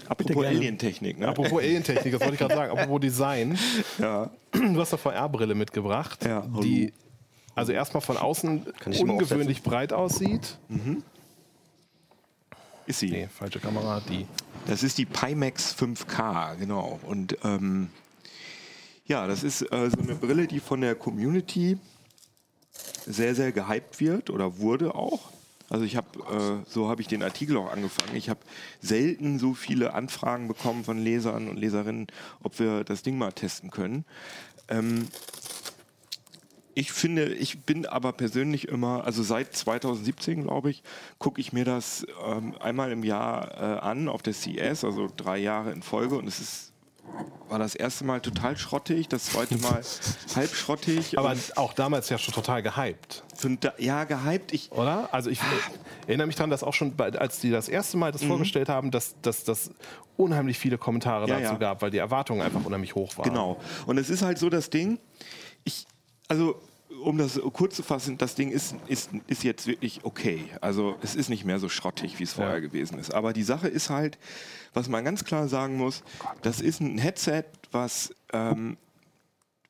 Apropos. 0.07 0.45
Alientechnik, 0.45 1.19
ne? 1.19 1.27
Apropos 1.27 1.59
Alientechnik, 1.59 2.13
das 2.13 2.21
wollte 2.21 2.33
ich 2.33 2.39
gerade 2.39 2.55
sagen. 2.55 2.71
Apropos 2.71 3.01
Design. 3.01 3.57
ja. 3.97 4.29
Du 4.51 4.79
hast 4.79 4.93
eine 4.93 4.97
VR-Brille 4.99 5.55
mitgebracht, 5.55 6.25
Ja, 6.25 6.41
die 6.63 6.93
also 7.55 7.73
erstmal 7.73 8.01
von 8.01 8.17
außen 8.17 8.65
ungewöhnlich 8.99 9.61
breit 9.61 9.91
aussieht. 9.91 10.57
Ist 12.85 12.99
sie. 12.99 13.11
Nee, 13.11 13.27
falsche 13.27 13.59
Kamera, 13.59 14.01
die. 14.09 14.25
Das 14.69 14.83
ist 14.83 14.99
die 14.99 15.07
Pimax 15.07 15.75
5K, 15.75 16.55
genau. 16.57 16.99
Und 17.01 17.39
ähm, 17.43 17.89
ja, 19.07 19.25
das 19.25 19.41
ist 19.43 19.63
äh, 19.63 19.89
so 19.89 19.97
eine 19.99 20.13
Brille, 20.13 20.45
die 20.45 20.59
von 20.59 20.81
der 20.81 20.93
Community 20.93 21.79
sehr, 23.07 23.33
sehr 23.33 23.51
gehypt 23.51 23.99
wird 23.99 24.29
oder 24.29 24.59
wurde 24.59 24.93
auch. 24.93 25.31
Also 25.71 25.85
ich 25.85 25.95
habe, 25.95 26.63
äh, 26.65 26.69
so 26.69 26.87
habe 26.87 27.01
ich 27.01 27.07
den 27.07 27.23
Artikel 27.23 27.57
auch 27.57 27.71
angefangen. 27.71 28.15
Ich 28.15 28.29
habe 28.29 28.41
selten 28.79 29.39
so 29.39 29.55
viele 29.55 29.95
Anfragen 29.95 30.47
bekommen 30.47 30.83
von 30.83 30.99
Lesern 30.99 31.49
und 31.49 31.57
Leserinnen, 31.57 32.05
ob 32.43 32.59
wir 32.59 32.83
das 32.83 33.01
Ding 33.01 33.17
mal 33.17 33.31
testen 33.31 33.71
können. 33.71 34.05
Ähm, 34.67 35.07
ich 36.75 36.91
finde, 36.91 37.33
ich 37.33 37.63
bin 37.65 37.85
aber 37.85 38.13
persönlich 38.13 38.67
immer, 38.67 39.03
also 39.05 39.23
seit 39.23 39.55
2017, 39.55 40.43
glaube 40.43 40.69
ich, 40.69 40.83
gucke 41.17 41.41
ich 41.41 41.53
mir 41.53 41.65
das 41.65 42.05
ähm, 42.25 42.55
einmal 42.59 42.91
im 42.91 43.03
Jahr 43.03 43.51
äh, 43.51 43.79
an 43.79 44.07
auf 44.07 44.21
der 44.21 44.33
CES, 44.33 44.83
also 44.83 45.09
drei 45.15 45.37
Jahre 45.37 45.71
in 45.71 45.81
Folge 45.81 46.17
und 46.17 46.27
es 46.27 46.39
ist 46.39 46.69
war 47.47 47.57
das 47.57 47.73
erste 47.73 48.05
Mal 48.05 48.21
total 48.21 48.55
schrottig, 48.57 49.07
das 49.07 49.25
zweite 49.25 49.57
Mal 49.61 49.81
halb 50.35 50.53
schrottig. 50.53 51.17
Aber 51.17 51.35
auch 51.55 51.73
damals 51.73 52.09
ja 52.09 52.19
schon 52.19 52.33
total 52.33 52.61
gehypt. 52.61 53.23
Ja, 53.79 54.03
gehypt. 54.03 54.53
Ich, 54.53 54.71
Oder? 54.71 55.09
Also 55.11 55.31
ich 55.31 55.39
erinnere 56.05 56.27
mich 56.27 56.35
daran, 56.35 56.51
dass 56.51 56.63
auch 56.63 56.75
schon, 56.75 56.93
als 56.99 57.39
die 57.39 57.49
das 57.49 57.67
erste 57.67 57.97
Mal 57.97 58.11
das 58.11 58.21
mhm. 58.21 58.27
vorgestellt 58.27 58.69
haben, 58.69 58.91
dass 58.91 59.15
das 59.21 59.71
unheimlich 60.17 60.59
viele 60.59 60.77
Kommentare 60.77 61.27
ja, 61.27 61.39
dazu 61.39 61.53
ja. 61.53 61.59
gab, 61.59 61.81
weil 61.81 61.91
die 61.91 61.97
Erwartungen 61.97 62.41
einfach 62.41 62.63
unheimlich 62.63 62.93
hoch 62.93 63.17
waren. 63.17 63.29
Genau. 63.29 63.59
Und 63.87 63.97
es 63.97 64.09
ist 64.09 64.21
halt 64.21 64.37
so 64.37 64.49
das 64.49 64.69
Ding, 64.69 64.99
ich, 65.63 65.87
also 66.29 66.61
um 67.03 67.17
das 67.17 67.39
kurz 67.53 67.75
zu 67.75 67.83
fassen, 67.83 68.17
das 68.17 68.35
Ding 68.35 68.51
ist, 68.51 68.75
ist, 68.87 69.09
ist 69.27 69.43
jetzt 69.43 69.67
wirklich 69.67 70.01
okay. 70.03 70.45
Also 70.61 70.95
es 71.01 71.15
ist 71.15 71.29
nicht 71.29 71.45
mehr 71.45 71.59
so 71.59 71.69
schrottig, 71.69 72.19
wie 72.19 72.23
es 72.23 72.33
vorher 72.33 72.55
ja. 72.55 72.59
gewesen 72.59 72.99
ist. 72.99 73.13
Aber 73.13 73.33
die 73.33 73.43
Sache 73.43 73.67
ist 73.67 73.89
halt, 73.89 74.17
was 74.73 74.89
man 74.89 75.03
ganz 75.03 75.23
klar 75.23 75.47
sagen 75.47 75.77
muss, 75.77 76.03
das 76.41 76.61
ist 76.61 76.81
ein 76.81 76.97
Headset, 76.97 77.43
was 77.71 78.13
ähm, 78.33 78.77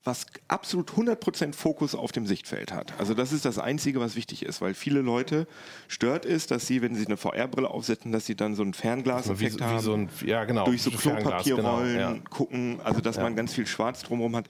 was 0.10 0.26
absolut 0.48 0.89
100% 0.89 1.54
Fokus 1.54 1.93
auf 1.93 2.12
dem 2.12 2.26
Sichtfeld 2.26 2.74
hat. 2.74 2.93
Also 2.98 3.13
das 3.13 3.32
ist 3.32 3.45
das 3.45 3.60
Einzige, 3.60 4.00
was 4.00 4.15
wichtig 4.15 4.43
ist, 4.43 4.60
weil 4.60 4.74
viele 4.74 5.02
Leute 5.02 5.48
stört 5.88 6.26
ist, 6.26 6.50
dass 6.50 6.65
sie, 6.65 6.82
wenn 6.82 6.95
sie 6.95 7.06
eine 7.06 7.15
VR-Brille 7.15 7.69
aufsetzen, 7.69 8.12
dass 8.12 8.26
sie 8.26 8.36
dann 8.36 8.56
so 8.56 8.63
ein 8.63 8.74
Fernglas-Effekt 8.74 9.62
haben, 9.62 9.80
so 9.80 9.93
ein, 9.93 10.10
ja, 10.26 10.45
genau, 10.45 10.65
durch 10.65 10.82
so 10.82 10.89
Klopapierrollen 10.89 11.93
genau, 11.93 12.12
ja. 12.13 12.19
gucken, 12.28 12.82
also 12.84 13.02
dass 13.02 13.17
ja. 13.17 13.24
man 13.24 13.36
ganz 13.36 13.54
viel 13.54 13.67
Schwarz 13.67 14.02
drumherum 14.02 14.36
hat. 14.36 14.48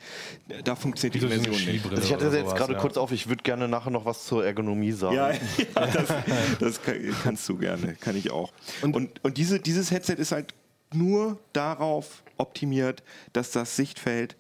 Da 0.64 0.78
funktioniert 0.78 1.22
die 1.22 1.26
Immersion 1.26 1.74
nicht. 1.74 1.86
Also 1.90 2.02
ich 2.02 2.14
hatte 2.14 2.38
jetzt 2.38 2.56
gerade 2.56 2.76
kurz 2.76 2.96
auf, 2.96 3.12
ich 3.12 3.28
würde 3.28 3.44
gerne 3.44 3.68
nachher 3.68 3.92
noch 3.92 4.06
was 4.06 4.26
zur 4.26 4.46
Ergonomie 4.46 4.94
sagen. 4.94 5.16
Ja, 5.16 5.34
das, 5.76 6.08
das 6.60 6.80
kannst 7.22 7.50
du 7.50 7.58
gerne, 7.58 7.96
kann 8.00 8.16
ich 8.16 8.32
auch. 8.32 8.54
Und, 8.82 8.96
und, 8.96 9.24
und 9.26 9.36
diese, 9.36 9.60
dieses 9.60 9.92
Headset 9.92 10.14
ist 10.14 10.32
halt 10.32 10.54
nur 10.94 11.38
darauf 11.52 12.24
optimiert, 12.38 13.04
dass 13.34 13.52
das 13.52 13.76
Sichtfeld 13.76 14.38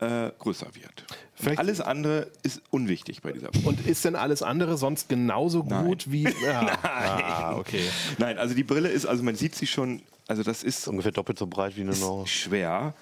äh, 0.00 0.30
größer 0.38 0.68
wird. 0.74 1.58
alles 1.58 1.80
andere 1.80 2.30
ist 2.42 2.62
unwichtig 2.70 3.22
bei 3.22 3.32
dieser 3.32 3.48
Brille. 3.48 3.66
Und 3.66 3.86
ist 3.86 4.04
denn 4.04 4.16
alles 4.16 4.42
andere 4.42 4.76
sonst 4.76 5.08
genauso 5.08 5.64
gut 5.64 6.06
Nein. 6.06 6.12
wie. 6.12 6.24
Ja. 6.44 6.62
Nein. 6.62 6.78
Ah, 6.82 7.56
okay. 7.56 7.82
Nein, 8.18 8.38
also 8.38 8.54
die 8.54 8.64
Brille 8.64 8.88
ist, 8.88 9.06
also 9.06 9.22
man 9.22 9.34
sieht 9.34 9.54
sie 9.54 9.66
schon, 9.66 10.02
also 10.26 10.42
das 10.42 10.62
ist. 10.62 10.86
Ungefähr 10.88 11.12
doppelt 11.12 11.38
so 11.38 11.46
breit 11.46 11.76
wie 11.76 11.82
eine 11.82 11.96
neue. 11.96 12.26
Schwer. 12.26 12.94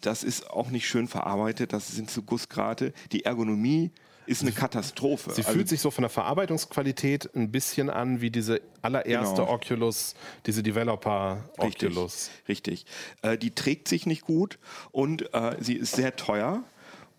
Das 0.00 0.24
ist 0.24 0.50
auch 0.50 0.70
nicht 0.70 0.88
schön 0.88 1.08
verarbeitet, 1.08 1.72
das 1.72 1.88
sind 1.88 2.10
zu 2.10 2.22
Gussgrate. 2.22 2.92
Die 3.12 3.24
Ergonomie 3.24 3.90
ist 4.28 4.42
eine 4.42 4.52
Katastrophe. 4.52 5.30
Sie 5.30 5.42
also 5.42 5.52
fühlt 5.52 5.68
sich 5.68 5.80
so 5.80 5.90
von 5.90 6.02
der 6.02 6.10
Verarbeitungsqualität 6.10 7.34
ein 7.34 7.50
bisschen 7.50 7.90
an 7.90 8.20
wie 8.20 8.30
diese 8.30 8.60
allererste 8.82 9.42
genau. 9.42 9.52
Oculus, 9.52 10.14
diese 10.46 10.62
Developer 10.62 11.44
richtig, 11.62 11.90
Oculus. 11.90 12.30
Richtig. 12.48 12.86
Äh, 13.22 13.38
die 13.38 13.54
trägt 13.54 13.88
sich 13.88 14.06
nicht 14.06 14.22
gut 14.22 14.58
und 14.92 15.32
äh, 15.34 15.56
sie 15.60 15.74
ist 15.74 15.96
sehr 15.96 16.16
teuer. 16.16 16.62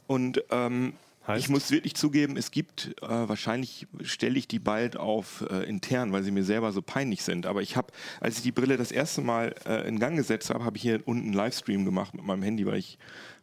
Und 0.07 0.43
ähm, 0.51 0.93
ich 1.37 1.49
muss 1.49 1.69
wirklich 1.69 1.95
zugeben, 1.95 2.37
es 2.37 2.49
gibt, 2.49 2.95
äh, 3.01 3.07
wahrscheinlich 3.07 3.87
stelle 4.01 4.39
ich 4.39 4.47
die 4.47 4.59
bald 4.59 4.97
auf 4.97 5.45
äh, 5.49 5.63
intern, 5.69 6.11
weil 6.11 6.23
sie 6.23 6.31
mir 6.31 6.43
selber 6.43 6.71
so 6.71 6.81
peinlich 6.81 7.23
sind. 7.23 7.45
Aber 7.45 7.61
ich 7.61 7.75
habe, 7.75 7.93
als 8.19 8.37
ich 8.37 8.43
die 8.43 8.51
Brille 8.51 8.77
das 8.77 8.91
erste 8.91 9.21
Mal 9.21 9.53
äh, 9.65 9.87
in 9.87 9.99
Gang 9.99 10.15
gesetzt 10.15 10.49
habe, 10.49 10.65
habe 10.65 10.77
ich 10.77 10.83
hier 10.83 11.01
unten 11.05 11.25
einen 11.25 11.33
Livestream 11.33 11.85
gemacht 11.85 12.15
mit 12.15 12.25
meinem 12.25 12.41
Handy, 12.41 12.65
weil 12.65 12.77
ich 12.77 12.97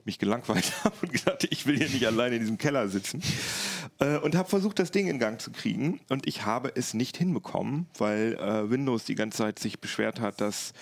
mich 0.06 0.18
gelangweilt 0.18 0.72
habe 0.84 0.94
und 1.02 1.12
gedacht, 1.12 1.46
ich 1.50 1.66
will 1.66 1.76
hier 1.76 1.88
nicht 1.88 2.06
alleine 2.06 2.36
in 2.36 2.40
diesem 2.40 2.58
Keller 2.58 2.88
sitzen. 2.88 3.20
Äh, 3.98 4.18
und 4.18 4.34
habe 4.34 4.48
versucht, 4.48 4.78
das 4.78 4.90
Ding 4.90 5.08
in 5.08 5.18
Gang 5.18 5.40
zu 5.40 5.50
kriegen. 5.50 6.00
Und 6.08 6.26
ich 6.26 6.46
habe 6.46 6.72
es 6.74 6.94
nicht 6.94 7.16
hinbekommen, 7.16 7.86
weil 7.98 8.34
äh, 8.34 8.70
Windows 8.70 9.04
die 9.04 9.14
ganze 9.14 9.38
Zeit 9.38 9.58
sich 9.58 9.80
beschwert 9.80 10.20
hat, 10.20 10.40
dass 10.40 10.72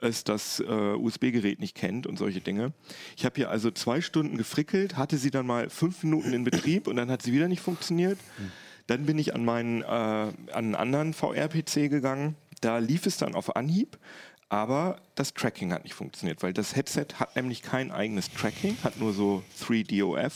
es 0.00 0.24
das 0.24 0.60
äh, 0.60 0.64
USB-Gerät 0.64 1.60
nicht 1.60 1.76
kennt 1.76 2.06
und 2.06 2.18
solche 2.18 2.40
Dinge. 2.40 2.72
Ich 3.16 3.24
habe 3.24 3.36
hier 3.36 3.50
also 3.50 3.70
zwei 3.70 4.00
Stunden 4.00 4.36
gefrickelt, 4.36 4.96
hatte 4.96 5.16
sie 5.16 5.30
dann 5.30 5.46
mal 5.46 5.70
fünf 5.70 6.02
Minuten 6.02 6.32
in 6.32 6.44
Betrieb 6.44 6.88
und 6.88 6.96
dann 6.96 7.10
hat 7.10 7.22
sie 7.22 7.32
wieder 7.32 7.48
nicht 7.48 7.62
funktioniert. 7.62 8.18
Dann 8.88 9.06
bin 9.06 9.18
ich 9.18 9.34
an 9.34 9.44
meinen 9.44 9.82
äh, 9.82 9.84
an 9.86 10.34
einen 10.52 10.74
anderen 10.74 11.14
VR-PC 11.14 11.88
gegangen. 11.88 12.36
Da 12.60 12.78
lief 12.78 13.06
es 13.06 13.16
dann 13.16 13.34
auf 13.34 13.56
Anhieb 13.56 13.98
aber 14.52 14.96
das 15.14 15.32
Tracking 15.32 15.72
hat 15.72 15.82
nicht 15.82 15.94
funktioniert, 15.94 16.42
weil 16.42 16.52
das 16.52 16.76
Headset 16.76 17.06
hat 17.18 17.36
nämlich 17.36 17.62
kein 17.62 17.90
eigenes 17.90 18.30
Tracking, 18.30 18.76
hat 18.84 18.98
nur 18.98 19.14
so 19.14 19.42
3DOF, 19.62 20.32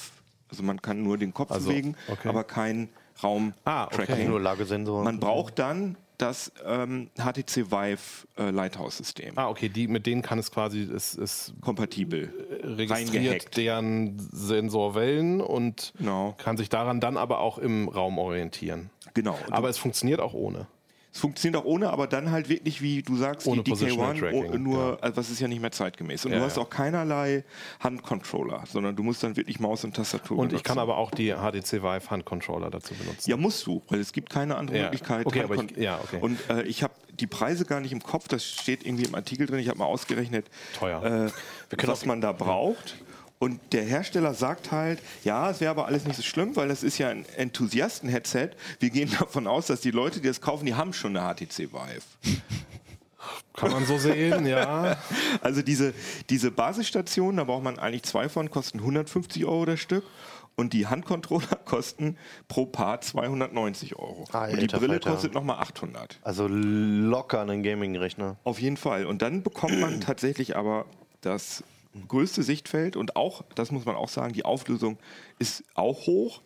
also 0.49 0.63
man 0.63 0.81
kann 0.81 1.03
nur 1.03 1.19
den 1.19 1.35
Kopf 1.35 1.51
also, 1.51 1.69
bewegen, 1.69 1.97
okay. 2.09 2.27
aber 2.27 2.43
kein 2.43 2.89
Raum-Tracking. 3.23 3.61
Ah, 3.67 3.89
okay. 3.93 4.25
nur 4.25 4.41
Lagesensoren. 4.41 5.05
Man 5.05 5.21
braucht 5.21 5.59
dann 5.59 5.99
das 6.17 6.51
ähm, 6.65 7.11
HTC 7.19 7.71
Vive 7.71 8.27
äh, 8.39 8.49
Lighthouse-System. 8.51 9.35
Ah, 9.37 9.51
okay, 9.51 9.69
die, 9.69 9.87
mit 9.87 10.07
denen 10.07 10.23
kann 10.23 10.39
es 10.39 10.51
quasi, 10.51 10.85
ist, 10.85 11.17
ist 11.17 11.53
kompatibel, 11.61 12.33
registriert 12.63 13.55
deren 13.55 14.19
Sensorwellen 14.19 15.43
und 15.43 15.93
genau. 15.99 16.35
kann 16.39 16.57
sich 16.57 16.71
daran 16.71 17.01
dann 17.01 17.19
aber 17.19 17.41
auch 17.41 17.59
im 17.59 17.89
Raum 17.91 18.17
orientieren. 18.19 18.89
Genau. 19.13 19.39
Aber 19.51 19.69
es 19.69 19.77
funktioniert 19.77 20.21
auch 20.21 20.33
ohne. 20.33 20.69
Es 21.17 21.21
funktioniert 21.21 21.63
auch 21.63 21.65
ohne, 21.65 21.89
aber 21.89 22.07
dann 22.07 22.31
halt 22.31 22.51
wirklich, 22.51 22.83
wie 22.83 23.01
du 23.01 23.17
sagst, 23.17 23.47
ohne 23.47 23.63
die 23.63 23.73
DK1, 23.73 24.33
oh, 24.35 24.59
nur, 24.59 25.03
also 25.03 25.17
was 25.17 25.31
ist 25.31 25.41
ja 25.41 25.49
nicht 25.49 25.63
mehr 25.63 25.73
zeitgemäß. 25.73 26.27
Und 26.27 26.33
ja, 26.33 26.41
du 26.41 26.45
hast 26.45 26.59
ja. 26.59 26.63
auch 26.63 26.69
keinerlei 26.69 27.43
Handcontroller, 27.81 28.65
sondern 28.71 28.95
du 28.95 29.03
musst 29.03 29.23
dann 29.23 29.35
wirklich 29.35 29.59
Maus 29.59 29.83
und 29.85 29.97
Tastatur 29.97 30.37
Und 30.37 30.49
benutzen. 30.49 30.57
ich 30.57 30.63
kann 30.63 30.79
aber 30.79 30.99
auch 30.99 31.11
die 31.11 31.33
HTC 31.33 31.83
Vive 31.83 32.11
Handcontroller 32.11 32.69
dazu 32.69 32.93
benutzen. 32.93 33.31
Ja, 33.31 33.39
musst 33.39 33.67
du, 33.67 33.83
weil 33.89 34.01
es 34.01 34.13
gibt 34.13 34.29
keine 34.29 34.57
andere 34.57 34.77
ja. 34.77 34.83
Möglichkeit. 34.83 35.25
Okay, 35.25 35.43
aber 35.43 35.55
ich, 35.55 35.75
ja, 35.79 35.99
okay. 36.05 36.19
Und 36.21 36.39
äh, 36.51 36.65
ich 36.65 36.83
habe 36.83 36.93
die 37.19 37.27
Preise 37.27 37.65
gar 37.65 37.81
nicht 37.81 37.93
im 37.93 38.03
Kopf, 38.03 38.29
das 38.29 38.45
steht 38.45 38.85
irgendwie 38.85 39.05
im 39.05 39.15
Artikel 39.15 39.47
drin. 39.47 39.59
Ich 39.59 39.71
habe 39.71 39.79
mal 39.79 39.87
ausgerechnet, 39.87 40.51
Teuer. 40.79 41.31
Äh, 41.73 41.87
was 41.87 42.05
man 42.05 42.21
da 42.21 42.33
braucht. 42.33 42.97
Und 43.39 43.61
der 43.73 43.85
Hersteller 43.85 44.33
sagt 44.33 44.73
halt, 44.73 45.01
ja, 45.23 45.51
es 45.51 45.61
wäre 45.61 45.71
aber 45.71 45.87
alles 45.87 46.05
nicht 46.05 46.17
so 46.17 46.23
schlimm, 46.23 46.57
weil 46.57 46.69
das 46.69 46.83
ist 46.83 46.97
ja 46.97 47.11
ein 47.11 47.27
Enthusiasten-Headset. 47.37 48.51
Wir 48.81 48.91
gehen 48.91 49.11
davon 49.19 49.47
aus, 49.47 49.67
dass 49.67 49.81
die 49.81 49.91
Leute, 49.91 50.21
die 50.21 50.29
das 50.29 50.41
kaufen, 50.41 50.65
die 50.65 50.75
haben 50.75 50.93
schon 50.93 51.17
eine 51.17 51.35
HTC 51.35 51.73
Vive. 51.73 52.03
Kann 53.55 53.73
man 53.73 53.85
so 53.87 53.99
sehen, 53.99 54.47
ja. 54.47 54.97
Also 55.41 55.63
diese, 55.63 55.93
diese 56.31 56.51
Basisstation, 56.51 57.37
da 57.37 57.45
braucht 57.45 57.65
man 57.65 57.79
eigentlich 57.79 58.05
zwei 58.05 58.29
von, 58.29 58.51
kosten 58.51 58.79
150 58.79 59.45
Euro 59.45 59.65
das 59.65 59.81
Stück. 59.81 60.05
Und 60.59 60.73
die 60.73 60.87
Handcontroller 60.87 61.57
kosten 61.67 62.17
pro 62.49 62.65
Paar 62.65 63.03
290 63.03 63.97
Euro. 63.97 64.25
Alter, 64.33 64.55
und 64.55 64.63
die 64.63 64.67
Brille 64.69 64.95
Alter. 64.95 65.11
kostet 65.11 65.35
nochmal 65.35 65.59
800. 65.59 66.19
Also 66.23 66.49
locker 66.49 67.43
einen 67.43 67.63
Gaming-Rechner. 67.63 68.37
Auf 68.45 68.59
jeden 68.59 68.79
Fall. 68.79 69.05
Und 69.05 69.21
dann 69.21 69.43
bekommt 69.43 69.79
man 69.79 70.01
tatsächlich 70.01 70.57
aber 70.57 70.87
das 71.21 71.63
größte 72.09 72.43
Sichtfeld 72.43 72.97
und 72.97 73.17
auch, 73.17 73.43
das 73.55 73.71
muss 73.71 73.85
man 73.85 73.97
auch 73.97 74.09
sagen, 74.09 74.33
die 74.33 74.45
Auflösung 74.45 74.99
ist 75.39 75.65
auch 75.75 76.07
hoch. 76.07 76.43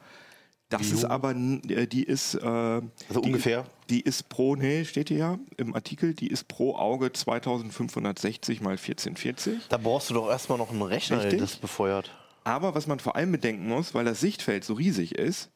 Das 0.71 0.83
Wie 0.83 0.95
ist 0.95 1.05
aber, 1.05 1.33
äh, 1.33 1.87
die 1.87 2.05
ist. 2.05 2.35
Äh, 2.35 2.47
also 2.47 2.83
die, 3.09 3.19
ungefähr? 3.19 3.67
Die 3.89 4.01
ist 4.01 4.29
pro, 4.29 4.55
nee, 4.55 4.85
steht 4.85 5.09
hier 5.09 5.19
ja 5.19 5.39
im 5.57 5.75
Artikel, 5.75 6.15
die 6.15 6.29
ist 6.29 6.47
pro 6.47 6.77
Auge 6.77 7.13
2560 7.13 8.61
mal 8.61 8.71
1440. 8.71 9.67
Da 9.69 9.77
brauchst 9.79 10.11
du 10.11 10.15
doch 10.15 10.31
erstmal 10.31 10.59
noch 10.59 10.71
einen 10.71 10.83
Rechner, 10.83 11.19
Richtig? 11.19 11.33
der 11.33 11.41
das 11.41 11.57
befeuert. 11.57 12.17
Aber 12.45 12.75
was 12.75 12.87
man 12.87 13.01
vor 13.01 13.17
allem 13.17 13.33
bedenken 13.33 13.67
muss, 13.69 13.95
weil 13.95 14.05
das 14.05 14.21
Sichtfeld 14.21 14.65
so 14.65 14.75
riesig 14.75 15.17
ist, 15.17 15.51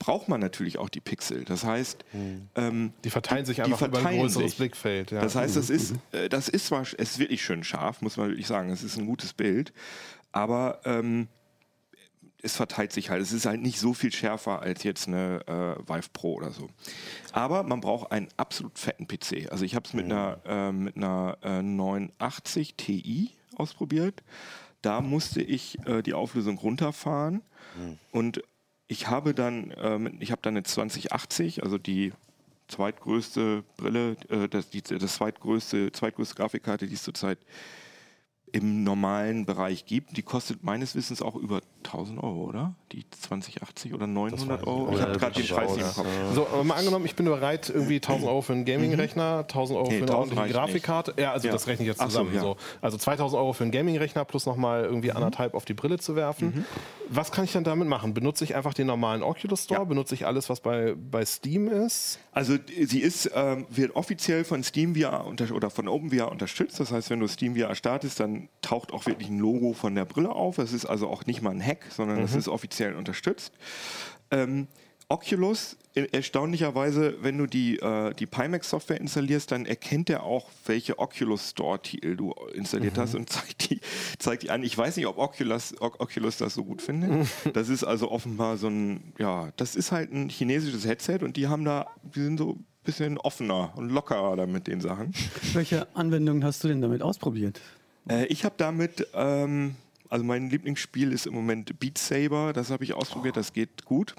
braucht 0.00 0.28
man 0.28 0.40
natürlich 0.40 0.78
auch 0.78 0.88
die 0.88 1.00
Pixel. 1.00 1.44
Das 1.44 1.62
heißt, 1.62 2.04
hm. 2.10 2.48
ähm, 2.56 2.92
die 3.04 3.10
verteilen 3.10 3.44
sich 3.44 3.62
einfach 3.62 3.78
verteilen 3.78 4.02
über 4.02 4.08
ein 4.08 4.20
größeres 4.20 4.50
sich. 4.50 4.56
Blickfeld. 4.58 5.12
Ja. 5.12 5.20
Das 5.20 5.36
heißt, 5.36 5.54
das 5.54 5.70
ist, 5.70 5.94
äh, 6.10 6.28
das 6.28 6.48
ist 6.48 6.66
zwar, 6.66 6.82
es 6.82 6.92
ist 6.92 7.18
wirklich 7.20 7.44
schön 7.44 7.62
scharf, 7.62 8.00
muss 8.00 8.16
man 8.16 8.28
wirklich 8.28 8.46
sagen. 8.46 8.70
Es 8.70 8.82
ist 8.82 8.96
ein 8.96 9.06
gutes 9.06 9.34
Bild, 9.34 9.72
aber 10.32 10.80
ähm, 10.84 11.28
es 12.42 12.56
verteilt 12.56 12.92
sich 12.92 13.10
halt. 13.10 13.20
Es 13.20 13.32
ist 13.32 13.44
halt 13.44 13.60
nicht 13.60 13.78
so 13.78 13.92
viel 13.92 14.10
schärfer 14.10 14.62
als 14.62 14.82
jetzt 14.84 15.06
eine 15.06 15.42
äh, 15.46 15.88
Vive 15.88 16.08
Pro 16.14 16.34
oder 16.34 16.50
so. 16.50 16.70
Aber 17.32 17.62
man 17.62 17.82
braucht 17.82 18.10
einen 18.10 18.28
absolut 18.38 18.78
fetten 18.78 19.06
PC. 19.06 19.52
Also 19.52 19.66
ich 19.66 19.74
habe 19.74 19.86
es 19.86 19.92
mit, 19.92 20.06
mhm. 20.06 20.12
einer, 20.12 20.40
äh, 20.46 20.72
mit 20.72 20.96
einer 20.96 21.36
äh, 21.42 21.62
980 21.62 22.74
Ti 22.76 23.32
ausprobiert. 23.54 24.22
Da 24.80 25.02
musste 25.02 25.42
ich 25.42 25.78
äh, 25.86 26.00
die 26.00 26.14
Auflösung 26.14 26.56
runterfahren 26.56 27.42
mhm. 27.76 27.98
und 28.12 28.42
ich 28.90 29.06
habe 29.06 29.34
dann, 29.34 29.72
ähm, 29.80 30.16
ich 30.18 30.32
habe 30.32 30.42
dann 30.42 30.54
eine 30.54 30.64
2080, 30.64 31.62
also 31.62 31.78
die 31.78 32.12
zweitgrößte 32.66 33.62
Brille, 33.76 34.16
äh, 34.28 34.48
das, 34.48 34.68
die, 34.68 34.82
das 34.82 35.14
zweitgrößte, 35.14 35.92
zweitgrößte 35.92 36.34
Grafikkarte, 36.34 36.88
die 36.88 36.94
es 36.94 37.04
zurzeit 37.04 37.38
im 38.50 38.82
normalen 38.82 39.46
Bereich 39.46 39.86
gibt. 39.86 40.16
Die 40.16 40.24
kostet 40.24 40.64
meines 40.64 40.96
Wissens 40.96 41.22
auch 41.22 41.36
über 41.36 41.60
1000 41.84 42.22
Euro, 42.22 42.44
oder? 42.44 42.74
Die 42.92 43.04
2080 43.10 43.94
oder 43.94 44.06
900 44.06 44.66
Euro? 44.66 44.92
ich 44.94 45.00
habe 45.00 45.18
gerade 45.18 45.40
den 45.40 45.46
Preis 45.48 45.76
nicht 45.76 45.86
im 45.86 45.92
Kopf. 45.94 46.06
So, 46.34 46.46
aber 46.46 46.64
mal 46.64 46.74
angenommen, 46.74 47.04
ich 47.06 47.14
bin 47.16 47.26
bereit, 47.26 47.68
irgendwie 47.70 47.96
1000 47.96 48.26
Euro 48.28 48.42
für 48.42 48.52
einen 48.52 48.64
Gaming-Rechner, 48.64 49.38
1000 49.40 49.78
Euro 49.78 49.88
Nee, 49.88 49.98
für 49.98 50.02
eine 50.04 50.12
1000 50.12 50.38
ordentliche 50.38 50.52
Grafikkarte. 50.58 51.14
Ja, 51.18 51.32
also 51.32 51.46
Ja. 51.48 51.52
das 51.52 51.66
rechne 51.66 51.84
ich 51.84 51.88
jetzt 51.88 52.00
so, 52.00 52.06
zusammen. 52.06 52.34
ja. 52.34 52.40
so. 52.40 52.56
Also 52.82 52.98
2000 52.98 53.40
Euro 53.40 53.52
für 53.52 53.64
einen 53.64 53.70
Gaming-Rechner 53.72 54.24
plus 54.24 54.46
nochmal 54.46 54.84
irgendwie 54.84 55.12
anderthalb 55.12 55.54
auf 55.54 55.64
die 55.64 55.74
Brille 55.74 55.98
zu 55.98 56.16
werfen. 56.16 56.64
Was 57.08 57.32
kann 57.32 57.44
ich 57.44 57.52
dann 57.52 57.64
damit 57.64 57.88
machen? 57.88 58.12
Benutze 58.14 58.44
ich 58.44 58.54
einfach 58.54 58.74
den 58.74 58.86
normalen 58.86 59.22
Oculus 59.22 59.64
Store? 59.64 59.80
Ja. 59.80 59.84
Benutze 59.84 60.14
ich 60.14 60.26
alles, 60.26 60.48
was 60.48 60.60
bei, 60.60 60.94
bei 61.10 61.24
Steam 61.24 61.68
ist? 61.68 62.18
Also 62.32 62.56
sie 62.84 63.00
ist, 63.00 63.30
ähm, 63.34 63.66
wird 63.70 63.96
offiziell 63.96 64.44
von 64.44 64.62
SteamVR 64.62 65.26
oder 65.52 65.70
von 65.70 65.88
OpenVR 65.88 66.30
unterstützt. 66.30 66.78
Das 66.80 66.92
heißt, 66.92 67.10
wenn 67.10 67.20
du 67.20 67.28
SteamVR 67.28 67.74
startest, 67.74 68.20
dann 68.20 68.48
taucht 68.62 68.92
auch 68.92 69.06
wirklich 69.06 69.28
ein 69.28 69.38
Logo 69.38 69.72
von 69.72 69.94
der 69.94 70.04
Brille 70.04 70.30
auf. 70.30 70.58
Es 70.58 70.72
ist 70.72 70.86
also 70.86 71.08
auch 71.08 71.26
nicht 71.26 71.42
mal 71.42 71.50
ein 71.50 71.64
Hack, 71.64 71.69
sondern 71.90 72.20
es 72.20 72.34
ist 72.34 72.48
offiziell 72.48 72.94
unterstützt. 72.94 73.52
Ähm, 74.30 74.66
Oculus, 75.08 75.76
äh, 75.96 76.06
erstaunlicherweise, 76.12 77.16
wenn 77.20 77.36
du 77.36 77.46
die, 77.46 77.78
äh, 77.80 78.14
die 78.14 78.26
Pimax-Software 78.26 79.00
installierst, 79.00 79.50
dann 79.50 79.66
erkennt 79.66 80.08
er 80.08 80.22
auch, 80.22 80.48
welche 80.66 81.00
Oculus 81.00 81.50
Store-Titel 81.50 82.14
du 82.14 82.32
installiert 82.54 82.96
hast 82.96 83.16
und 83.16 83.28
zeigt 83.30 83.68
die, 83.70 83.80
zeigt 84.20 84.44
die 84.44 84.50
an. 84.50 84.62
Ich 84.62 84.78
weiß 84.78 84.96
nicht, 84.96 85.06
ob 85.08 85.18
Oculus, 85.18 85.74
O- 85.80 85.90
Oculus 85.98 86.36
das 86.36 86.54
so 86.54 86.62
gut 86.64 86.80
findet. 86.80 87.26
Das 87.54 87.68
ist 87.68 87.82
also 87.82 88.08
offenbar 88.10 88.56
so 88.56 88.68
ein, 88.68 89.12
ja, 89.18 89.50
das 89.56 89.74
ist 89.74 89.90
halt 89.90 90.12
ein 90.12 90.28
chinesisches 90.28 90.86
Headset 90.86 91.18
und 91.22 91.36
die 91.36 91.48
haben 91.48 91.64
da, 91.64 91.86
die 92.14 92.20
sind 92.22 92.38
so 92.38 92.52
ein 92.52 92.64
bisschen 92.84 93.18
offener 93.18 93.72
und 93.76 93.90
lockerer 93.90 94.36
da 94.36 94.46
mit 94.46 94.68
den 94.68 94.80
Sachen. 94.80 95.12
Welche 95.54 95.88
Anwendungen 95.96 96.44
hast 96.44 96.62
du 96.62 96.68
denn 96.68 96.80
damit 96.82 97.02
ausprobiert? 97.02 97.60
Äh, 98.08 98.26
ich 98.26 98.44
habe 98.44 98.54
damit, 98.58 99.08
ähm, 99.14 99.74
also 100.10 100.24
mein 100.24 100.50
Lieblingsspiel 100.50 101.12
ist 101.12 101.26
im 101.26 101.34
Moment 101.34 101.78
Beat 101.80 101.96
Saber, 101.98 102.52
das 102.52 102.70
habe 102.70 102.84
ich 102.84 102.92
ausprobiert, 102.92 103.36
das 103.36 103.52
geht 103.54 103.84
gut. 103.86 104.14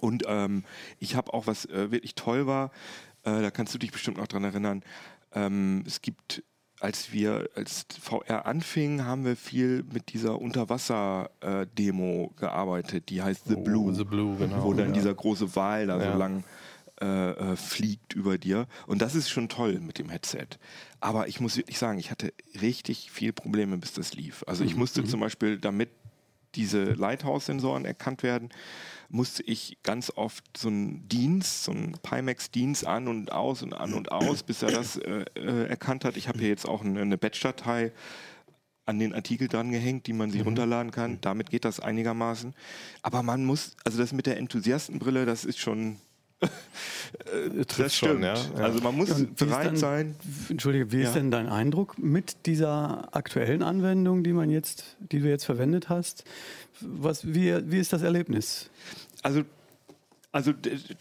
Und 0.00 0.24
ähm, 0.26 0.64
ich 0.98 1.14
habe 1.14 1.34
auch, 1.34 1.46
was 1.46 1.66
äh, 1.66 1.90
wirklich 1.90 2.14
toll 2.14 2.46
war, 2.46 2.70
äh, 3.24 3.42
da 3.42 3.50
kannst 3.50 3.74
du 3.74 3.78
dich 3.78 3.92
bestimmt 3.92 4.16
noch 4.16 4.26
dran 4.26 4.44
erinnern, 4.44 4.82
ähm, 5.34 5.84
es 5.86 6.00
gibt, 6.00 6.42
als 6.80 7.12
wir 7.12 7.50
als 7.54 7.86
VR 8.00 8.46
anfingen, 8.46 9.04
haben 9.04 9.24
wir 9.24 9.36
viel 9.36 9.84
mit 9.92 10.12
dieser 10.12 10.40
Unterwasser-Demo 10.40 12.32
gearbeitet, 12.36 13.08
die 13.10 13.22
heißt 13.22 13.46
The 13.46 13.56
Oh, 13.56 13.62
Blue. 13.62 13.94
The 13.94 14.04
Blue, 14.04 14.36
genau. 14.38 14.62
Wo 14.64 14.72
dann 14.72 14.88
Ja. 14.88 14.92
dieser 14.92 15.14
große 15.14 15.54
Wal 15.56 15.86
da 15.86 16.00
Ja. 16.00 16.12
so 16.12 16.18
lang 16.18 16.44
äh, 17.00 17.30
äh, 17.30 17.56
fliegt 17.56 18.14
über 18.14 18.38
dir. 18.38 18.66
Und 18.86 19.02
das 19.02 19.14
ist 19.14 19.30
schon 19.30 19.48
toll 19.48 19.80
mit 19.80 19.98
dem 19.98 20.08
Headset. 20.08 20.48
Aber 21.00 21.28
ich 21.28 21.40
muss 21.40 21.56
wirklich 21.56 21.78
sagen, 21.78 21.98
ich 21.98 22.10
hatte 22.10 22.32
richtig 22.60 23.10
viel 23.10 23.32
Probleme, 23.32 23.78
bis 23.78 23.92
das 23.92 24.14
lief. 24.14 24.44
Also 24.46 24.64
ich 24.64 24.76
musste 24.76 25.04
zum 25.04 25.20
Beispiel, 25.20 25.58
damit 25.58 25.90
diese 26.54 26.84
Lighthouse-Sensoren 26.84 27.84
erkannt 27.84 28.22
werden, 28.22 28.50
musste 29.08 29.42
ich 29.42 29.78
ganz 29.82 30.12
oft 30.14 30.44
so 30.56 30.68
einen 30.68 31.08
Dienst, 31.08 31.64
so 31.64 31.72
einen 31.72 31.92
Pimax-Dienst 32.02 32.86
an 32.86 33.08
und 33.08 33.32
aus 33.32 33.62
und 33.62 33.72
an 33.72 33.94
und 33.94 34.12
aus, 34.12 34.42
bis 34.42 34.62
er 34.62 34.70
das 34.70 34.96
äh, 34.96 35.24
äh, 35.34 35.66
erkannt 35.68 36.04
hat. 36.04 36.16
Ich 36.16 36.28
habe 36.28 36.38
hier 36.38 36.48
jetzt 36.48 36.68
auch 36.68 36.84
eine, 36.84 37.00
eine 37.00 37.18
Batch-Datei 37.18 37.92
an 38.84 38.98
den 38.98 39.14
Artikel 39.14 39.48
dran 39.48 39.70
gehängt, 39.70 40.06
die 40.06 40.14
man 40.14 40.30
sich 40.30 40.44
runterladen 40.44 40.90
kann. 40.90 41.20
Damit 41.20 41.50
geht 41.50 41.64
das 41.64 41.78
einigermaßen. 41.78 42.54
Aber 43.02 43.22
man 43.22 43.44
muss, 43.44 43.76
also 43.84 43.98
das 43.98 44.12
mit 44.12 44.26
der 44.26 44.38
Enthusiastenbrille, 44.38 45.26
das 45.26 45.44
ist 45.44 45.58
schon. 45.58 45.98
äh, 46.42 47.64
das 47.76 47.94
schon, 47.94 48.22
ja. 48.22 48.34
Ja. 48.34 48.54
Also 48.56 48.80
man 48.82 48.94
muss 48.96 49.10
Und 49.10 49.30
ist 49.30 49.36
bereit 49.36 49.66
dann- 49.68 49.76
sein. 49.76 50.16
Entschuldige, 50.48 50.92
wie 50.92 50.98
Ja. 50.98 51.08
ist 51.08 51.14
denn 51.14 51.30
dein 51.30 51.48
Eindruck 51.48 51.98
mit 51.98 52.46
dieser 52.46 53.14
aktuellen 53.14 53.62
Anwendung, 53.62 54.22
die 54.24 54.32
man 54.32 54.50
jetzt, 54.50 54.96
die 55.00 55.20
du 55.20 55.28
jetzt 55.28 55.44
verwendet 55.44 55.88
hast? 55.88 56.24
Was, 56.80 57.26
wie, 57.26 57.70
wie 57.70 57.78
ist 57.78 57.92
das 57.92 58.02
Erlebnis? 58.02 58.70
Also, 59.22 59.42
also 60.30 60.52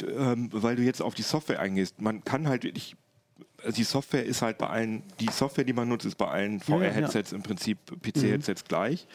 ähm, 0.08 0.50
weil 0.52 0.76
du 0.76 0.82
jetzt 0.84 1.02
auf 1.02 1.14
die 1.14 1.22
Software 1.22 1.60
eingehst, 1.60 2.02
man 2.02 2.24
kann 2.24 2.48
halt 2.48 2.64
wirklich. 2.64 2.96
Also 3.64 3.76
die 3.76 3.84
Software 3.84 4.24
ist 4.24 4.42
halt 4.44 4.60
bei 4.60 4.68
allen, 4.68 5.02
die 5.20 5.30
Software, 5.32 5.64
die 5.64 5.74
man 5.74 5.90
nutzt, 5.90 6.06
ist 6.06 6.16
bei 6.18 6.28
allen 6.28 6.62
Ja, 6.68 6.78
ja, 6.78 6.84
ja. 6.84 6.92
VR-Headsets 6.92 7.32
im 7.32 7.42
Prinzip 7.42 7.80
PC-Headsets 8.02 8.66
gleich. 8.66 9.08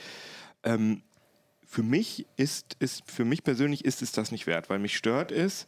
Ähm, 0.65 1.03
für 1.67 1.83
mich 1.85 2.27
ist, 2.37 2.77
ist, 2.81 3.03
für 3.11 3.25
mich 3.25 3.45
persönlich 3.45 3.85
ist 3.85 4.03
es 4.03 4.11
das 4.13 4.31
nicht 4.33 4.47
wert, 4.49 4.69
weil 4.69 4.79
mich 4.81 4.97
stört 4.97 5.31
es, 5.33 5.67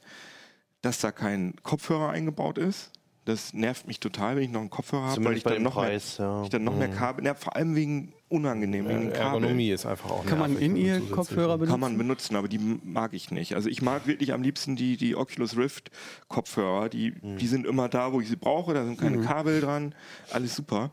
dass 0.85 1.01
da 1.01 1.13
kein 1.13 1.55
Kopfhörer 1.63 2.11
eingebaut 2.11 2.59
ist. 2.59 2.91
Das 3.25 3.55
nervt 3.55 3.87
mich 3.87 4.01
total, 4.01 4.37
wenn 4.37 4.43
ich 4.43 4.51
noch 4.51 4.61
einen 4.61 4.69
Kopfhörer 4.69 5.07
habe, 5.07 5.25
weil 5.25 5.39
ich 5.39 5.43
dann 5.43 5.63
noch 5.63 5.77
Preis, 5.77 6.19
mehr, 6.19 6.29
ja. 6.29 6.43
ich 6.43 6.51
dann 6.51 6.63
noch 6.63 6.77
mehr 6.77 6.89
Kabel, 6.89 7.25
ja, 7.25 7.33
vor 7.33 7.57
allem 7.57 7.75
wegen 7.75 8.13
unangenehm, 8.29 8.87
wegen 8.87 9.13
Kabel. 9.15 9.45
Ergonomie 9.45 9.71
ist 9.71 9.87
einfach 9.87 10.11
auch 10.11 10.27
Kann 10.27 10.39
man 10.39 10.59
in 10.59 10.77
ihr 10.77 11.01
Kopfhörer 11.01 11.57
benutzen? 11.57 11.71
Kann 11.71 11.81
man 11.81 11.97
benutzen, 11.97 12.37
aber 12.37 12.49
die 12.49 12.59
mag 12.59 13.15
ich 13.15 13.31
nicht. 13.31 13.55
Also 13.55 13.71
ich 13.71 13.81
mag 13.81 14.07
wirklich 14.07 14.35
am 14.35 14.43
liebsten 14.43 14.77
die, 14.77 14.99
die 14.99 15.17
Oculus 15.17 15.57
Rift 15.57 15.91
Kopfhörer. 16.29 16.91
Die, 16.91 17.15
die 17.23 17.47
sind 17.47 17.67
immer 17.67 17.89
da, 17.89 18.13
wo 18.13 18.21
ich 18.21 18.29
sie 18.29 18.37
brauche. 18.37 18.75
Da 18.75 18.85
sind 18.85 19.01
keine 19.01 19.23
Kabel 19.23 19.63
dran. 19.63 19.95
Alles 20.31 20.55
super. 20.55 20.91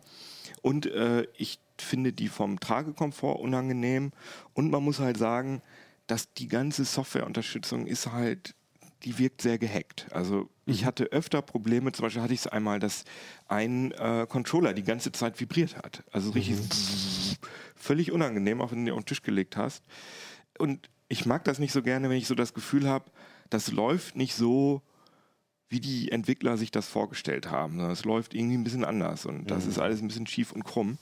Und 0.62 0.86
äh, 0.86 1.28
ich 1.36 1.60
finde 1.78 2.14
die 2.14 2.30
vom 2.30 2.62
Tragekomfort 2.62 3.42
unangenehm. 3.42 4.12
Und 4.54 4.72
man 4.72 4.84
muss 4.84 5.00
halt 5.00 5.18
sagen, 5.18 5.62
dass 6.08 6.32
die 6.34 6.48
ganze 6.48 6.86
Softwareunterstützung 6.86 7.88
ist 7.88 8.10
halt, 8.14 8.56
die 9.04 9.18
wirkt 9.18 9.42
sehr 9.42 9.58
gehackt. 9.58 10.08
Also 10.12 10.50
ich 10.66 10.86
hatte 10.86 11.06
öfter 11.06 11.42
Probleme, 11.42 11.92
zum 11.92 12.04
Beispiel 12.04 12.22
hatte 12.22 12.34
ich 12.34 12.42
es 12.42 12.48
einmal, 12.48 12.80
dass 12.80 13.04
ein 13.48 13.92
äh, 13.92 14.26
Controller 14.30 14.74
die 14.74 14.84
ganze 14.84 15.12
Zeit 15.12 15.40
vibriert 15.40 15.78
hat. 15.78 16.04
Also 16.12 16.32
richtig 16.32 16.58
völlig 17.76 18.12
unangenehm, 18.12 18.62
auch 18.62 18.72
wenn 18.72 18.80
du 18.80 18.92
den 18.92 18.94
auf 18.94 19.04
den 19.04 19.08
Tisch 19.08 19.24
gelegt 19.24 19.58
hast. 19.58 19.84
Und 20.58 20.90
ich 21.10 21.26
mag 21.26 21.44
das 21.44 21.60
nicht 21.60 21.74
so 21.74 21.82
gerne, 21.82 22.10
wenn 22.10 22.18
ich 22.18 22.28
so 22.28 22.36
das 22.36 22.54
Gefühl 22.54 22.88
habe, 22.88 23.06
das 23.50 23.72
läuft 23.72 24.16
nicht 24.16 24.36
so, 24.36 24.82
wie 25.68 25.80
die 25.80 26.12
Entwickler 26.12 26.58
sich 26.58 26.72
das 26.72 26.88
vorgestellt 26.88 27.50
haben. 27.50 27.80
Es 27.80 28.06
läuft 28.06 28.34
irgendwie 28.34 28.58
ein 28.58 28.64
bisschen 28.64 28.86
anders 28.86 29.26
und 29.26 29.50
das 29.50 29.66
ist 29.66 29.80
alles 29.80 30.02
ein 30.02 30.08
bisschen 30.08 30.28
schief 30.28 30.52
und 30.52 30.64
krumm. 30.64 30.98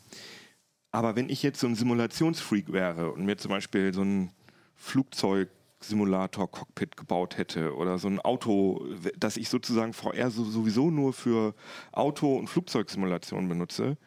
Aber 0.91 1.15
wenn 1.15 1.29
ich 1.29 1.43
jetzt 1.43 1.59
so 1.59 1.67
ein 1.67 1.75
Simulationsfreak 1.75 2.71
wäre 2.71 3.11
und 3.11 3.25
mir 3.25 3.37
zum 3.37 3.49
Beispiel 3.49 3.93
so 3.93 4.03
ein 4.03 4.31
Flugzeugsimulator-Cockpit 5.79 6.97
gebaut 6.97 7.37
hätte 7.37 7.75
oder 7.75 7.97
so 7.97 8.07
ein 8.07 8.19
Auto, 8.19 8.85
das 9.17 9.37
ich 9.37 9.49
sozusagen 9.49 9.93
VR 9.93 10.29
so, 10.29 10.43
sowieso 10.43 10.91
nur 10.91 11.13
für 11.13 11.55
Auto- 11.91 12.35
und 12.35 12.47
Flugzeugsimulationen 12.47 13.47
benutze 13.47 13.97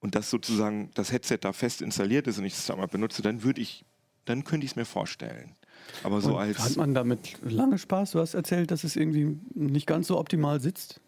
und 0.00 0.14
das 0.14 0.30
sozusagen 0.30 0.90
das 0.94 1.12
Headset 1.12 1.38
da 1.40 1.52
fest 1.52 1.82
installiert 1.82 2.26
ist 2.26 2.38
und 2.38 2.44
ich 2.44 2.54
es 2.54 2.66
da 2.66 2.76
mal 2.76 2.86
benutze, 2.86 3.22
dann 3.22 3.42
würde 3.42 3.60
ich, 3.60 3.84
dann 4.24 4.44
könnte 4.44 4.64
ich 4.64 4.72
es 4.72 4.76
mir 4.76 4.84
vorstellen. 4.84 5.56
Aber 6.02 6.20
so 6.20 6.34
Und 6.34 6.40
als 6.40 6.58
hat 6.58 6.76
man 6.76 6.94
damit 6.94 7.38
lange 7.42 7.78
Spaß? 7.78 8.12
Du 8.12 8.20
hast 8.20 8.34
erzählt, 8.34 8.70
dass 8.70 8.84
es 8.84 8.96
irgendwie 8.96 9.38
nicht 9.54 9.86
ganz 9.86 10.06
so 10.06 10.18
optimal 10.18 10.60
sitzt. 10.60 11.00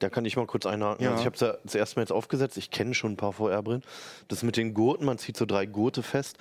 Da 0.00 0.10
kann 0.10 0.24
ich 0.24 0.36
mal 0.36 0.46
kurz 0.46 0.66
einhaken. 0.66 1.04
Ja. 1.04 1.10
Also 1.12 1.20
ich 1.20 1.26
habe 1.26 1.34
es 1.34 1.40
ja 1.40 1.56
das 1.62 1.74
erste 1.74 1.96
Mal 1.96 2.02
jetzt 2.02 2.12
aufgesetzt. 2.12 2.56
Ich 2.56 2.70
kenne 2.70 2.94
schon 2.94 3.12
ein 3.12 3.16
paar 3.16 3.32
VR-Brillen. 3.32 3.82
Das 4.28 4.42
mit 4.42 4.56
den 4.56 4.74
Gurten, 4.74 5.04
man 5.04 5.18
zieht 5.18 5.36
so 5.36 5.46
drei 5.46 5.66
Gurte 5.66 6.02
fest. 6.02 6.38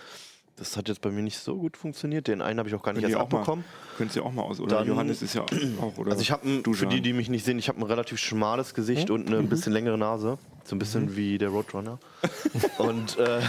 Das 0.56 0.78
hat 0.78 0.88
jetzt 0.88 1.02
bei 1.02 1.10
mir 1.10 1.24
nicht 1.24 1.40
so 1.40 1.56
gut 1.58 1.78
funktioniert. 1.78 2.28
Den 2.28 2.42
einen 2.42 2.60
habe 2.60 2.70
ich 2.70 2.76
auch 2.76 2.84
gar 2.84 2.94
nicht 2.94 3.02
könnt 3.02 3.14
erst 3.14 3.24
abbekommen. 3.34 3.66
könnt 3.98 4.16
ihr 4.16 4.24
auch 4.24 4.32
mal 4.32 4.44
aus. 4.44 4.60
Oder 4.60 4.78
Dann- 4.78 4.88
Johannes 4.88 5.22
ist 5.24 5.34
ja 5.34 5.44
auch, 5.82 5.98
oder? 5.98 6.12
Also 6.12 6.22
ich 6.22 6.30
habe, 6.32 6.62
für 6.74 6.86
die, 6.86 7.02
die 7.02 7.14
mich 7.14 7.28
nicht 7.30 7.44
sehen, 7.44 7.58
ich 7.58 7.70
habe 7.70 7.80
ein 7.80 7.84
relativ 7.84 8.20
schmales 8.20 8.74
Gesicht 8.76 9.10
und 9.10 9.28
eine 9.28 9.38
ein 9.38 9.50
bisschen 9.50 9.74
längere 9.74 9.98
Nase. 9.98 10.38
So 10.66 10.76
ein 10.76 10.80
bisschen 10.80 11.16
wie 11.18 11.38
der 11.38 11.50
Roadrunner. 11.50 12.00
und, 12.78 13.18
äh, 13.18 13.42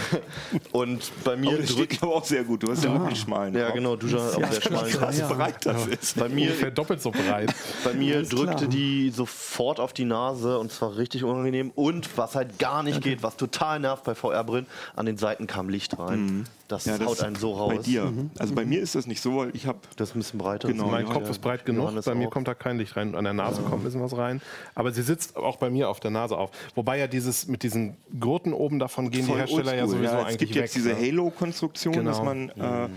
und 0.73 1.11
bei 1.23 1.37
mir 1.37 1.57
das 1.57 1.71
steht 1.71 1.91
drückt... 1.91 2.03
aber 2.03 2.15
auch 2.15 2.25
sehr 2.25 2.43
gut. 2.43 2.63
Du 2.63 2.71
hast 2.71 2.83
ja 2.83 2.91
wirklich 2.91 3.19
schmalen. 3.21 3.53
Ja, 3.55 3.69
genau, 3.69 3.95
du 3.95 4.07
auf 4.17 4.35
der 4.35 4.61
schmalen 4.61 4.91
Krass 4.91 5.19
Ja. 5.19 5.27
breit 5.31 5.65
das 5.65 5.87
ist. 5.87 6.19
Bei 6.19 6.27
mir, 6.27 6.49
Ungefähr 6.49 6.71
doppelt 6.71 7.01
so 7.01 7.11
breit. 7.11 7.53
bei 7.85 7.93
mir 7.93 8.23
drückte 8.23 8.55
klar. 8.55 8.69
die 8.69 9.11
sofort 9.11 9.79
auf 9.79 9.93
die 9.93 10.03
Nase 10.03 10.59
und 10.59 10.73
zwar 10.73 10.97
richtig 10.97 11.23
unangenehm. 11.23 11.71
Und 11.73 12.17
was 12.17 12.35
halt 12.35 12.59
gar 12.59 12.83
nicht 12.83 13.01
geht, 13.01 13.23
was 13.23 13.37
total 13.37 13.79
nervt 13.79 14.03
bei 14.03 14.13
VR-Brillen, 14.13 14.67
an 14.95 15.05
den 15.05 15.17
Seiten 15.17 15.47
kam 15.47 15.69
Licht 15.69 15.97
rein. 15.97 16.45
Das 16.67 16.85
Ja, 16.85 16.97
das 16.97 17.07
haut 17.07 17.21
einen 17.21 17.35
so 17.35 17.53
raus. 17.53 17.73
Bei 17.75 17.81
dir. 17.81 18.11
Also 18.39 18.55
bei 18.55 18.65
mir 18.65 18.81
ist 18.81 18.95
das 18.95 19.05
nicht 19.05 19.21
so, 19.21 19.37
weil 19.37 19.55
ich 19.55 19.67
habe 19.67 19.77
Das 19.97 20.09
ist 20.09 20.15
ein 20.15 20.19
bisschen 20.19 20.39
breiter. 20.39 20.67
Genau, 20.67 20.87
mein 20.87 21.05
ja, 21.05 21.13
Kopf 21.13 21.25
ja. 21.25 21.29
ist 21.29 21.39
breit 21.39 21.63
genug, 21.63 21.83
Johannes 21.83 22.05
bei 22.05 22.15
mir 22.15 22.27
auch. 22.27 22.31
kommt 22.31 22.47
da 22.47 22.55
kein 22.55 22.79
Licht 22.79 22.95
rein. 22.95 23.13
An 23.13 23.23
der 23.23 23.33
Nase 23.33 23.61
kommt 23.61 23.81
ein 23.81 23.83
bisschen 23.83 24.01
was 24.01 24.17
rein. 24.17 24.41
Aber 24.73 24.91
sie 24.91 25.03
sitzt 25.03 25.37
auch 25.37 25.57
bei 25.57 25.69
mir 25.69 25.89
auf 25.89 25.99
der 25.99 26.11
Nase 26.11 26.35
auf. 26.37 26.49
Wobei 26.73 26.97
ja 26.97 27.04
dieses 27.07 27.47
mit 27.47 27.63
diesen 27.63 27.97
Gurten 28.19 28.53
oben 28.53 28.79
davon 28.79 29.09
gehen 29.11 29.21
die 29.21 29.27
voll 29.27 29.37
Hersteller 29.37 29.75
ja 29.75 29.87
sowieso 29.87 30.03
ja, 30.03 30.19
eigentlich 30.19 30.31
Es 30.33 30.37
gibt 30.37 30.55
weg. 30.55 30.61
jetzt 30.63 30.75
diese 30.75 30.89
ne? 30.89 30.95
Halo-Konstruktion, 30.97 31.93
Genau. 31.93 32.09
dass 32.11 32.21
man, 32.23 32.49
äh, 32.49 32.89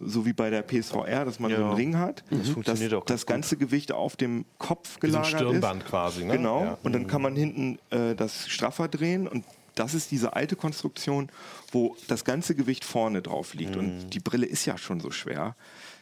so 0.00 0.26
wie 0.26 0.32
bei 0.32 0.50
der 0.50 0.62
PSVR, 0.62 1.24
dass 1.24 1.40
man 1.40 1.50
so 1.50 1.56
Ja. 1.56 1.66
einen 1.66 1.74
Ring 1.76 1.96
hat, 1.98 2.22
das 2.30 2.50
funktioniert 2.50 2.92
auch 2.94 3.04
ganz 3.04 3.20
das 3.22 3.26
ganze 3.26 3.56
Gewicht 3.56 3.92
auf 3.92 4.16
dem 4.16 4.44
Kopf 4.58 5.00
gelagert 5.00 5.28
Stirnband 5.28 5.82
ist. 5.84 5.88
quasi. 5.88 6.24
Ne? 6.24 6.36
Genau. 6.36 6.62
Ja. 6.64 6.78
Und 6.82 6.92
dann 6.92 7.06
kann 7.06 7.22
man 7.22 7.34
hinten 7.36 7.78
äh, 7.90 8.14
das 8.14 8.48
straffer 8.48 8.88
drehen 8.88 9.26
und 9.26 9.44
das 9.74 9.92
ist 9.94 10.10
diese 10.10 10.34
alte 10.34 10.56
Konstruktion, 10.56 11.28
wo 11.72 11.96
das 12.08 12.24
ganze 12.24 12.54
Gewicht 12.54 12.84
vorne 12.84 13.20
drauf 13.22 13.52
liegt. 13.54 13.74
Mhm. 13.74 13.80
Und 13.80 14.10
die 14.10 14.20
Brille 14.20 14.46
ist 14.46 14.64
ja 14.64 14.78
schon 14.78 15.00
so 15.00 15.10
schwer. 15.10 15.54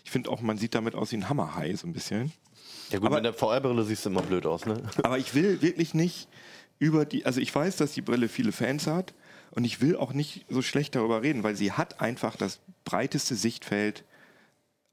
Ich 0.04 0.10
finde 0.10 0.30
auch, 0.30 0.40
man 0.40 0.58
sieht 0.58 0.74
damit 0.74 0.94
aus 0.94 1.10
wie 1.12 1.16
ein 1.16 1.28
Hammerhai 1.28 1.74
so 1.74 1.86
ein 1.86 1.92
bisschen. 1.92 2.32
Ja 2.90 2.98
gut, 2.98 3.06
Aber- 3.06 3.16
mit 3.16 3.24
der 3.24 3.32
VR-Brille 3.32 3.82
siehst 3.84 4.04
du 4.04 4.10
immer 4.10 4.22
blöd 4.22 4.44
aus, 4.46 4.66
ne? 4.66 4.82
Aber 5.02 5.18
ich 5.18 5.34
will 5.34 5.60
wirklich 5.62 5.94
nicht 5.94 6.28
über 6.78 7.04
die, 7.04 7.24
also 7.24 7.40
ich 7.40 7.54
weiß, 7.54 7.76
dass 7.76 7.92
die 7.92 8.02
Brille 8.02 8.28
viele 8.28 8.52
Fans 8.52 8.86
hat 8.86 9.14
Und 9.52 9.64
ich 9.64 9.80
will 9.80 9.96
auch 9.96 10.12
nicht 10.12 10.44
so 10.48 10.62
schlecht 10.62 10.96
darüber 10.96 11.22
reden, 11.22 11.44
weil 11.44 11.54
sie 11.54 11.70
hat 11.72 12.00
einfach 12.00 12.34
das 12.36 12.58
breiteste 12.84 13.36
Sichtfeld 13.36 14.04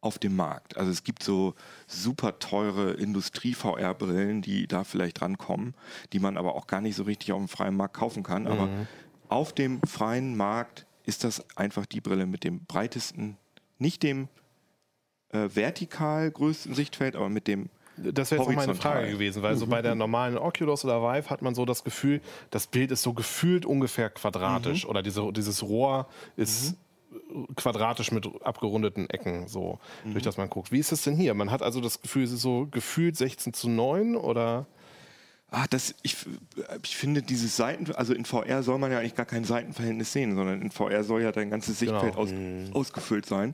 auf 0.02 0.20
dem 0.20 0.36
Markt. 0.36 0.78
Also 0.78 0.92
es 0.92 1.04
gibt 1.04 1.24
so 1.24 1.56
super 1.88 2.38
teure 2.40 2.92
Industrie-VR-Brillen, 2.94 4.42
die 4.42 4.68
da 4.68 4.84
vielleicht 4.84 5.22
rankommen, 5.22 5.74
die 6.14 6.20
man 6.20 6.38
aber 6.38 6.56
auch 6.56 6.68
gar 6.68 6.82
nicht 6.82 6.96
so 6.96 7.04
richtig 7.04 7.32
auf 7.32 7.40
dem 7.40 7.48
freien 7.48 7.76
Markt 7.76 7.96
kaufen 7.96 8.22
kann. 8.24 8.46
Aber 8.48 8.68
Mhm. 8.68 8.88
auf 9.30 9.54
dem 9.54 9.82
freien 9.84 10.36
Markt 10.38 10.86
ist 11.06 11.24
das 11.24 11.44
einfach 11.58 11.86
die 11.88 12.02
Brille 12.02 12.26
mit 12.28 12.44
dem 12.44 12.66
breitesten, 12.66 13.38
nicht 13.80 14.04
dem 14.04 14.28
äh, 15.30 15.50
vertikal 15.54 16.30
größten 16.30 16.76
Sichtfeld, 16.76 17.16
aber 17.16 17.30
mit 17.30 17.48
dem 17.48 17.70
Das 17.98 18.32
wäre 18.32 18.42
jetzt 18.42 18.50
auch 18.50 18.56
meine. 18.56 18.76
Frage 18.76 19.12
gewesen, 19.12 19.44
weil 19.44 19.56
so 19.56 19.68
bei 19.68 19.82
der 19.82 19.96
normalen 19.96 20.38
Oculus 20.38 20.86
oder 20.86 21.02
Vive 21.02 21.30
hat 21.30 21.42
man 21.42 21.54
so 21.56 21.66
das 21.66 21.84
Gefühl, 21.84 22.22
das 22.50 22.68
Bild 22.68 22.92
ist 22.92 23.02
so 23.04 23.14
gefühlt 23.14 23.66
ungefähr 23.66 24.10
quadratisch 24.10 24.86
oder 24.86 25.02
diese, 25.04 25.32
dieses 25.34 25.62
Rohr 25.64 26.08
ist 26.36 26.76
quadratisch 27.56 28.12
mit 28.12 28.28
abgerundeten 28.44 29.10
Ecken, 29.10 29.48
so 29.48 29.80
durch 30.06 30.24
das 30.24 30.38
man 30.38 30.50
guckt. 30.50 30.72
Wie 30.72 30.80
ist 30.80 30.92
es 30.92 31.04
denn 31.04 31.16
hier? 31.16 31.34
Man 31.34 31.52
hat 31.52 31.62
also 31.62 31.82
das 31.82 32.02
Gefühl, 32.02 32.24
es 32.24 32.32
ist 32.32 32.42
so 32.42 32.68
gefühlt 32.72 33.18
16 33.18 33.54
zu 33.54 33.70
9 33.70 34.16
oder? 34.16 34.66
Ah, 35.54 35.66
das, 35.70 35.94
ich, 36.02 36.16
ich 36.84 36.96
finde 36.96 37.22
dieses 37.22 37.58
Seiten, 37.58 37.94
also 37.96 38.14
in 38.14 38.24
VR 38.24 38.64
soll 38.64 38.78
man 38.80 38.90
ja 38.90 39.00
eigentlich 39.00 39.16
gar 39.16 39.26
kein 39.26 39.44
Seitenverhältnis 39.44 40.14
sehen, 40.14 40.34
sondern 40.38 40.62
in 40.62 40.72
VR 40.72 41.04
soll 41.04 41.22
ja 41.22 41.34
dein 41.34 41.50
ganzes 41.50 41.78
Sichtfeld 41.78 42.16
Genau. 42.16 42.24
aus, 42.24 42.30
ausgefüllt 42.72 43.26
sein. 43.26 43.54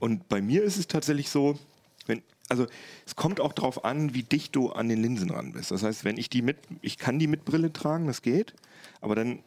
Und 0.00 0.28
bei 0.28 0.42
mir 0.42 0.62
ist 0.62 0.76
es 0.76 0.86
tatsächlich 0.86 1.30
so, 1.30 1.58
wenn, 2.06 2.20
also 2.50 2.66
es 3.06 3.16
kommt 3.16 3.40
auch 3.40 3.52
darauf 3.52 3.84
an, 3.84 4.12
wie 4.12 4.24
dicht 4.24 4.54
du 4.56 4.70
an 4.70 4.88
den 4.88 5.00
Linsen 5.00 5.30
ran 5.30 5.52
bist. 5.52 5.70
Das 5.70 5.82
heißt, 5.82 6.04
wenn 6.04 6.18
ich 6.18 6.28
die 6.28 6.42
mit, 6.42 6.58
ich 6.82 6.98
kann 6.98 7.18
die 7.18 7.28
mit 7.28 7.44
Brille 7.44 7.72
tragen, 7.72 8.06
das 8.06 8.22
geht, 8.22 8.54
aber 9.00 9.14
dann 9.14 9.42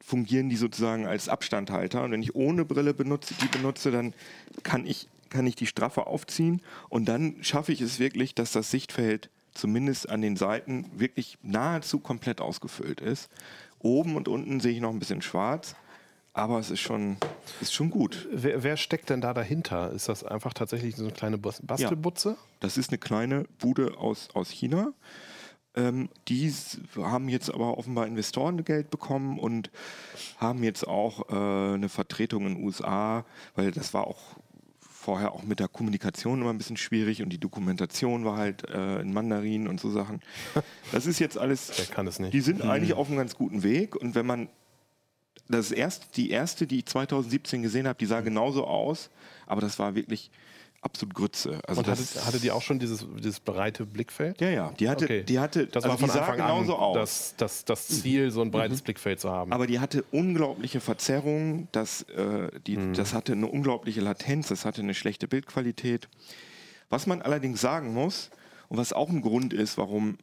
fungieren 0.00 0.48
die 0.48 0.56
sozusagen 0.56 1.06
als 1.06 1.28
Abstandhalter. 1.28 2.02
Und 2.02 2.12
wenn 2.12 2.22
ich 2.22 2.34
ohne 2.34 2.64
Brille 2.64 2.94
benutze, 2.94 3.34
die 3.34 3.48
benutze, 3.48 3.90
dann 3.90 4.14
kann 4.62 4.86
ich, 4.86 5.08
kann 5.28 5.46
ich 5.46 5.56
die 5.56 5.66
straffer 5.66 6.06
aufziehen 6.06 6.62
und 6.88 7.06
dann 7.06 7.36
schaffe 7.42 7.72
ich 7.72 7.82
es 7.82 7.98
wirklich, 7.98 8.34
dass 8.34 8.52
das 8.52 8.70
Sichtfeld 8.70 9.28
zumindest 9.52 10.08
an 10.08 10.22
den 10.22 10.36
Seiten 10.36 10.86
wirklich 10.96 11.36
nahezu 11.42 11.98
komplett 11.98 12.40
ausgefüllt 12.40 13.00
ist. 13.00 13.28
Oben 13.80 14.16
und 14.16 14.28
unten 14.28 14.60
sehe 14.60 14.72
ich 14.72 14.80
noch 14.80 14.90
ein 14.90 14.98
bisschen 14.98 15.22
schwarz, 15.22 15.76
aber 16.32 16.58
es 16.58 16.70
ist 16.70 16.80
schon, 16.80 17.16
ist 17.60 17.74
schon 17.74 17.90
gut. 17.90 18.28
Wer, 18.32 18.62
wer 18.62 18.76
steckt 18.76 19.10
denn 19.10 19.20
da 19.20 19.34
dahinter? 19.34 19.90
Ist 19.92 20.08
das 20.08 20.24
einfach 20.24 20.54
tatsächlich 20.54 20.96
so 20.96 21.04
eine 21.04 21.12
kleine 21.12 21.38
Bas- 21.38 21.60
Bastelbutze? 21.64 22.36
Das 22.60 22.76
ist 22.76 22.90
eine 22.90 22.98
kleine 22.98 23.44
Bude 23.58 23.98
aus, 23.98 24.28
aus 24.34 24.50
China. 24.50 24.92
Ähm, 25.74 26.08
die 26.28 26.52
haben 26.96 27.28
jetzt 27.28 27.52
aber 27.52 27.76
offenbar 27.78 28.06
Investorengeld 28.06 28.90
bekommen 28.90 29.38
und 29.38 29.70
haben 30.38 30.62
jetzt 30.64 30.86
auch 30.86 31.28
äh, 31.30 31.74
eine 31.74 31.88
Vertretung 31.88 32.46
in 32.46 32.54
den 32.54 32.64
USA, 32.64 33.24
weil 33.54 33.70
das 33.70 33.92
war 33.94 34.06
auch 34.06 34.18
vorher 34.80 35.32
auch 35.32 35.42
mit 35.42 35.58
der 35.60 35.68
Kommunikation 35.68 36.40
immer 36.40 36.50
ein 36.50 36.58
bisschen 36.58 36.76
schwierig 36.76 37.22
und 37.22 37.30
die 37.30 37.38
Dokumentation 37.38 38.24
war 38.24 38.36
halt 38.36 38.68
äh, 38.68 39.00
in 39.00 39.12
Mandarin 39.12 39.66
und 39.68 39.80
so 39.80 39.90
Sachen. 39.90 40.20
Das 40.92 41.04
ist 41.06 41.18
jetzt 41.18 41.36
alles. 41.36 41.70
Wer 41.76 41.86
kann 41.86 42.06
es 42.06 42.18
nicht? 42.18 42.32
Die 42.32 42.40
sind 42.40 42.62
eigentlich 42.62 42.94
auf 42.94 43.08
einem 43.08 43.18
ganz 43.18 43.34
guten 43.34 43.62
Weg 43.62 43.94
und 43.94 44.14
wenn 44.14 44.24
man 44.26 44.48
das 45.48 45.70
erst, 45.72 46.16
die 46.16 46.30
erste, 46.30 46.66
die 46.66 46.78
ich 46.78 46.86
2017 46.86 47.62
gesehen 47.62 47.86
habe, 47.88 47.98
die 47.98 48.06
sah 48.06 48.20
genauso 48.20 48.66
aus, 48.66 49.10
aber 49.46 49.60
das 49.60 49.78
war 49.78 49.94
wirklich 49.94 50.30
absolut 50.80 51.14
Grütze. 51.14 51.60
Also 51.66 51.80
Und 51.80 51.88
das, 51.88 52.24
hatte, 52.24 52.38
die 52.38 52.50
auch 52.52 52.62
schon 52.62 52.78
dieses, 52.78 53.04
dieses 53.16 53.40
breite 53.40 53.84
Blickfeld? 53.84 54.40
ja, 54.40 54.48
ja, 54.50 54.72
die 54.78 54.88
hatte, 54.88 55.04
Okay. 55.06 55.24
die 55.24 55.38
hatte, 55.40 55.66
Das 55.66 55.82
also 55.84 55.88
war 55.94 55.98
von 55.98 56.08
die 56.10 56.18
Anfang 56.20 56.36
genauso 56.36 56.76
an 56.76 56.80
aus. 56.82 56.94
Das, 56.94 57.34
das, 57.36 57.64
das 57.64 57.88
Ziel, 57.88 58.30
so 58.30 58.42
ein 58.42 58.50
breites 58.52 58.82
Blickfeld 58.82 59.18
zu 59.20 59.30
haben. 59.30 59.52
aber 59.52 59.66
die 59.66 59.80
hatte 59.80 60.04
unglaubliche 60.12 60.80
Verzerrungen, 60.80 61.66
das, 61.72 62.02
äh, 62.02 62.48
die, 62.66 62.76
Mhm. 62.76 62.94
das 62.94 63.12
hatte 63.12 63.32
eine 63.32 63.48
unglaubliche 63.48 64.00
Latenz, 64.00 64.48
das 64.48 64.64
hatte 64.64 64.82
eine 64.82 64.94
schlechte 64.94 65.26
Bildqualität. 65.26 66.08
Was 66.90 67.06
man 67.06 67.22
allerdings 67.22 67.60
sagen 67.60 67.92
muss, 67.92 68.30
und 68.68 68.76
was 68.78 68.92
auch 68.92 69.08
ein 69.08 69.20
Grund 69.22 69.52
ist, 69.52 69.78
warum 69.78 70.18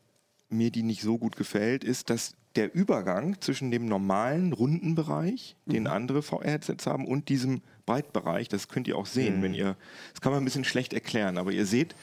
mir 0.50 0.72
die 0.72 0.84
nicht 0.84 1.02
so 1.02 1.18
gut 1.18 1.36
gefällt, 1.36 1.84
ist, 1.84 2.10
dass 2.10 2.34
der 2.56 2.74
Übergang 2.74 3.40
zwischen 3.42 3.72
dem 3.72 3.86
normalen 3.88 4.54
runden 4.54 4.96
Bereich, 4.96 5.56
Mhm. 5.66 5.72
den 5.74 5.88
andere 5.88 6.22
VR-Headsets 6.22 6.88
haben, 6.88 7.06
und 7.08 7.30
diesem 7.30 7.62
Breitbereich, 7.86 8.48
das 8.50 8.68
könnt 8.68 8.88
ihr 8.88 8.98
auch 8.98 9.06
sehen, 9.06 9.38
Mhm. 9.40 9.42
wenn 9.44 9.54
ihr, 9.54 9.76
das 10.14 10.22
kann 10.22 10.32
man 10.32 10.42
ein 10.42 10.46
bisschen 10.46 10.64
schlecht 10.64 10.94
erklären, 10.94 11.38
aber 11.38 11.52
ihr 11.52 11.66
seht, 11.66 11.96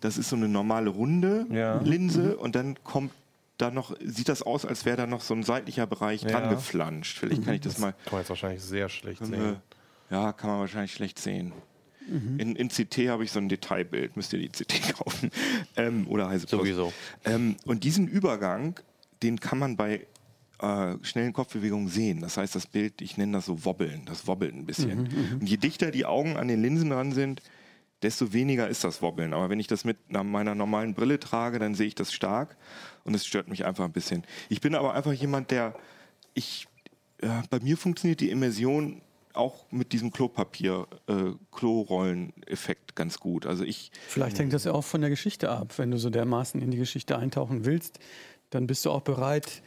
das 0.00 0.18
ist 0.18 0.28
so 0.30 0.36
eine 0.36 0.48
normale 0.48 0.90
runde 0.90 1.46
Ja. 1.50 1.80
Linse 1.80 2.36
und 2.36 2.54
dann 2.56 2.82
kommt 2.82 3.12
da 3.58 3.70
noch, 3.70 3.94
sieht 4.04 4.28
das 4.28 4.42
aus, 4.42 4.64
als 4.64 4.84
wäre 4.84 4.96
da 4.96 5.06
noch 5.06 5.20
so 5.20 5.34
ein 5.34 5.44
seitlicher 5.44 5.86
Bereich 5.86 6.22
Ja. 6.22 6.30
dran 6.30 6.50
geflanscht. 6.50 7.18
Vielleicht 7.18 7.44
kann 7.44 7.54
ich 7.54 7.60
das 7.60 7.78
mal 7.78 7.92
Kann 7.92 8.12
man 8.12 8.20
jetzt 8.22 8.30
wahrscheinlich 8.30 8.62
sehr 8.62 8.88
schlecht 8.88 9.24
sehen. 9.24 9.32
wir- 9.40 9.62
Ja, 10.10 10.32
kann 10.32 10.50
man 10.50 10.58
wahrscheinlich 10.60 10.92
schlecht 10.92 11.18
sehen. 11.18 11.52
In, 12.38 12.56
in 12.56 12.68
CT 12.68 13.08
habe 13.08 13.22
ich 13.22 13.30
so 13.30 13.38
ein 13.38 13.48
Detailbild, 13.48 14.16
müsst 14.16 14.32
ihr 14.32 14.40
die 14.40 14.48
CT 14.48 14.80
kaufen. 14.98 15.30
Ähm, 15.76 16.08
oder 16.08 16.28
heiße 16.28 16.46
Post. 16.48 16.50
Sowieso. 16.60 16.92
Ähm, 17.24 17.54
und 17.64 17.84
diesen 17.84 18.08
Übergang, 18.08 18.80
den 19.22 19.38
kann 19.40 19.58
man 19.58 19.76
bei 19.76 20.06
äh, 20.60 20.94
schnellen 21.02 21.32
Kopfbewegungen 21.32 21.88
sehen. 21.88 22.20
Das 22.20 22.36
heißt, 22.36 22.54
das 22.54 22.66
Bild, 22.66 23.00
ich 23.02 23.16
nenne 23.16 23.32
das 23.32 23.46
so 23.46 23.64
wobbeln, 23.64 24.02
das 24.06 24.26
wobbelt 24.26 24.54
ein 24.54 24.66
bisschen. 24.66 25.08
und 25.40 25.48
je 25.48 25.56
dichter 25.56 25.90
die 25.90 26.04
Augen 26.06 26.36
an 26.36 26.48
den 26.48 26.60
Linsen 26.62 26.90
dran 26.90 27.12
sind, 27.12 27.42
desto 28.02 28.32
weniger 28.32 28.68
ist 28.68 28.82
das 28.84 29.00
Wobbeln. 29.00 29.32
Aber 29.32 29.48
wenn 29.48 29.60
ich 29.60 29.68
das 29.68 29.84
mit 29.84 29.96
einer- 30.08 30.24
meiner 30.24 30.54
normalen 30.56 30.94
Brille 30.94 31.20
trage, 31.20 31.58
dann 31.60 31.74
sehe 31.76 31.86
ich 31.86 31.94
das 31.94 32.12
stark 32.12 32.56
und 33.04 33.14
es 33.14 33.24
stört 33.26 33.48
mich 33.48 33.64
einfach 33.64 33.84
ein 33.84 33.92
bisschen. 33.92 34.24
Ich 34.48 34.60
bin 34.60 34.74
aber 34.74 34.94
einfach 34.94 35.12
jemand, 35.12 35.50
der 35.52 35.74
ich 36.34 36.66
äh, 37.18 37.28
bei 37.50 37.60
mir 37.60 37.76
funktioniert 37.76 38.18
die 38.20 38.30
Immersion 38.30 39.00
auch 39.34 39.64
mit 39.70 39.92
diesem 39.92 40.10
Klopapier, 40.10 40.86
äh, 41.06 41.30
Klorollen-Effekt 41.96 42.96
ganz 42.96 43.18
gut. 43.20 43.46
Also 43.46 43.64
ich, 43.64 43.90
Vielleicht 44.08 44.38
hängt 44.38 44.52
das 44.52 44.64
ja 44.64 44.72
auch 44.72 44.84
von 44.84 45.00
der 45.00 45.10
Geschichte 45.10 45.50
ab. 45.50 45.78
Wenn 45.78 45.90
du 45.90 45.98
so 45.98 46.10
dermaßen 46.10 46.60
in 46.60 46.70
die 46.70 46.76
Geschichte 46.78 47.16
eintauchen 47.18 47.64
willst, 47.64 47.98
dann 48.54 48.66
bist 48.66 48.84
du 48.84 48.90
auch 48.90 49.00
bereit, 49.00 49.62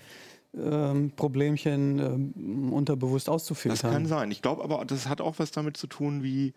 ähm, 0.56 1.12
Problemchen 1.16 2.00
ähm, 2.00 2.74
unterbewusst 2.74 3.28
das 3.28 3.34
auszufiltern. 3.34 3.92
kann 3.92 4.06
sein. 4.06 4.32
Ich 4.32 4.42
glaube 4.42 4.64
aber, 4.64 4.84
das 4.86 5.08
hat 5.08 5.22
auch 5.22 5.40
was 5.40 5.52
damit 5.52 5.76
zu 5.76 5.88
tun, 5.88 6.24
wie, 6.24 6.54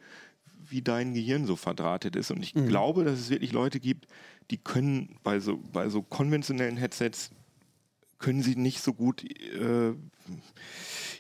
wie 0.68 0.82
dein 0.82 1.14
Gehirn 1.14 1.46
so 1.46 1.56
verdrahtet 1.56 2.14
ist. 2.14 2.30
Und 2.30 2.42
ich 2.42 2.54
glaube, 2.54 3.04
dass 3.04 3.18
es 3.18 3.30
wirklich 3.30 3.52
Leute 3.52 3.80
gibt, 3.80 4.06
die 4.50 4.58
können 4.58 5.16
bei 5.22 5.40
so, 5.40 5.58
bei 5.72 5.88
so 5.88 6.02
konventionellen 6.02 6.76
Headsets 6.76 7.30
können 8.18 8.42
sie 8.42 8.56
nicht 8.56 8.82
so 8.82 8.94
gut 8.94 9.24
äh, 9.24 9.94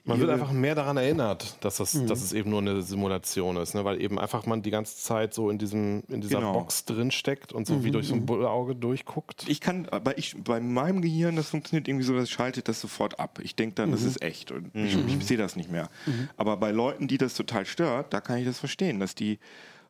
Man 0.08 0.20
wird 0.20 0.30
einfach 0.30 0.52
mehr 0.52 0.74
daran 0.74 0.96
erinnert, 0.96 1.56
dass, 1.60 1.76
das, 1.76 1.92
dass 2.06 2.22
es 2.22 2.32
eben 2.32 2.50
nur 2.50 2.60
eine 2.60 2.82
Simulation 2.82 3.56
ist, 3.58 3.74
ne? 3.74 3.84
weil 3.84 4.00
eben 4.00 4.18
einfach 4.18 4.46
man 4.46 4.62
die 4.62 4.70
ganze 4.70 4.96
Zeit 4.96 5.34
so 5.34 5.50
in, 5.50 5.58
diesem, 5.58 6.02
in 6.08 6.20
dieser 6.20 6.38
Genau. 6.38 6.52
Box 6.52 6.84
drin 6.84 7.10
steckt 7.10 7.52
und 7.52 7.66
so 7.66 7.84
wie 7.84 7.90
durch 7.90 8.08
so 8.08 8.14
ein 8.14 8.28
Auge 8.28 8.74
durchguckt. 8.74 9.44
Ich 9.48 9.60
kann, 9.60 9.88
aber 9.90 10.18
ich, 10.18 10.36
bei 10.42 10.60
meinem 10.60 11.02
Gehirn, 11.02 11.36
das 11.36 11.50
funktioniert 11.50 11.88
irgendwie 11.88 12.04
so, 12.04 12.14
das 12.16 12.30
schaltet 12.30 12.68
das 12.68 12.80
sofort 12.80 13.20
ab. 13.20 13.38
Ich 13.42 13.54
denke 13.54 13.74
dann, 13.76 13.92
das 13.92 14.02
ist 14.02 14.22
echt 14.22 14.50
und 14.50 14.74
ich, 14.74 14.96
ich 14.96 15.26
sehe 15.26 15.36
das 15.36 15.56
nicht 15.56 15.70
mehr. 15.70 15.90
Aber 16.36 16.56
bei 16.56 16.70
Leuten, 16.70 17.08
die 17.08 17.18
das 17.18 17.34
total 17.34 17.66
stört, 17.66 18.12
da 18.12 18.20
kann 18.20 18.38
ich 18.38 18.46
das 18.46 18.58
verstehen, 18.58 19.00
dass 19.00 19.14
die, 19.14 19.38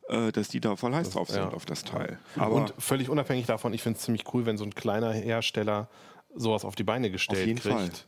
äh, 0.09 0.33
dass 0.33 0.49
die 0.49 0.61
da 0.61 0.77
voll 0.77 0.95
heiß 0.95 1.11
drauf 1.11 1.29
sind 1.29 1.43
ja. 1.43 1.51
auf 1.51 1.67
das 1.67 1.85
Teil. 1.85 2.19
Aber 2.37 2.55
und 2.55 2.75
völlig 2.79 3.09
unabhängig 3.09 3.47
davon, 3.47 3.73
ich 3.73 3.83
finde 3.83 3.99
es 3.99 4.05
ziemlich 4.05 4.25
cool, 4.35 4.47
wenn 4.47 4.57
so 4.59 4.65
ein 4.65 4.75
kleiner 4.75 5.13
Hersteller 5.13 5.89
sowas 6.35 6.65
auf 6.65 6.75
die 6.75 6.85
Beine 6.85 7.11
gestellt 7.11 7.47
jeden 7.47 7.61
kriegt, 7.61 8.07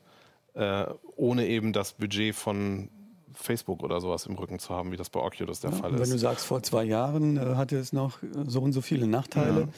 äh, 0.55 0.87
ohne 1.17 1.47
eben 1.47 1.73
das 1.73 1.93
Budget 1.93 2.35
von 2.35 2.89
Facebook 3.33 3.83
oder 3.83 4.01
sowas 4.01 4.27
im 4.27 4.35
Rücken 4.35 4.59
zu 4.59 4.71
haben, 4.75 4.93
wie 4.93 4.97
das 4.97 5.09
bei 5.11 5.21
Oculus 5.21 5.61
der 5.61 5.73
Fall 5.73 5.93
Und 5.93 5.99
wenn 6.01 6.09
du 6.09 6.17
ist. 6.17 6.21
sagst, 6.21 6.45
vor 6.47 6.63
zwei 6.63 6.85
Jahren 6.85 7.37
äh, 7.37 7.55
hatte 7.57 7.77
es 7.79 7.93
noch 7.93 8.19
so 8.47 8.61
und 8.61 8.73
so 8.73 8.81
viele 8.81 9.07
Nachteile. 9.07 9.69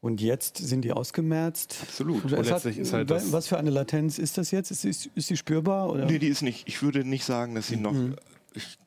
Und 0.00 0.22
jetzt 0.22 0.56
sind 0.56 0.82
die 0.82 0.92
ausgemerzt. 0.92 1.76
Absolut. 1.82 2.24
Und 2.24 2.32
hat, 2.32 2.46
letztlich 2.46 2.78
ist 2.78 2.94
halt 2.94 3.10
das- 3.10 3.32
was 3.32 3.46
für 3.48 3.58
eine 3.58 3.68
Latenz 3.70 4.18
ist 4.18 4.38
das 4.38 4.50
jetzt? 4.50 4.70
Ist, 4.70 4.84
ist, 4.86 5.10
ist 5.14 5.28
die 5.28 5.36
spürbar? 5.36 5.90
Oder? 5.90 6.06
nee, 6.06 6.18
die 6.18 6.28
ist 6.28 6.40
nicht, 6.40 6.66
ich 6.66 6.82
würde 6.82 7.04
nicht 7.04 7.24
sagen, 7.26 7.54
dass 7.54 7.68
sie 7.68 7.76
noch. 7.76 7.92
Mhm. 7.92 8.16
Ich, 8.54 8.78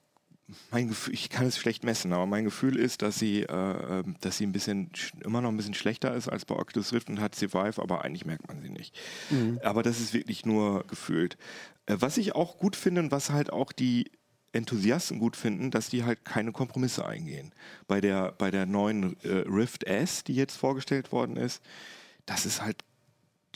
mein 0.71 0.89
Gefühl, 0.89 1.13
ich 1.13 1.29
kann 1.29 1.45
es 1.45 1.57
schlecht 1.57 1.83
messen, 1.83 2.11
aber 2.13 2.25
mein 2.25 2.43
Gefühl 2.43 2.75
ist, 2.77 3.01
dass 3.01 3.17
sie, 3.17 3.43
äh, 3.43 3.99
ähm, 3.99 4.15
dass 4.21 4.37
sie 4.37 4.45
ein 4.45 4.51
bisschen 4.51 4.89
sch- 4.91 5.23
immer 5.23 5.41
noch 5.41 5.49
ein 5.49 5.57
bisschen 5.57 5.73
schlechter 5.73 6.13
ist 6.13 6.27
als 6.27 6.45
bei 6.45 6.55
Oculus 6.55 6.91
Rift 6.93 7.09
und 7.09 7.17
HTC 7.19 7.53
Vive, 7.53 7.81
aber 7.81 8.03
eigentlich 8.03 8.25
merkt 8.25 8.47
man 8.47 8.61
sie 8.61 8.69
nicht. 8.69 8.97
Aber 9.63 9.83
das 9.83 9.99
ist 9.99 10.13
wirklich 10.13 10.45
nur 10.45 10.85
gefühlt. 10.87 11.37
Äh, 11.85 11.95
was 11.99 12.17
ich 12.17 12.35
auch 12.35 12.57
gut 12.57 12.75
finde 12.75 13.01
und 13.01 13.11
was 13.11 13.29
halt 13.29 13.51
auch 13.53 13.71
die 13.71 14.11
Enthusiasten 14.51 15.17
gut 15.17 15.35
finden, 15.35 15.71
dass 15.71 15.89
die 15.89 16.03
halt 16.03 16.25
keine 16.25 16.51
Kompromisse 16.51 17.05
eingehen. 17.05 17.53
Bei 17.87 18.01
der, 18.01 18.33
bei 18.33 18.51
der 18.51 18.65
neuen 18.67 19.15
äh, 19.23 19.29
Rift 19.47 19.85
S, 19.85 20.23
die 20.23 20.35
jetzt 20.35 20.57
vorgestellt 20.57 21.11
worden 21.11 21.37
ist, 21.37 21.61
das 22.25 22.45
ist 22.45 22.61
halt 22.61 22.77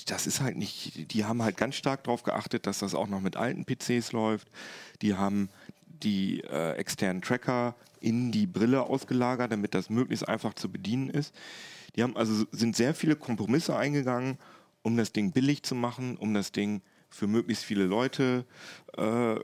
das 0.05 0.28
ist 0.28 0.41
halt 0.41 0.57
nicht, 0.57 1.12
die 1.12 1.26
haben 1.26 1.41
halt 1.41 1.57
ganz 1.57 1.74
stark 1.74 2.03
darauf 2.03 2.22
geachtet, 2.22 2.68
dass 2.68 2.78
das 2.80 2.93
auch 2.93 3.07
noch 3.07 3.20
mit 3.20 3.36
alten 3.36 3.66
PCs 3.66 4.12
läuft. 4.12 4.47
Die 5.01 5.16
haben 5.16 5.49
die 6.04 6.41
äh, 6.41 6.74
externen 6.74 7.22
Tracker 7.22 7.76
in 8.00 8.32
die 8.32 8.48
Brille 8.48 8.84
ausgelagert, 8.84 9.52
damit 9.52 9.74
das 9.74 9.89
möglichst 9.89 10.28
einfach 10.28 10.54
zu 10.54 10.72
bedienen 10.72 11.10
ist. 11.10 11.34
Die 11.95 12.04
haben 12.04 12.16
also 12.16 12.45
sind 12.52 12.76
sehr 12.76 12.93
viele 12.93 13.16
Kompromisse 13.16 13.76
eingegangen, 13.76 14.38
um 14.84 14.98
das 14.98 15.12
Ding 15.12 15.32
billig 15.32 15.64
zu 15.64 15.76
machen, 15.76 16.16
um 16.18 16.34
das 16.34 16.52
Ding 16.52 16.82
für 17.10 17.28
möglichst 17.28 17.64
viele 17.64 17.86
Leute 17.86 18.45
äh, 18.98 19.36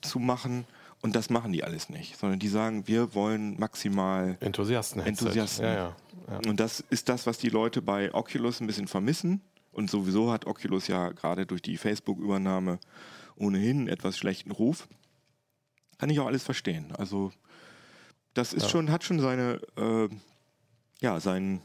zu 0.00 0.18
machen. 0.18 0.64
Und 1.00 1.14
das 1.14 1.30
machen 1.30 1.52
die 1.52 1.62
alles 1.62 1.90
nicht, 1.90 2.18
sondern 2.18 2.40
die 2.40 2.48
sagen, 2.48 2.88
wir 2.88 3.14
wollen 3.14 3.58
maximal 3.58 4.36
Enthusiasten. 4.40 5.00
Enthusiasten. 5.02 5.64
Ja, 5.64 5.74
ja, 5.74 5.96
ja. 6.28 6.40
Und 6.48 6.58
das 6.58 6.80
ist 6.90 7.08
das, 7.08 7.26
was 7.26 7.38
die 7.38 7.50
Leute 7.50 7.82
bei 7.82 8.12
Oculus 8.12 8.60
ein 8.60 8.66
bisschen 8.66 8.88
vermissen. 8.88 9.40
Und 9.70 9.90
sowieso 9.90 10.32
hat 10.32 10.46
Oculus 10.46 10.88
ja 10.88 11.10
gerade 11.10 11.46
durch 11.46 11.62
die 11.62 11.76
Facebook-Übernahme 11.76 12.80
ohnehin 13.36 13.78
einen 13.78 13.88
etwas 13.88 14.18
schlechten 14.18 14.50
Ruf. 14.50 14.88
Kann 15.98 16.10
ich 16.10 16.20
auch 16.20 16.26
alles 16.26 16.42
verstehen. 16.42 16.92
Also 16.96 17.32
das 18.34 18.52
ist 18.52 18.64
Ja. 18.64 18.68
schon, 18.68 18.90
hat 18.90 19.04
schon 19.04 19.20
seine, 19.20 19.60
äh, 19.76 20.08
ja, 21.00 21.18
sein, 21.20 21.60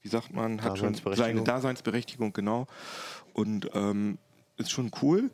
wie 0.00 0.08
sagt 0.08 0.32
man, 0.32 0.62
hat 0.62 0.78
schon 0.78 0.92
Daseinsberechtigung. 0.92 1.16
seine 1.36 1.44
Daseinsberechtigung, 1.44 2.32
genau. 2.32 2.66
Und 3.34 3.68
ähm, 3.74 4.18
ist 4.56 4.70
schon 4.70 4.90
cool. 5.02 5.30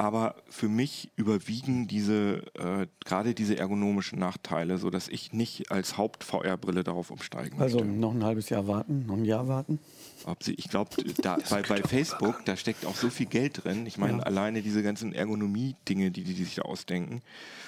Aber 0.00 0.36
für 0.48 0.68
mich 0.68 1.10
überwiegen 1.16 1.88
diese, 1.88 2.44
äh, 2.54 2.86
gerade 3.04 3.34
diese 3.34 3.58
ergonomischen 3.58 4.20
Nachteile, 4.20 4.78
sodass 4.78 5.08
ich 5.08 5.32
nicht 5.32 5.72
als 5.72 5.96
Haupt-VR-Brille 5.96 6.84
darauf 6.84 7.10
umsteigen 7.10 7.60
Also 7.60 7.78
möchte. 7.80 7.92
noch 7.98 8.14
ein 8.14 8.22
halbes 8.24 8.48
Jahr 8.48 8.68
warten, 8.68 9.06
noch 9.06 9.16
ein 9.16 9.24
Jahr 9.24 9.48
warten. 9.48 9.80
Ob 10.24 10.44
sie, 10.44 10.54
ich 10.54 10.68
glaube, 10.68 10.90
bei, 11.50 11.62
bei 11.62 11.82
Facebook, 11.82 12.44
da 12.44 12.56
steckt 12.56 12.86
auch 12.86 12.94
so 12.94 13.10
viel 13.10 13.26
Geld 13.26 13.64
drin. 13.64 13.86
Ich 13.86 13.98
meine, 13.98 14.18
Ja. 14.18 14.22
alleine 14.22 14.62
diese 14.62 14.84
ganzen 14.84 15.12
Ergonomie-Dinge, 15.12 16.12
die, 16.12 16.22
die 16.22 16.44
sich 16.44 16.54
da 16.54 16.62
ausdenken. 16.62 17.20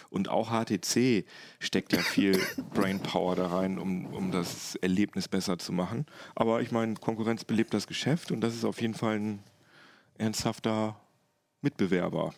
Und 0.09 0.29
auch 0.29 0.51
HTC 0.51 1.25
steckt 1.59 1.93
ja 1.93 1.99
viel 2.01 2.41
Brainpower 2.75 3.35
da 3.35 3.49
rein, 3.49 3.77
um, 3.77 4.07
um 4.07 4.31
das 4.31 4.77
Erlebnis 4.77 5.27
besser 5.27 5.59
zu 5.59 5.73
machen. 5.73 6.07
Aber 6.37 6.63
ich 6.63 6.71
meine, 6.71 6.95
Konkurrenz 6.95 7.45
belebt 7.45 7.75
das 7.75 7.89
Geschäft 7.89 8.31
und 8.31 8.41
das 8.41 8.55
ist 8.55 8.65
auf 8.65 8.81
jeden 8.81 8.95
Fall 8.95 9.19
ein 9.19 9.39
ernsthafter 10.17 10.95
Mitbewerber. 11.63 12.33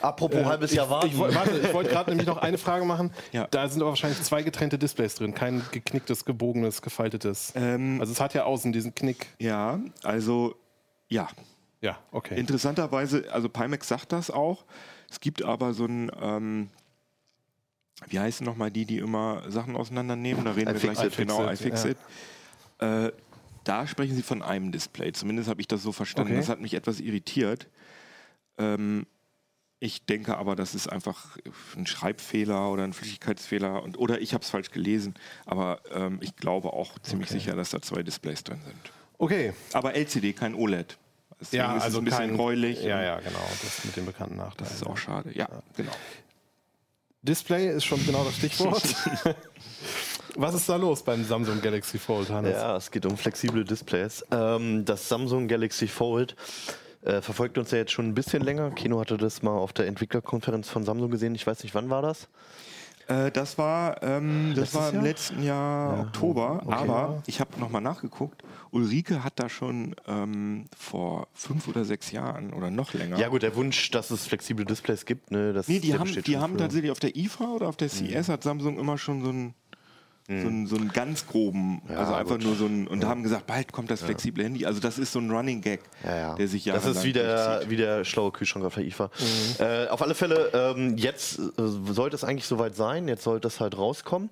Apropos 0.00 0.44
halbes 0.44 0.70
ich, 0.70 0.78
Jahr 0.78 0.88
warten. 0.88 1.08
Ich, 1.08 1.12
ich 1.14 1.74
wollte 1.74 1.90
gerade 1.90 2.10
nämlich 2.10 2.26
noch 2.26 2.38
eine 2.38 2.56
Frage 2.56 2.84
machen. 2.84 3.12
Ja. 3.32 3.46
Da 3.50 3.68
sind 3.68 3.82
aber 3.82 3.90
wahrscheinlich 3.90 4.22
zwei 4.22 4.42
getrennte 4.42 4.78
Displays 4.78 5.16
drin, 5.16 5.34
kein 5.34 5.62
geknicktes, 5.70 6.24
gebogenes, 6.24 6.80
gefaltetes. 6.80 7.52
Ähm, 7.56 8.00
also 8.00 8.12
es 8.12 8.20
hat 8.20 8.32
ja 8.32 8.44
außen 8.44 8.72
diesen 8.72 8.94
Knick. 8.94 9.26
Ja, 9.38 9.80
also 10.02 10.54
ja, 11.08 11.28
Ja, 11.82 11.98
okay. 12.12 12.38
Interessanterweise, 12.38 13.24
also 13.32 13.48
Pimax 13.48 13.88
sagt 13.88 14.12
das 14.12 14.30
auch. 14.30 14.64
Es 15.10 15.20
gibt 15.20 15.42
aber 15.42 15.74
so 15.74 15.84
ein, 15.84 16.10
ähm, 16.20 16.70
wie 18.08 18.18
heißen 18.18 18.46
nochmal 18.46 18.70
die, 18.70 18.86
die 18.86 18.98
immer 18.98 19.42
Sachen 19.50 19.76
auseinandernehmen? 19.76 20.44
Da 20.44 20.52
reden 20.52 20.68
wir 20.68 20.76
iFixit. 20.76 20.98
gleich 21.00 21.16
genau, 21.16 21.44
iFixit, 21.50 21.98
iFixit. 21.98 21.98
Äh, 22.78 23.12
da 23.64 23.86
sprechen 23.86 24.14
sie 24.16 24.22
von 24.22 24.42
einem 24.42 24.72
Display. 24.72 25.12
Zumindest 25.12 25.48
habe 25.48 25.60
ich 25.60 25.68
das 25.68 25.82
so 25.82 25.92
verstanden. 25.92 26.32
Okay. 26.32 26.40
Das 26.40 26.48
hat 26.48 26.60
mich 26.60 26.74
etwas 26.74 27.00
irritiert. 27.00 27.66
Ähm, 28.58 29.06
ich 29.78 30.06
denke 30.06 30.36
aber, 30.38 30.54
das 30.54 30.76
ist 30.76 30.86
einfach 30.86 31.36
ein 31.76 31.86
Schreibfehler 31.86 32.70
oder 32.70 32.84
ein 32.84 32.92
Flüchtigkeitsfehler 32.92 33.82
und, 33.82 33.98
oder 33.98 34.20
ich 34.20 34.32
habe 34.32 34.44
es 34.44 34.50
falsch 34.50 34.70
gelesen. 34.70 35.14
Aber 35.44 35.80
ähm, 35.92 36.18
ich 36.22 36.36
glaube 36.36 36.72
auch 36.72 36.98
ziemlich 37.00 37.30
sicher, 37.30 37.56
dass 37.56 37.70
da 37.70 37.82
zwei 37.82 38.04
Displays 38.04 38.44
drin 38.44 38.60
sind. 38.64 38.92
Okay. 39.18 39.52
Aber 39.72 39.94
LCD, 39.94 40.34
kein 40.34 40.54
OLED. 40.54 40.96
Deswegen 41.40 41.62
Ja, 41.64 41.76
ist 41.76 41.82
also 41.82 41.98
es 41.98 42.02
ein 42.02 42.04
bisschen 42.04 42.28
kein, 42.28 42.36
gräulich. 42.36 42.82
Ja, 42.82 43.02
ja, 43.02 43.18
genau. 43.18 43.40
Das 43.62 43.84
mit 43.84 43.96
dem 43.96 44.06
bekannten 44.06 44.36
Nachteil. 44.36 44.68
Das 44.68 44.72
ist 44.76 44.86
auch 44.86 44.96
schade. 44.96 45.30
Ja, 45.34 45.48
genau. 45.76 45.92
Display 47.22 47.68
ist 47.68 47.84
schon 47.84 48.04
genau 48.06 48.24
das 48.24 48.36
Stichwort. 48.36 48.82
Was 50.36 50.54
ist 50.54 50.68
da 50.68 50.76
los 50.76 51.02
beim 51.02 51.24
Samsung 51.24 51.60
Galaxy 51.60 51.98
Fold, 51.98 52.30
Hannes? 52.30 52.52
Ja, 52.52 52.76
es 52.76 52.90
geht 52.90 53.04
um 53.04 53.16
flexible 53.16 53.64
Displays. 53.64 54.24
Ähm, 54.30 54.84
das 54.84 55.08
Samsung 55.08 55.46
Galaxy 55.46 55.88
Fold 55.88 56.36
äh, 57.02 57.20
verfolgt 57.20 57.58
uns 57.58 57.70
ja 57.70 57.78
jetzt 57.78 57.92
schon 57.92 58.06
ein 58.06 58.14
bisschen 58.14 58.42
länger. 58.42 58.70
Kino 58.70 59.00
hatte 59.00 59.16
das 59.16 59.42
mal 59.42 59.56
auf 59.56 59.72
der 59.72 59.86
Entwicklerkonferenz 59.86 60.68
von 60.68 60.84
Samsung 60.84 61.10
gesehen. 61.10 61.34
Ich 61.34 61.46
weiß 61.46 61.62
nicht, 61.62 61.74
wann 61.74 61.90
war 61.90 62.02
das? 62.02 62.28
Äh, 63.08 63.30
das 63.30 63.58
war, 63.58 64.02
ähm, 64.02 64.52
das 64.54 64.72
Letztes 64.72 64.80
war 64.80 64.88
im 64.90 64.94
Jahr? 64.94 65.04
letzten 65.04 65.42
Jahr 65.42 66.00
Oktober, 66.00 66.62
aber 66.66 67.22
ich 67.26 67.40
habe 67.40 67.58
nochmal 67.58 67.82
nachgeguckt. 67.82 68.42
Ulrike 68.70 69.24
hat 69.24 69.34
da 69.36 69.48
schon 69.48 69.94
ähm, 70.06 70.66
vor 70.76 71.28
fünf 71.34 71.68
oder 71.68 71.84
sechs 71.84 72.12
Jahren 72.12 72.52
oder 72.52 72.70
noch 72.70 72.94
länger. 72.94 73.18
Ja 73.18 73.28
gut, 73.28 73.42
der 73.42 73.54
Wunsch, 73.56 73.90
dass 73.90 74.10
es 74.10 74.26
flexible 74.26 74.64
Displays 74.64 75.04
gibt, 75.04 75.30
ne, 75.30 75.52
das 75.52 75.68
Nee, 75.68 75.80
die 75.80 75.94
haben, 75.94 76.10
die 76.10 76.38
haben 76.38 76.56
tatsächlich 76.56 76.90
auf 76.90 77.00
der 77.00 77.16
IFA 77.16 77.44
oder 77.44 77.68
auf 77.68 77.76
der 77.76 77.88
CS 77.88 78.28
hat 78.28 78.42
Samsung 78.42 78.78
immer 78.78 78.96
schon 78.98 79.22
so 79.22 79.30
einen, 79.30 79.54
so 80.28 80.32
einen, 80.34 80.66
so 80.66 80.76
einen 80.76 80.88
ganz 80.92 81.26
groben, 81.26 81.82
also 81.88 82.14
einfach 82.14 82.36
gut. 82.36 82.44
nur 82.44 82.54
so 82.54 82.66
ein, 82.66 82.86
und 82.86 83.04
haben 83.04 83.22
gesagt, 83.22 83.46
bald 83.46 83.72
kommt 83.72 83.90
das 83.90 84.02
flexible 84.02 84.44
Handy. 84.44 84.64
Also 84.64 84.80
das 84.80 84.98
ist 84.98 85.12
so 85.12 85.18
ein 85.18 85.30
Running 85.30 85.60
Gag, 85.60 85.80
Ja, 86.04 86.16
ja. 86.16 86.34
der 86.36 86.48
sich 86.48 86.64
Das 86.64 86.74
jahrelang 86.84 86.96
ist 86.96 87.04
wie 87.04 87.12
der, 87.12 87.62
wie 87.68 87.76
der 87.76 88.04
schlaue 88.04 88.30
Kühlschrank 88.30 88.64
auf 88.64 88.74
der 88.74 88.84
IFA. 88.84 89.10
Äh, 89.58 89.88
auf 89.88 90.00
alle 90.00 90.14
Fälle, 90.14 90.50
ähm, 90.54 90.96
jetzt 90.96 91.38
äh, 91.38 91.42
sollte 91.58 92.14
es 92.16 92.24
eigentlich 92.24 92.46
soweit 92.46 92.76
sein, 92.76 93.08
jetzt 93.08 93.24
sollte 93.24 93.48
es 93.48 93.60
halt 93.60 93.76
rauskommen. 93.76 94.30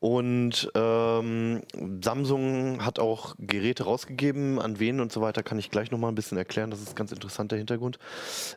Und 0.00 0.70
ähm, 0.74 1.62
Samsung 2.02 2.84
hat 2.84 2.98
auch 2.98 3.34
Geräte 3.38 3.84
rausgegeben, 3.84 4.60
an 4.60 4.78
wen 4.78 5.00
und 5.00 5.10
so 5.10 5.22
weiter 5.22 5.42
kann 5.42 5.58
ich 5.58 5.70
gleich 5.70 5.90
nochmal 5.90 6.12
ein 6.12 6.14
bisschen 6.14 6.36
erklären. 6.36 6.70
Das 6.70 6.80
ist 6.82 6.94
ganz 6.94 7.10
interessant, 7.10 7.52
der 7.52 7.58
Hintergrund. 7.58 7.98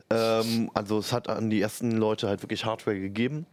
Ähm, 0.10 0.70
also 0.74 1.00
es 1.00 1.14
hat 1.14 1.30
an 1.30 1.50
die 1.50 1.62
ersten 1.62 1.92
Leute 1.92 2.28
halt 2.28 2.42
wirklich 2.44 2.66
Hardware 2.66 3.00
gegeben. 3.00 3.46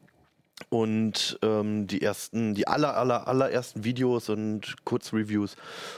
Und 0.69 1.39
ähm, 1.43 1.87
die 1.89 2.01
ersten, 2.03 2.55
die 2.55 2.69
aller, 2.69 2.97
aller, 2.97 3.27
allerersten 3.27 3.83
Videos 3.83 4.29
und 4.29 4.77
Kurzreviews 4.85 5.57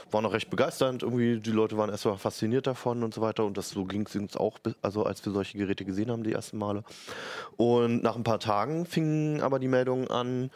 waren 0.09 0.25
auch 0.25 0.33
recht 0.33 0.49
begeisternd. 0.49 1.03
Irgendwie, 1.03 1.39
die 1.39 1.51
Leute 1.51 1.77
waren 1.77 1.89
erstmal 1.89 2.17
fasziniert 2.17 2.65
davon 2.65 3.03
und 3.03 3.13
so 3.13 3.21
weiter. 3.21 3.45
Und 3.45 3.57
das 3.57 3.69
so 3.69 3.85
ging 3.85 4.05
es 4.07 4.15
uns 4.15 4.35
auch, 4.35 4.57
also 4.81 5.03
als 5.03 5.23
wir 5.25 5.31
solche 5.31 5.57
Geräte 5.57 5.85
gesehen 5.85 6.09
haben, 6.09 6.23
die 6.23 6.33
ersten 6.33 6.57
Male. 6.57 6.83
Und 7.55 8.01
nach 8.01 8.15
ein 8.15 8.23
paar 8.23 8.39
Tagen 8.39 8.85
fingen 8.85 9.41
aber 9.41 9.59
die 9.59 9.67
Meldungen 9.67 10.09
an, 10.09 10.49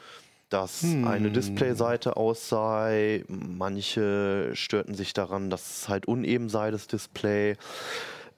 dass 0.49 0.83
eine 0.83 1.31
Displayseite 1.31 2.17
aus 2.17 2.49
sei. 2.49 3.23
Manche 3.27 4.51
störten 4.53 4.95
sich 4.95 5.13
daran, 5.13 5.49
dass 5.49 5.77
es 5.77 5.89
halt 5.89 6.07
uneben 6.07 6.49
sei, 6.49 6.71
das 6.71 6.87
Display. 6.87 7.55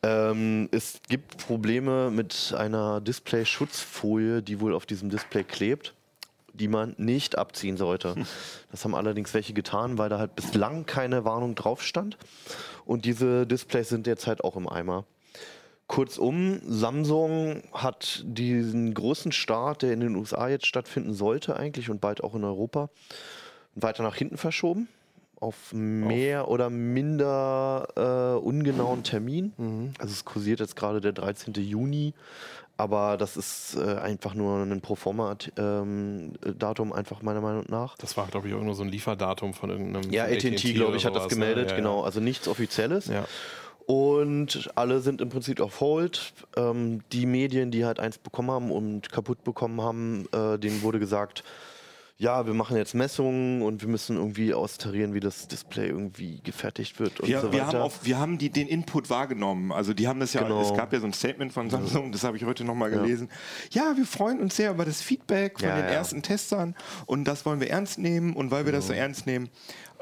Ähm, 0.03 0.67
es 0.71 0.99
gibt 1.07 1.37
Probleme 1.37 2.11
mit 2.11 2.53
einer 2.57 2.99
Display-Schutzfolie, 2.99 4.41
die 4.43 4.59
wohl 4.59 4.73
auf 4.73 4.85
diesem 4.85 5.09
Display 5.09 5.45
klebt, 5.45 5.93
die 6.53 6.67
man 6.67 6.93
nicht 6.97 7.37
abziehen 7.37 7.77
sollte. 7.77 8.15
Das 8.71 8.83
haben 8.83 8.95
allerdings 8.95 9.33
welche 9.33 9.53
getan, 9.53 9.97
weil 9.97 10.09
da 10.09 10.19
halt 10.19 10.35
bislang 10.35 10.85
keine 10.85 11.25
Warnung 11.25 11.55
drauf 11.55 11.81
stand. 11.81 12.17
Und 12.85 13.05
diese 13.05 13.47
Displays 13.47 13.89
sind 13.89 14.07
jetzt 14.07 14.27
halt 14.27 14.43
auch 14.43 14.57
im 14.57 14.67
Eimer. 14.67 15.05
Kurzum, 15.87 16.59
Samsung 16.67 17.63
hat 17.71 18.23
diesen 18.25 18.93
großen 18.93 19.31
Start, 19.31 19.83
der 19.83 19.93
in 19.93 19.99
den 19.99 20.15
USA 20.15 20.47
jetzt 20.47 20.65
stattfinden 20.65 21.13
sollte 21.13 21.55
eigentlich 21.55 21.89
und 21.89 22.01
bald 22.01 22.23
auch 22.23 22.35
in 22.35 22.43
Europa, 22.43 22.89
weiter 23.75 24.03
nach 24.03 24.15
hinten 24.15 24.37
verschoben. 24.37 24.87
Auf 25.43 25.73
mehr 25.73 26.47
oder 26.47 26.69
minder 26.69 27.85
äh, 27.97 28.39
ungenauen 28.39 29.03
Termin. 29.03 29.93
Also 29.99 30.13
es 30.13 30.23
kursiert 30.23 30.61
jetzt 30.61 30.77
gerade 30.77 31.01
der 31.01 31.11
13. 31.11 31.53
Juni, 31.55 32.13
aber 32.77 33.17
das 33.17 33.35
ist 33.35 33.75
äh, 33.75 33.97
einfach 33.97 34.35
nur 34.35 34.61
ein 34.61 34.79
Proforma-Datum, 34.79 36.93
einfach 36.93 37.21
meiner 37.21 37.41
Meinung 37.41 37.65
nach. 37.67 37.97
Das 37.97 38.15
war, 38.15 38.27
glaube 38.27 38.47
ich, 38.47 38.53
auch 38.53 38.61
nur 38.61 38.73
so 38.73 38.83
ein 38.83 38.89
Lieferdatum 38.89 39.53
von 39.53 39.69
irgendeinem. 39.69 40.09
Ja, 40.11 40.23
AT&T, 40.23 40.73
glaube 40.73 40.95
ich, 40.95 41.05
hat 41.05 41.13
das 41.13 41.23
ne? 41.23 41.29
gemeldet, 41.29 41.71
Ja, 41.71 41.75
genau. 41.75 41.99
Ja. 41.99 42.05
Also 42.05 42.21
nichts 42.21 42.47
Offizielles. 42.47 43.07
Ja. 43.07 43.25
Und 43.85 44.71
alle 44.75 45.01
sind 45.01 45.19
im 45.19 45.27
Prinzip 45.29 45.59
auf 45.59 45.81
Hold. 45.81 46.33
Ähm, 46.55 47.01
die 47.11 47.25
Medien, 47.25 47.69
die 47.69 47.83
halt 47.85 47.99
eins 47.99 48.17
bekommen 48.17 48.49
haben 48.49 48.71
und 48.71 49.11
kaputt 49.11 49.43
bekommen 49.43 49.81
haben, 49.81 50.25
äh, 50.31 50.57
denen 50.57 50.83
wurde 50.83 50.99
gesagt, 50.99 51.43
ja, 52.17 52.45
wir 52.45 52.53
machen 52.53 52.77
jetzt 52.77 52.93
Messungen 52.93 53.61
und 53.63 53.81
wir 53.81 53.89
müssen 53.89 54.15
irgendwie 54.17 54.53
austarieren, 54.53 55.13
wie 55.13 55.19
das 55.19 55.47
Display 55.47 55.87
irgendwie 55.87 56.39
gefertigt 56.43 56.99
wird 56.99 57.19
und 57.19 57.27
Wir, 57.27 57.41
so 57.41 57.51
wir 57.51 57.59
weiter. 57.65 57.79
haben, 57.79 57.81
auch, 57.81 57.93
wir 58.03 58.17
haben 58.19 58.37
die, 58.37 58.49
den 58.49 58.67
Input 58.67 59.09
wahrgenommen. 59.09 59.71
Also 59.71 59.93
die 59.93 60.07
haben 60.07 60.19
das 60.19 60.33
ja, 60.33 60.43
Genau. 60.43 60.61
es 60.61 60.73
gab 60.73 60.93
ja 60.93 60.99
so 60.99 61.07
ein 61.07 61.13
Statement 61.13 61.51
von 61.51 61.69
Samsung, 61.69 62.11
das 62.11 62.23
habe 62.23 62.37
ich 62.37 62.45
heute 62.45 62.63
nochmal 62.63 62.91
gelesen. 62.91 63.29
Ja, 63.71 63.93
wir 63.97 64.05
freuen 64.05 64.39
uns 64.39 64.55
sehr 64.55 64.71
über 64.71 64.85
das 64.85 65.01
Feedback 65.01 65.59
von 65.59 65.67
Ja, 65.69 65.75
den 65.75 65.85
ja. 65.85 65.91
ersten 65.91 66.21
Testern 66.21 66.75
und 67.07 67.25
das 67.25 67.45
wollen 67.45 67.59
wir 67.59 67.69
ernst 67.69 67.97
nehmen 67.97 68.33
und 68.33 68.51
weil 68.51 68.65
wir 68.65 68.71
das 68.73 68.87
so 68.87 68.93
ernst 68.93 69.25
nehmen, 69.25 69.49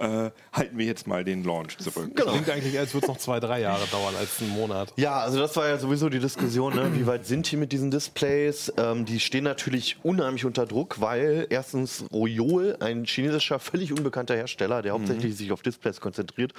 äh, 0.01 0.31
halten 0.51 0.77
wir 0.77 0.85
jetzt 0.85 1.07
mal 1.07 1.23
den 1.23 1.43
Launch 1.43 1.77
zurück. 1.77 2.15
Genau. 2.15 2.31
Klingt 2.31 2.49
eigentlich, 2.49 2.77
als 2.77 2.93
würde 2.93 3.05
es 3.05 3.07
noch 3.09 3.17
zwei, 3.17 3.39
drei 3.39 3.61
Jahre 3.61 3.85
dauern 3.87 4.15
als 4.19 4.41
einen 4.41 4.49
Monat. 4.49 4.93
Ja, 4.97 5.19
also 5.19 5.39
das 5.39 5.55
war 5.55 5.67
ja 5.67 5.77
sowieso 5.77 6.09
die 6.09 6.19
Diskussion, 6.19 6.75
ne? 6.75 6.91
wie 6.93 7.05
weit 7.05 7.25
sind 7.25 7.49
die 7.51 7.57
mit 7.57 7.71
diesen 7.71 7.91
Displays? 7.91 8.73
Ähm, 8.77 9.05
die 9.05 9.19
stehen 9.19 9.43
natürlich 9.43 9.97
unheimlich 10.03 10.45
unter 10.45 10.65
Druck, 10.65 10.99
weil 10.99 11.47
erstens 11.49 12.03
Royol, 12.11 12.77
ein 12.79 13.05
chinesischer, 13.05 13.59
völlig 13.59 13.93
unbekannter 13.93 14.35
Hersteller, 14.35 14.81
der 14.81 14.93
hauptsächlich 14.93 15.37
sich 15.37 15.51
auf 15.51 15.61
Displays 15.61 16.01
konzentriert, 16.01 16.53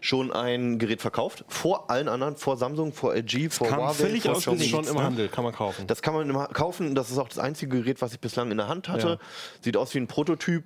schon 0.00 0.32
ein 0.32 0.78
Gerät 0.78 1.00
verkauft. 1.00 1.44
Vor 1.48 1.90
allen 1.90 2.08
anderen, 2.08 2.36
vor 2.36 2.56
Samsung, 2.56 2.92
vor 2.92 3.14
LG, 3.14 3.50
vor 3.50 3.68
kam 3.68 3.80
Huawei, 3.80 3.94
völlig 3.94 4.22
vor 4.22 4.32
aus 4.32 4.44
dem 4.44 4.54
Das 4.54 4.62
ist 4.62 4.68
Xiaomi. 4.68 4.86
schon 4.86 4.94
im 4.94 5.00
ne? 5.00 5.06
Handel, 5.06 5.28
kann 5.28 5.44
man 5.44 5.52
kaufen. 5.52 5.86
Das 5.86 6.02
kann 6.02 6.14
man 6.14 6.28
immer 6.28 6.46
kaufen. 6.48 6.94
Das 6.94 7.10
ist 7.10 7.18
auch 7.18 7.28
das 7.28 7.38
einzige 7.38 7.78
Gerät, 7.80 8.00
was 8.00 8.12
ich 8.12 8.20
bislang 8.20 8.50
in 8.50 8.56
der 8.56 8.68
Hand 8.68 8.88
hatte. 8.88 9.18
Sieht 9.60 9.76
aus 9.76 9.94
wie 9.94 9.98
ein 9.98 10.06
Prototyp, 10.06 10.64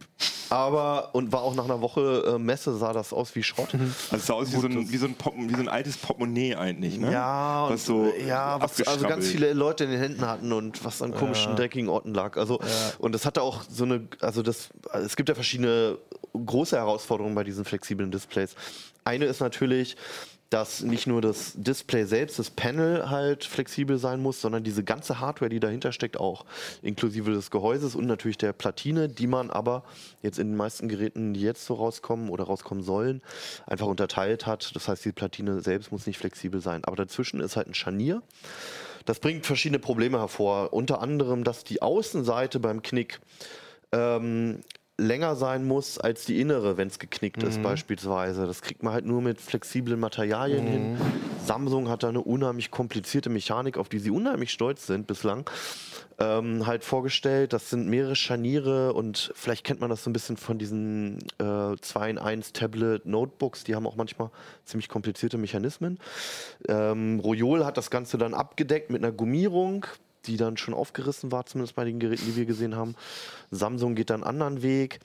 aber 0.50 1.10
und 1.14 1.32
war 1.32 1.42
auch 1.42 1.54
nach 1.54 1.64
einer 1.64 1.80
Woche 1.80 2.17
äh, 2.24 2.38
Messe 2.38 2.76
sah 2.76 2.92
das 2.92 3.12
aus 3.12 3.34
wie 3.34 3.42
Schrott. 3.42 3.74
Also 3.74 4.16
es 4.16 4.26
sah 4.26 4.34
aus 4.34 4.52
wie 4.52 4.56
so, 4.56 4.66
ein, 4.66 4.90
wie, 4.90 4.96
so 4.96 5.06
ein 5.06 5.14
Pop, 5.14 5.34
wie 5.36 5.54
so 5.54 5.60
ein 5.60 5.68
altes 5.68 5.96
Portemonnaie 5.96 6.54
eigentlich, 6.54 6.98
ne? 6.98 7.12
Ja, 7.12 7.66
was 7.68 7.84
so 7.84 8.12
ja, 8.26 8.60
was 8.60 8.80
also 8.86 9.06
ganz 9.06 9.28
viele 9.28 9.52
Leute 9.52 9.84
in 9.84 9.90
den 9.90 10.00
Händen 10.00 10.26
hatten 10.26 10.52
und 10.52 10.84
was 10.84 11.02
an 11.02 11.14
komischen, 11.14 11.56
dreckigen 11.56 11.88
Orten 11.88 12.14
lag. 12.14 12.36
Also, 12.36 12.60
und 12.98 13.12
das 13.12 13.26
hatte 13.26 13.42
auch 13.42 13.62
so 13.68 13.84
eine, 13.84 14.08
also 14.20 14.42
das, 14.42 14.68
es 14.92 15.16
gibt 15.16 15.28
ja 15.28 15.34
verschiedene 15.34 15.98
große 16.32 16.76
Herausforderungen 16.76 17.34
bei 17.34 17.44
diesen 17.44 17.64
flexiblen 17.64 18.10
Displays. 18.10 18.54
Eine 19.04 19.24
ist 19.24 19.40
natürlich, 19.40 19.96
dass 20.50 20.82
nicht 20.82 21.06
nur 21.06 21.20
das 21.20 21.52
Display 21.56 22.04
selbst, 22.04 22.38
das 22.38 22.50
Panel 22.50 23.10
halt 23.10 23.44
flexibel 23.44 23.98
sein 23.98 24.20
muss, 24.22 24.40
sondern 24.40 24.64
diese 24.64 24.82
ganze 24.82 25.20
Hardware, 25.20 25.50
die 25.50 25.60
dahinter 25.60 25.92
steckt, 25.92 26.18
auch. 26.18 26.46
Inklusive 26.82 27.30
des 27.30 27.50
Gehäuses 27.50 27.94
und 27.94 28.06
natürlich 28.06 28.38
der 28.38 28.54
Platine, 28.54 29.08
die 29.08 29.26
man 29.26 29.50
aber 29.50 29.84
jetzt 30.22 30.38
in 30.38 30.48
den 30.48 30.56
meisten 30.56 30.88
Geräten, 30.88 31.34
die 31.34 31.42
jetzt 31.42 31.66
so 31.66 31.74
rauskommen 31.74 32.30
oder 32.30 32.44
rauskommen 32.44 32.82
sollen, 32.82 33.20
einfach 33.66 33.86
unterteilt 33.86 34.46
hat. 34.46 34.74
Das 34.74 34.88
heißt, 34.88 35.04
die 35.04 35.12
Platine 35.12 35.60
selbst 35.60 35.92
muss 35.92 36.06
nicht 36.06 36.18
flexibel 36.18 36.60
sein. 36.60 36.84
Aber 36.84 36.96
dazwischen 36.96 37.40
ist 37.40 37.56
halt 37.56 37.68
ein 37.68 37.74
Scharnier. 37.74 38.22
Das 39.04 39.20
bringt 39.20 39.44
verschiedene 39.44 39.78
Probleme 39.78 40.18
hervor. 40.18 40.72
Unter 40.72 41.00
anderem, 41.02 41.44
dass 41.44 41.64
die 41.64 41.82
Außenseite 41.82 42.58
beim 42.60 42.82
Knick 42.82 43.20
ähm, 43.92 44.60
länger 44.98 45.36
sein 45.36 45.64
muss 45.64 45.98
als 45.98 46.24
die 46.24 46.40
innere, 46.40 46.76
wenn 46.76 46.88
es 46.88 46.98
geknickt 46.98 47.42
ist 47.44 47.62
beispielsweise. 47.62 48.46
Das 48.46 48.62
kriegt 48.62 48.82
man 48.82 48.92
halt 48.92 49.06
nur 49.06 49.22
mit 49.22 49.40
flexiblen 49.40 49.98
Materialien 49.98 50.66
hin. 50.66 50.96
Samsung 51.44 51.88
hat 51.88 52.02
da 52.02 52.08
eine 52.08 52.20
unheimlich 52.20 52.70
komplizierte 52.70 53.30
Mechanik, 53.30 53.78
auf 53.78 53.88
die 53.88 54.00
sie 54.00 54.10
unheimlich 54.10 54.50
stolz 54.50 54.86
sind 54.86 55.06
bislang, 55.06 55.48
ähm, 56.18 56.66
halt 56.66 56.82
vorgestellt. 56.82 57.52
Das 57.52 57.70
sind 57.70 57.88
mehrere 57.88 58.16
Scharniere 58.16 58.92
und 58.92 59.32
vielleicht 59.34 59.64
kennt 59.64 59.80
man 59.80 59.88
das 59.88 60.02
so 60.02 60.10
ein 60.10 60.12
bisschen 60.12 60.36
von 60.36 60.58
diesen 60.58 61.18
äh, 61.38 61.76
2 61.80 62.10
in 62.10 62.18
1 62.18 62.52
Tablet 62.52 63.06
Notebooks, 63.06 63.62
die 63.64 63.76
haben 63.76 63.86
auch 63.86 63.96
manchmal 63.96 64.30
ziemlich 64.64 64.88
komplizierte 64.88 65.38
Mechanismen. 65.38 65.98
Ähm, 66.68 67.20
Royol 67.20 67.64
hat 67.64 67.76
das 67.76 67.90
Ganze 67.90 68.18
dann 68.18 68.34
abgedeckt 68.34 68.90
mit 68.90 69.02
einer 69.02 69.12
Gummierung, 69.12 69.86
die 70.26 70.36
dann 70.36 70.56
schon 70.56 70.74
aufgerissen 70.74 71.32
war, 71.32 71.46
zumindest 71.46 71.76
bei 71.76 71.84
den 71.84 71.98
Geräten, 71.98 72.24
die 72.26 72.36
wir 72.36 72.46
gesehen 72.46 72.76
haben. 72.76 72.94
Samsung 73.50 73.94
geht 73.94 74.10
dann 74.10 74.22
einen 74.22 74.40
anderen 74.42 74.62
Weg. 74.62 75.00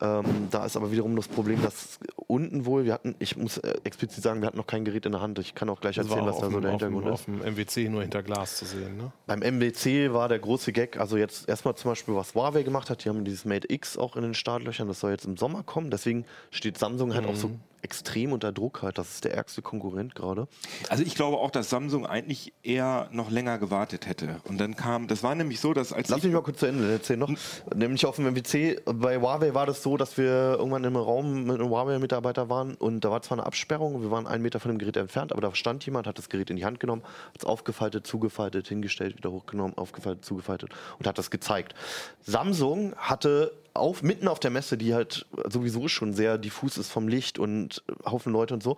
Ähm, 0.00 0.48
da 0.50 0.66
ist 0.66 0.76
aber 0.76 0.90
wiederum 0.90 1.14
das 1.14 1.28
Problem, 1.28 1.62
dass 1.62 2.00
unten 2.26 2.66
wohl, 2.66 2.84
wir 2.84 2.92
hatten, 2.92 3.14
ich 3.20 3.36
muss 3.36 3.58
äh, 3.58 3.74
explizit 3.84 4.24
sagen, 4.24 4.40
wir 4.40 4.48
hatten 4.48 4.56
noch 4.56 4.66
kein 4.66 4.84
Gerät 4.84 5.06
in 5.06 5.12
der 5.12 5.20
Hand. 5.20 5.38
Ich 5.38 5.54
kann 5.54 5.70
auch 5.70 5.80
gleich 5.80 5.94
Das 5.94 6.06
erzählen, 6.06 6.26
was 6.26 6.40
da 6.40 6.50
so 6.50 6.60
der 6.60 6.72
auf, 6.72 6.78
dem, 6.78 6.88
Hintergrund 6.90 7.12
auf 7.12 7.20
ist. 7.20 7.26
dem 7.26 7.54
MWC 7.54 7.88
nur 7.88 8.02
hinter 8.02 8.22
Glas 8.22 8.56
zu 8.56 8.64
sehen. 8.64 8.96
Ne? 8.96 9.12
Beim 9.26 9.40
MWC 9.40 10.12
war 10.12 10.28
der 10.28 10.40
große 10.40 10.72
Gag, 10.72 10.98
also 10.98 11.16
jetzt 11.16 11.48
erstmal 11.48 11.76
zum 11.76 11.92
Beispiel, 11.92 12.14
was 12.14 12.34
Huawei 12.34 12.64
gemacht 12.64 12.90
hat, 12.90 13.04
die 13.04 13.08
haben 13.08 13.24
dieses 13.24 13.44
Mate 13.44 13.72
X 13.72 13.96
auch 13.96 14.16
in 14.16 14.22
den 14.22 14.34
Startlöchern, 14.34 14.88
das 14.88 14.98
soll 14.98 15.12
jetzt 15.12 15.26
im 15.26 15.36
Sommer 15.36 15.62
kommen, 15.62 15.90
deswegen 15.90 16.24
steht 16.50 16.76
Samsung 16.76 17.14
halt 17.14 17.26
auch 17.26 17.36
so 17.36 17.52
extrem 17.84 18.32
unter 18.32 18.50
Druck 18.50 18.82
halt, 18.82 18.96
das 18.98 19.10
ist 19.10 19.24
der 19.24 19.34
ärgste 19.34 19.62
Konkurrent 19.62 20.14
gerade. 20.14 20.48
Also 20.88 21.04
ich 21.04 21.14
glaube 21.14 21.36
auch, 21.36 21.50
dass 21.50 21.68
Samsung 21.68 22.06
eigentlich 22.06 22.54
eher 22.62 23.08
noch 23.12 23.30
länger 23.30 23.58
gewartet 23.58 24.06
hätte. 24.06 24.40
Und 24.44 24.58
dann 24.58 24.74
kam, 24.74 25.06
das 25.06 25.22
war 25.22 25.34
nämlich 25.34 25.60
so, 25.60 25.74
dass 25.74 25.92
als 25.92 26.08
Lass 26.08 26.18
ich, 26.18 26.24
mich 26.24 26.32
mal 26.32 26.42
kurz 26.42 26.60
zu 26.60 26.66
Ende 26.66 26.90
erzählen 26.90 27.20
noch. 27.20 27.30
Nämlich 27.74 28.06
auf 28.06 28.16
dem 28.16 28.24
MWC, 28.24 28.80
bei 28.86 29.18
Huawei 29.20 29.52
war 29.54 29.66
das 29.66 29.82
so, 29.82 29.98
dass 29.98 30.16
wir 30.16 30.56
irgendwann 30.58 30.82
im 30.84 30.96
Raum 30.96 31.44
mit 31.44 31.60
einem 31.60 31.68
Huawei-Mitarbeiter 31.68 32.48
waren 32.48 32.74
und 32.74 33.04
da 33.04 33.10
war 33.10 33.20
zwar 33.20 33.38
eine 33.38 33.46
Absperrung, 33.46 34.00
wir 34.00 34.10
waren 34.10 34.26
einen 34.26 34.42
Meter 34.42 34.60
von 34.60 34.70
dem 34.70 34.78
Gerät 34.78 34.96
entfernt, 34.96 35.32
aber 35.32 35.42
da 35.42 35.54
stand 35.54 35.84
jemand, 35.84 36.06
hat 36.06 36.16
das 36.16 36.30
Gerät 36.30 36.48
in 36.48 36.56
die 36.56 36.64
Hand 36.64 36.80
genommen, 36.80 37.02
hat 37.02 37.40
es 37.40 37.44
aufgefaltet, 37.44 38.06
zugefaltet, 38.06 38.66
hingestellt, 38.66 39.18
wieder 39.18 39.30
hochgenommen, 39.30 39.76
aufgefaltet, 39.76 40.24
zugefaltet 40.24 40.70
und 40.98 41.06
hat 41.06 41.18
das 41.18 41.30
gezeigt. 41.30 41.74
Samsung 42.22 42.94
hatte 42.96 43.52
auf, 43.74 44.02
mitten 44.02 44.28
auf 44.28 44.38
der 44.38 44.52
Messe, 44.52 44.78
die 44.78 44.94
halt 44.94 45.26
sowieso 45.48 45.88
schon 45.88 46.14
sehr 46.14 46.38
diffus 46.38 46.78
ist 46.78 46.90
vom 46.90 47.08
Licht 47.08 47.40
und 47.40 47.82
Haufen 48.06 48.32
Leute 48.32 48.54
und 48.54 48.62
so, 48.62 48.76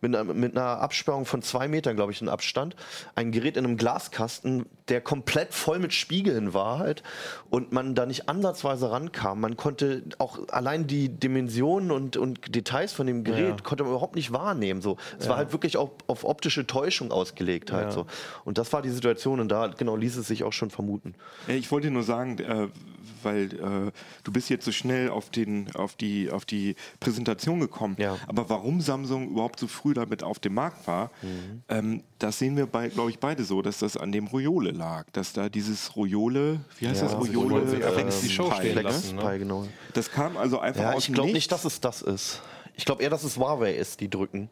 mit 0.00 0.14
einer, 0.14 0.34
mit 0.34 0.56
einer 0.56 0.80
Absperrung 0.80 1.24
von 1.24 1.40
zwei 1.40 1.68
Metern, 1.68 1.94
glaube 1.94 2.10
ich, 2.10 2.20
in 2.20 2.28
Abstand, 2.28 2.74
ein 3.14 3.30
Gerät 3.30 3.56
in 3.56 3.64
einem 3.64 3.76
Glaskasten, 3.76 4.66
der 4.88 5.00
komplett 5.00 5.54
voll 5.54 5.78
mit 5.78 5.94
Spiegeln 5.94 6.52
war 6.52 6.78
halt 6.80 7.04
und 7.48 7.72
man 7.72 7.94
da 7.94 8.06
nicht 8.06 8.28
ansatzweise 8.28 8.90
rankam. 8.90 9.40
Man 9.40 9.56
konnte 9.56 10.02
auch 10.18 10.48
allein 10.48 10.88
die 10.88 11.08
Dimensionen 11.08 11.92
und, 11.92 12.16
und 12.16 12.54
Details 12.54 12.92
von 12.92 13.06
dem 13.06 13.22
Gerät 13.22 13.62
konnte 13.62 13.84
man 13.84 13.92
überhaupt 13.92 14.16
nicht 14.16 14.32
wahrnehmen. 14.32 14.82
So. 14.82 14.96
Es 15.18 15.28
war 15.28 15.36
halt 15.36 15.52
wirklich 15.52 15.76
auch 15.76 15.92
auf 16.08 16.24
optische 16.24 16.66
Täuschung 16.66 17.12
ausgelegt 17.12 17.70
halt 17.72 17.92
so. 17.92 18.06
Und 18.44 18.58
das 18.58 18.72
war 18.72 18.82
die 18.82 18.90
Situation 18.90 19.38
und 19.38 19.48
da 19.48 19.68
genau 19.68 19.96
ließ 19.96 20.16
es 20.16 20.26
sich 20.26 20.42
auch 20.42 20.52
schon 20.52 20.70
vermuten. 20.70 21.14
Ja, 21.46 21.54
ich 21.54 21.70
wollte 21.70 21.90
nur 21.90 22.02
sagen, 22.02 22.38
äh, 22.38 22.68
weil 23.22 23.44
äh, 23.54 23.92
du 24.24 24.32
bist 24.32 24.50
jetzt 24.50 24.64
so 24.64 24.72
schnell 24.72 25.10
auf, 25.10 25.30
den, 25.30 25.74
auf, 25.76 25.94
die, 25.94 26.30
auf 26.30 26.44
die 26.44 26.74
Präsentation 27.00 27.60
gekommen. 27.60 27.94
Ja. 27.98 28.16
Aber 28.26 28.48
warum 28.50 28.80
Samsung 28.80 29.28
überhaupt 29.30 29.60
so 29.60 29.66
früh 29.68 29.94
damit 29.94 30.22
auf 30.22 30.38
dem 30.38 30.54
Markt 30.54 30.86
war, 30.86 31.10
ähm, 31.68 32.02
das 32.18 32.38
sehen 32.38 32.56
wir, 32.56 32.66
bei, 32.66 32.88
glaube 32.88 33.10
ich, 33.10 33.18
beide 33.18 33.44
so, 33.44 33.62
dass 33.62 33.78
das 33.78 33.96
an 33.96 34.10
dem 34.12 34.26
Royole 34.26 34.70
lag. 34.72 35.06
Dass 35.12 35.32
da 35.32 35.48
dieses 35.48 35.94
Royole, 35.94 36.60
wie 36.78 36.88
heißt 36.88 37.02
Ja, 37.02 37.08
das 37.08 37.14
also 37.14 37.26
Royole? 37.26 37.50
wollten 37.54 37.68
sie 37.70 37.76
einfach 37.76 37.92
Flex 37.92 38.20
die 38.22 38.30
Show 38.30 38.48
Pi, 38.48 38.56
stehen 38.56 38.74
ne? 38.76 38.82
lassen. 38.82 39.16
ne? 39.16 39.38
Genau. 39.38 39.68
Das 39.92 40.10
kam 40.10 40.36
also 40.36 40.58
einfach 40.58 40.82
Ja, 40.82 40.92
aus 40.92 40.98
ich 41.02 41.06
dem 41.06 41.14
glaube 41.14 41.26
Nichts. 41.32 41.36
nicht, 41.44 41.52
dass 41.52 41.64
es 41.64 41.80
das 41.80 42.02
ist. 42.02 42.42
Ich 42.76 42.84
glaube 42.84 43.02
eher, 43.04 43.10
dass 43.10 43.22
es 43.22 43.36
Huawei 43.36 43.72
ist, 43.74 44.00
die 44.00 44.10
drücken. 44.10 44.48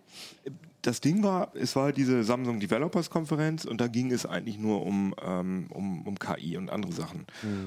das 0.83 1.01
Ding 1.01 1.23
war, 1.23 1.53
es 1.55 1.75
war 1.77 1.93
diese 1.93 2.23
Samsung 2.25 2.61
Developers 2.61 3.09
Konferenz 3.11 3.65
und 3.65 3.81
da 3.81 3.87
ging 3.89 4.13
es 4.13 4.27
eigentlich 4.27 4.59
nur 4.59 4.85
um, 4.87 5.15
ähm, 5.25 5.67
um, 5.71 6.07
um 6.07 6.19
KI 6.19 6.57
und 6.57 6.71
andere 6.71 6.93
Sachen. 6.93 7.25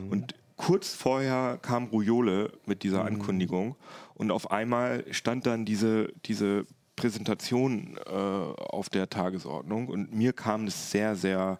Und 0.09 0.33
kurz 0.57 0.93
vorher 0.93 1.59
kam 1.61 1.85
Rujole 1.85 2.51
mit 2.65 2.83
dieser 2.83 3.05
Ankündigung 3.05 3.75
und 4.13 4.31
auf 4.31 4.51
einmal 4.51 5.05
stand 5.11 5.45
dann 5.45 5.65
diese, 5.65 6.13
diese 6.25 6.65
Präsentation 6.95 7.97
äh, 8.05 8.09
auf 8.09 8.89
der 8.89 9.09
Tagesordnung 9.09 9.87
und 9.87 10.13
mir 10.13 10.33
kam 10.33 10.67
es 10.67 10.91
sehr, 10.91 11.15
sehr 11.15 11.59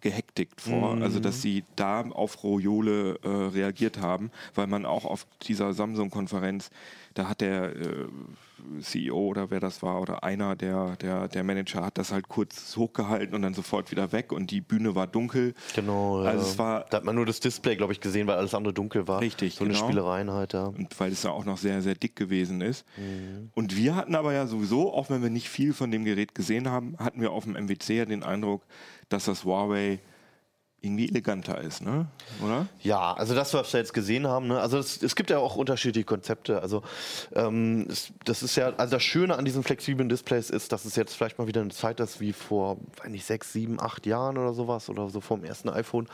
gehektigt 0.00 0.60
vor, 0.60 0.98
also 1.00 1.20
dass 1.20 1.42
sie 1.42 1.64
da 1.76 2.02
auf 2.02 2.42
Royole 2.42 3.18
äh, 3.22 3.28
reagiert 3.28 4.00
haben, 4.00 4.30
weil 4.54 4.66
man 4.66 4.86
auch 4.86 5.04
auf 5.04 5.26
dieser 5.42 5.72
Samsung-Konferenz, 5.72 6.70
da 7.14 7.28
hat 7.28 7.40
der 7.40 7.74
äh, 7.76 8.06
CEO 8.80 9.16
oder 9.16 9.50
wer 9.50 9.60
das 9.60 9.82
war 9.82 10.00
oder 10.00 10.24
einer 10.24 10.56
der, 10.56 10.96
der, 10.96 11.28
der 11.28 11.44
Manager 11.44 11.84
hat 11.84 11.98
das 11.98 12.12
halt 12.12 12.28
kurz 12.28 12.76
hochgehalten 12.76 13.34
und 13.34 13.42
dann 13.42 13.54
sofort 13.54 13.90
wieder 13.90 14.12
weg 14.12 14.32
und 14.32 14.50
die 14.50 14.60
Bühne 14.60 14.94
war 14.94 15.06
dunkel. 15.06 15.54
Genau. 15.74 16.18
Also 16.18 16.44
ja. 16.44 16.50
es 16.50 16.58
war 16.58 16.86
da 16.90 16.98
hat 16.98 17.04
man 17.04 17.14
nur 17.14 17.26
das 17.26 17.40
Display, 17.40 17.76
glaube 17.76 17.92
ich, 17.92 18.00
gesehen, 18.00 18.26
weil 18.26 18.36
alles 18.36 18.54
andere 18.54 18.72
dunkel 18.74 19.06
war. 19.08 19.20
Richtig, 19.20 19.54
So 19.54 19.64
eine 19.64 19.74
genau. 19.74 19.86
Spielereien 19.86 20.30
halt, 20.30 20.52
ja. 20.52 20.66
und 20.66 20.98
weil 20.98 21.12
es 21.12 21.22
ja 21.22 21.30
auch 21.30 21.44
noch 21.44 21.58
sehr, 21.58 21.82
sehr 21.82 21.94
dick 21.94 22.16
gewesen 22.16 22.60
ist. 22.60 22.84
Mhm. 22.96 23.50
Und 23.54 23.76
wir 23.76 23.94
hatten 23.94 24.14
aber 24.14 24.32
ja 24.32 24.46
sowieso, 24.46 24.92
auch 24.92 25.10
wenn 25.10 25.22
wir 25.22 25.30
nicht 25.30 25.48
viel 25.48 25.72
von 25.72 25.90
dem 25.90 26.04
Gerät 26.04 26.34
gesehen 26.34 26.70
haben, 26.70 26.96
hatten 26.98 27.20
wir 27.20 27.32
auf 27.32 27.44
dem 27.44 27.54
MWC 27.54 27.96
ja 27.96 28.04
den 28.04 28.22
Eindruck, 28.22 28.62
dass 29.08 29.26
das 29.26 29.44
Huawei 29.44 30.00
irgendwie 30.82 31.08
eleganter 31.08 31.60
ist, 31.60 31.82
ne? 31.82 32.06
Oder? 32.44 32.66
Ja, 32.82 33.14
also 33.14 33.34
das, 33.34 33.52
was 33.54 33.72
wir 33.72 33.80
jetzt 33.80 33.94
gesehen 33.94 34.26
haben, 34.26 34.48
ne? 34.48 34.60
also 34.60 34.78
es, 34.78 35.02
es 35.02 35.16
gibt 35.16 35.30
ja 35.30 35.38
auch 35.38 35.56
unterschiedliche 35.56 36.04
Konzepte. 36.04 36.62
Also 36.62 36.82
ähm, 37.34 37.86
es, 37.90 38.12
das 38.24 38.42
ist 38.42 38.56
ja, 38.56 38.72
also 38.76 38.96
das 38.96 39.02
Schöne 39.02 39.36
an 39.36 39.44
diesen 39.44 39.62
flexiblen 39.62 40.08
Displays 40.08 40.50
ist, 40.50 40.72
dass 40.72 40.84
es 40.84 40.94
jetzt 40.94 41.14
vielleicht 41.14 41.38
mal 41.38 41.46
wieder 41.46 41.62
eine 41.62 41.70
Zeit 41.70 41.98
ist 42.00 42.20
wie 42.20 42.32
vor, 42.32 42.76
weiß 42.98 43.10
nicht, 43.10 43.24
sechs, 43.24 43.52
sieben, 43.52 43.80
acht 43.80 44.06
Jahren 44.06 44.38
oder 44.38 44.52
sowas 44.52 44.88
oder 44.88 45.08
so 45.08 45.20
vom 45.20 45.44
ersten 45.44 45.68
iPhone, 45.68 46.08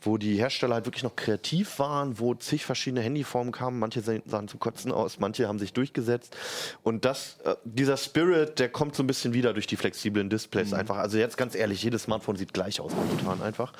wo 0.00 0.16
die 0.16 0.36
Hersteller 0.36 0.74
halt 0.74 0.86
wirklich 0.86 1.04
noch 1.04 1.16
kreativ 1.16 1.78
waren, 1.78 2.18
wo 2.18 2.34
zig 2.34 2.64
verschiedene 2.64 3.02
Handyformen 3.02 3.52
kamen. 3.52 3.78
Manche 3.78 4.00
sahen 4.00 4.48
zum 4.48 4.60
Kotzen 4.60 4.92
aus, 4.92 5.18
manche 5.18 5.48
haben 5.48 5.58
sich 5.58 5.72
durchgesetzt. 5.72 6.36
Und 6.82 7.04
das, 7.04 7.38
äh, 7.44 7.56
dieser 7.64 7.96
Spirit, 7.96 8.58
der 8.58 8.68
kommt 8.68 8.94
so 8.94 9.02
ein 9.02 9.06
bisschen 9.06 9.34
wieder 9.34 9.52
durch 9.52 9.66
die 9.66 9.76
flexiblen 9.76 10.30
Displays 10.30 10.72
einfach. 10.72 10.96
Also 10.96 11.18
jetzt 11.18 11.36
ganz 11.36 11.54
ehrlich, 11.54 11.82
jedes 11.82 12.04
Smartphone 12.04 12.36
sieht 12.36 12.54
gleich 12.54 12.80
aus 12.80 12.92
momentan 12.94 13.42
einfach. 13.42 13.72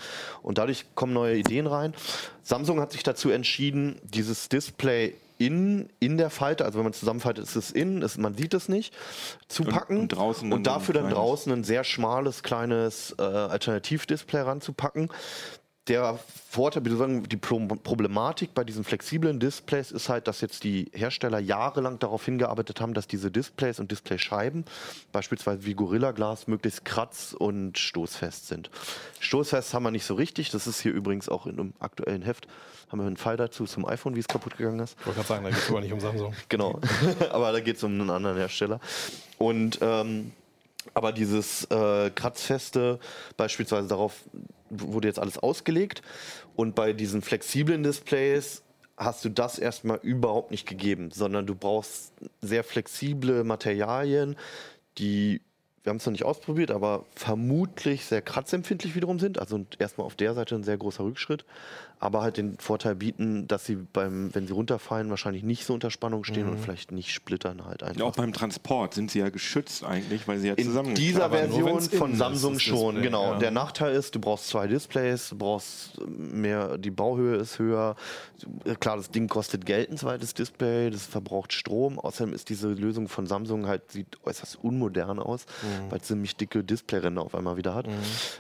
Und 0.43 0.59
dadurch 0.59 0.87
kommen 0.95 1.12
neue 1.12 1.37
Ideen 1.37 1.66
rein. 1.66 1.95
Samsung 2.43 2.80
hat 2.80 2.93
sich 2.93 3.03
dazu 3.03 3.30
entschieden, 3.30 4.01
dieses 4.05 4.49
Display 4.49 5.14
in, 5.39 5.89
in 5.99 6.16
der 6.16 6.30
Falte, 6.30 6.64
also 6.64 6.78
wenn 6.78 6.85
man 6.85 6.93
zusammenfaltet, 6.93 7.45
ist 7.45 7.57
es 7.57 7.70
innen, 7.72 8.03
ist, 8.03 8.18
man 8.18 8.35
sieht 8.35 8.55
es 8.55 8.68
nicht, 8.68 8.95
zu 9.49 9.64
Und- 9.64 9.70
packen 9.70 9.99
und 9.99 10.09
draußen 10.09 10.53
und 10.53 10.66
dafür 10.66 10.95
dann 10.95 11.11
draußen 11.11 11.53
ein 11.53 11.64
sehr 11.64 11.82
schmales, 11.82 12.43
kleines 12.43 13.14
äh, 13.18 13.22
Alternativdisplay 13.22 14.41
ranzupacken. 14.43 15.11
Der 15.87 16.18
Vorteil, 16.49 16.80
beziehungsweise 16.80 17.28
die 17.28 17.37
Pro- 17.37 17.59
Problematik 17.66 18.55
bei 18.55 18.64
diesen 18.64 18.85
flexiblen 18.85 19.39
Displays 19.39 19.91
ist 19.93 20.09
halt, 20.09 20.26
dass 20.28 20.41
jetzt 20.41 20.64
die 20.64 20.91
Hersteller 20.95 21.39
jahrelang 21.39 21.99
darauf 21.99 22.24
hingearbeitet 22.24 22.80
haben, 22.80 22.95
dass 22.95 23.07
diese 23.07 23.30
Displays 23.30 23.80
und 23.80 23.91
Displayscheiben, 23.91 24.64
beispielsweise 25.12 25.66
wie 25.66 25.74
Gorilla 25.74 26.12
Glas, 26.12 26.47
möglichst 26.47 26.87
kratz- 26.87 27.35
und 27.39 27.76
stoßfest 27.76 28.49
sind. 28.49 28.70
Stoßfest 29.20 29.74
haben 29.74 29.82
wir 29.82 29.91
nicht 29.91 30.07
so 30.07 30.14
richtig. 30.14 30.51
Das 30.51 30.66
ist 30.66 30.80
hier 30.80 30.93
übrigens 30.93 31.28
auch 31.28 31.45
in 31.47 31.61
einem 31.61 31.72
aktuellen 31.80 32.22
Heft. 32.22 32.49
Haben 32.91 33.01
wir 33.01 33.07
einen 33.07 33.18
Fall 33.18 33.37
dazu 33.37 33.66
zum 33.66 33.85
iPhone, 33.87 34.14
wie 34.16 34.20
es 34.20 34.28
kaputt 34.28 34.57
gegangen 34.57 34.80
ist. 34.80 34.97
Ich 35.01 35.07
wollte 35.07 35.18
gerade 35.18 35.28
sagen, 35.28 35.45
da 35.45 35.51
geht 35.51 35.59
es 35.59 35.68
aber 35.68 35.80
nicht 35.82 35.93
um 35.93 36.01
Samsung. 36.01 36.35
Genau. 36.49 36.80
aber 37.30 37.53
da 37.53 37.61
geht 37.61 37.76
es 37.76 37.82
um 37.85 37.93
einen 37.93 38.09
anderen 38.09 38.39
Hersteller. 38.39 38.80
Und 39.37 39.80
ähm, 39.82 40.32
aber 40.95 41.12
dieses 41.12 41.64
äh, 41.70 42.11
Kratzfeste, 42.11 42.99
beispielsweise 43.37 43.89
darauf 43.89 44.14
wurde 44.81 45.09
jetzt 45.09 45.18
alles 45.18 45.39
ausgelegt. 45.39 46.03
Und 46.57 46.75
bei 46.75 46.93
diesen 46.93 47.22
flexiblen 47.22 47.83
Displays 47.83 48.62
hast 48.97 49.25
du 49.25 49.29
das 49.29 49.59
erstmal 49.59 49.99
überhaupt 50.03 50.51
nicht 50.51 50.66
gegeben, 50.66 51.11
sondern 51.11 51.47
du 51.47 51.55
brauchst 51.55 52.12
sehr 52.41 52.64
flexible 52.64 53.45
Materialien, 53.45 54.37
die 54.99 55.41
wir 55.85 55.91
haben 55.91 55.99
es 55.99 56.07
noch 56.07 56.12
nicht 56.12 56.25
ausprobiert, 56.25 56.70
aber 56.70 57.05
vermutlich 57.14 58.07
sehr 58.07 58.22
kratzempfindlich 58.22 58.95
wiederum 58.95 59.18
sind. 59.18 59.39
Also 59.39 59.66
erstmal 59.79 60.07
auf 60.07 60.14
der 60.14 60.33
Seite 60.33 60.55
ein 60.55 60.64
sehr 60.64 60.79
großer 60.79 61.05
Rückschritt, 61.05 61.45
aber 62.05 62.23
halt 62.23 62.37
den 62.37 62.57
Vorteil 62.59 62.95
bieten, 62.95 63.47
dass 63.47 63.67
sie 63.67 63.77
beim, 63.77 64.35
wenn 64.35 64.47
sie 64.47 64.53
runterfallen, 64.53 65.11
wahrscheinlich 65.11 65.43
nicht 65.43 65.65
so 65.65 65.75
unter 65.75 65.91
Spannung 65.91 66.25
stehen 66.25 66.47
mhm. 66.47 66.53
und 66.53 66.59
vielleicht 66.59 66.93
nicht 66.93 67.13
splittern 67.13 67.67
halt 67.67 67.83
einfach. 67.83 68.01
Ja, 68.01 68.07
auch 68.07 68.17
beim 68.17 68.33
Transport 68.33 68.95
sind 68.95 69.11
sie 69.11 69.21
ja 69.21 69.29
geschützt 69.29 69.85
eigentlich, 69.85 70.27
weil 70.27 70.39
sie 70.39 70.49
ja 70.49 70.57
zusammen. 70.57 70.91
In 70.91 70.95
dieser 70.95 71.31
Version 71.31 71.81
von 71.81 72.15
Samsung 72.17 72.59
schon, 72.59 72.95
Display, 72.95 73.03
genau. 73.03 73.33
Ja. 73.33 73.39
Der 73.39 73.51
Nachteil 73.51 73.95
ist, 73.95 74.15
du 74.15 74.21
brauchst 74.21 74.49
zwei 74.49 74.67
Displays, 74.67 75.31
du 75.31 75.39
brauchst 75.39 76.01
mehr, 76.09 76.79
die 76.79 76.91
Bauhöhe 76.91 77.37
ist 77.37 77.59
höher. 77.59 77.97
Klar, 78.81 78.97
das 78.97 79.11
Ding 79.11 79.29
kostet 79.29 79.67
Geld, 79.67 79.91
ein 79.91 79.99
zweites 79.99 80.35
Display, 80.35 80.91
das 80.91 81.07
verbraucht 81.07 81.53
Strom. 81.53 81.99
Außerdem 81.99 82.35
ist 82.35 82.49
diese 82.49 82.69
Lösung 82.69 83.09
von 83.09 83.27
Samsung 83.27 83.67
halt, 83.67 83.91
sieht 83.91 84.19
äußerst 84.25 84.59
unmodern 84.63 85.19
aus. 85.19 85.47
Mhm 85.63 85.75
mhm. 85.85 85.91
weil 85.91 85.99
es 85.99 86.07
ziemlich 86.07 86.37
dicke 86.37 86.65
Displayränder 86.65 87.23
auf 87.23 87.35
einmal 87.35 87.57
wieder 87.57 87.75
hat. 87.75 87.87
Mhm. 87.87 87.93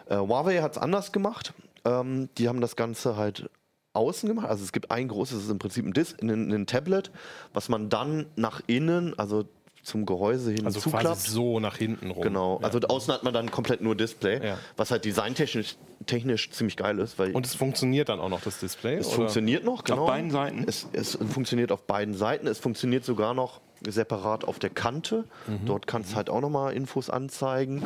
Äh, 0.08 0.16
Huawei 0.16 0.60
hat 0.60 0.72
es 0.72 0.78
anders 0.78 1.12
gemacht. 1.12 1.52
Ähm, 1.84 2.28
die 2.38 2.48
haben 2.48 2.60
das 2.60 2.76
Ganze 2.76 3.16
halt 3.16 3.50
außen 3.92 4.28
gemacht. 4.28 4.48
Also 4.48 4.64
es 4.64 4.72
gibt 4.72 4.90
ein 4.90 5.08
großes, 5.08 5.36
das 5.36 5.44
ist 5.44 5.50
im 5.50 5.58
Prinzip 5.58 5.86
ein, 5.86 5.92
Dis 5.92 6.14
ein, 6.20 6.50
ein 6.52 6.66
Tablet, 6.66 7.10
was 7.52 7.68
man 7.68 7.88
dann 7.88 8.26
nach 8.36 8.60
innen, 8.66 9.18
also 9.18 9.44
zum 9.84 10.06
Gehäuse 10.06 10.50
hin 10.50 10.64
also 10.64 10.80
zuklappt. 10.80 11.20
so 11.20 11.60
nach 11.60 11.76
hinten 11.76 12.10
rum. 12.10 12.22
Genau, 12.22 12.58
also 12.62 12.78
ja. 12.78 12.88
außen 12.88 13.12
hat 13.12 13.22
man 13.22 13.34
dann 13.34 13.50
komplett 13.50 13.82
nur 13.82 13.94
Display, 13.94 14.44
ja. 14.44 14.58
was 14.76 14.90
halt 14.90 15.04
designtechnisch 15.04 15.76
technisch 16.06 16.50
ziemlich 16.50 16.76
geil 16.76 16.98
ist. 16.98 17.18
Weil 17.18 17.32
Und 17.32 17.46
es 17.46 17.54
funktioniert 17.54 18.08
dann 18.08 18.20
auch 18.20 18.28
noch, 18.28 18.40
das 18.40 18.60
Display? 18.60 18.96
Es 18.96 19.08
oder? 19.08 19.16
funktioniert 19.16 19.64
noch, 19.64 19.84
genau. 19.84 20.02
Auf 20.02 20.08
beiden 20.08 20.30
Seiten? 20.30 20.64
Es, 20.66 20.86
es, 20.92 21.16
funktioniert 21.16 21.70
auf 21.70 21.82
beiden 21.82 22.14
Seiten. 22.14 22.46
Es 22.46 22.58
funktioniert 22.58 23.04
sogar 23.04 23.34
noch 23.34 23.60
separat 23.86 24.44
auf 24.44 24.58
der 24.58 24.70
Kante. 24.70 25.24
Mhm. 25.46 25.66
Dort 25.66 25.86
kannst 25.86 26.12
du 26.12 26.16
halt 26.16 26.30
auch 26.30 26.40
nochmal 26.40 26.72
Infos 26.74 27.10
anzeigen. 27.10 27.84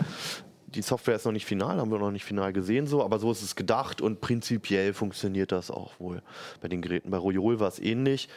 Die 0.75 0.83
Software 0.83 1.17
ist 1.17 1.25
noch 1.25 1.33
nicht 1.33 1.47
final, 1.47 1.79
haben 1.79 1.91
wir 1.91 1.99
noch 1.99 2.11
nicht 2.11 2.25
final 2.25 2.53
gesehen 2.53 2.87
so, 2.87 3.03
aber 3.03 3.19
so 3.19 3.33
ist 3.33 3.43
es 3.43 3.57
gedacht 3.57 4.01
und 4.01 4.21
prinzipiell 4.21 4.93
funktioniert 4.93 5.53
das 5.53 5.71
auch 5.71 5.99
wohl 5.99 6.23
bei 6.61 6.69
den 6.69 6.83
Geräten. 6.83 7.11
Bei 7.11 7.17
Royol 7.17 7.59
war 7.61 7.69
es 7.69 7.79
ähnlich. 7.79 8.29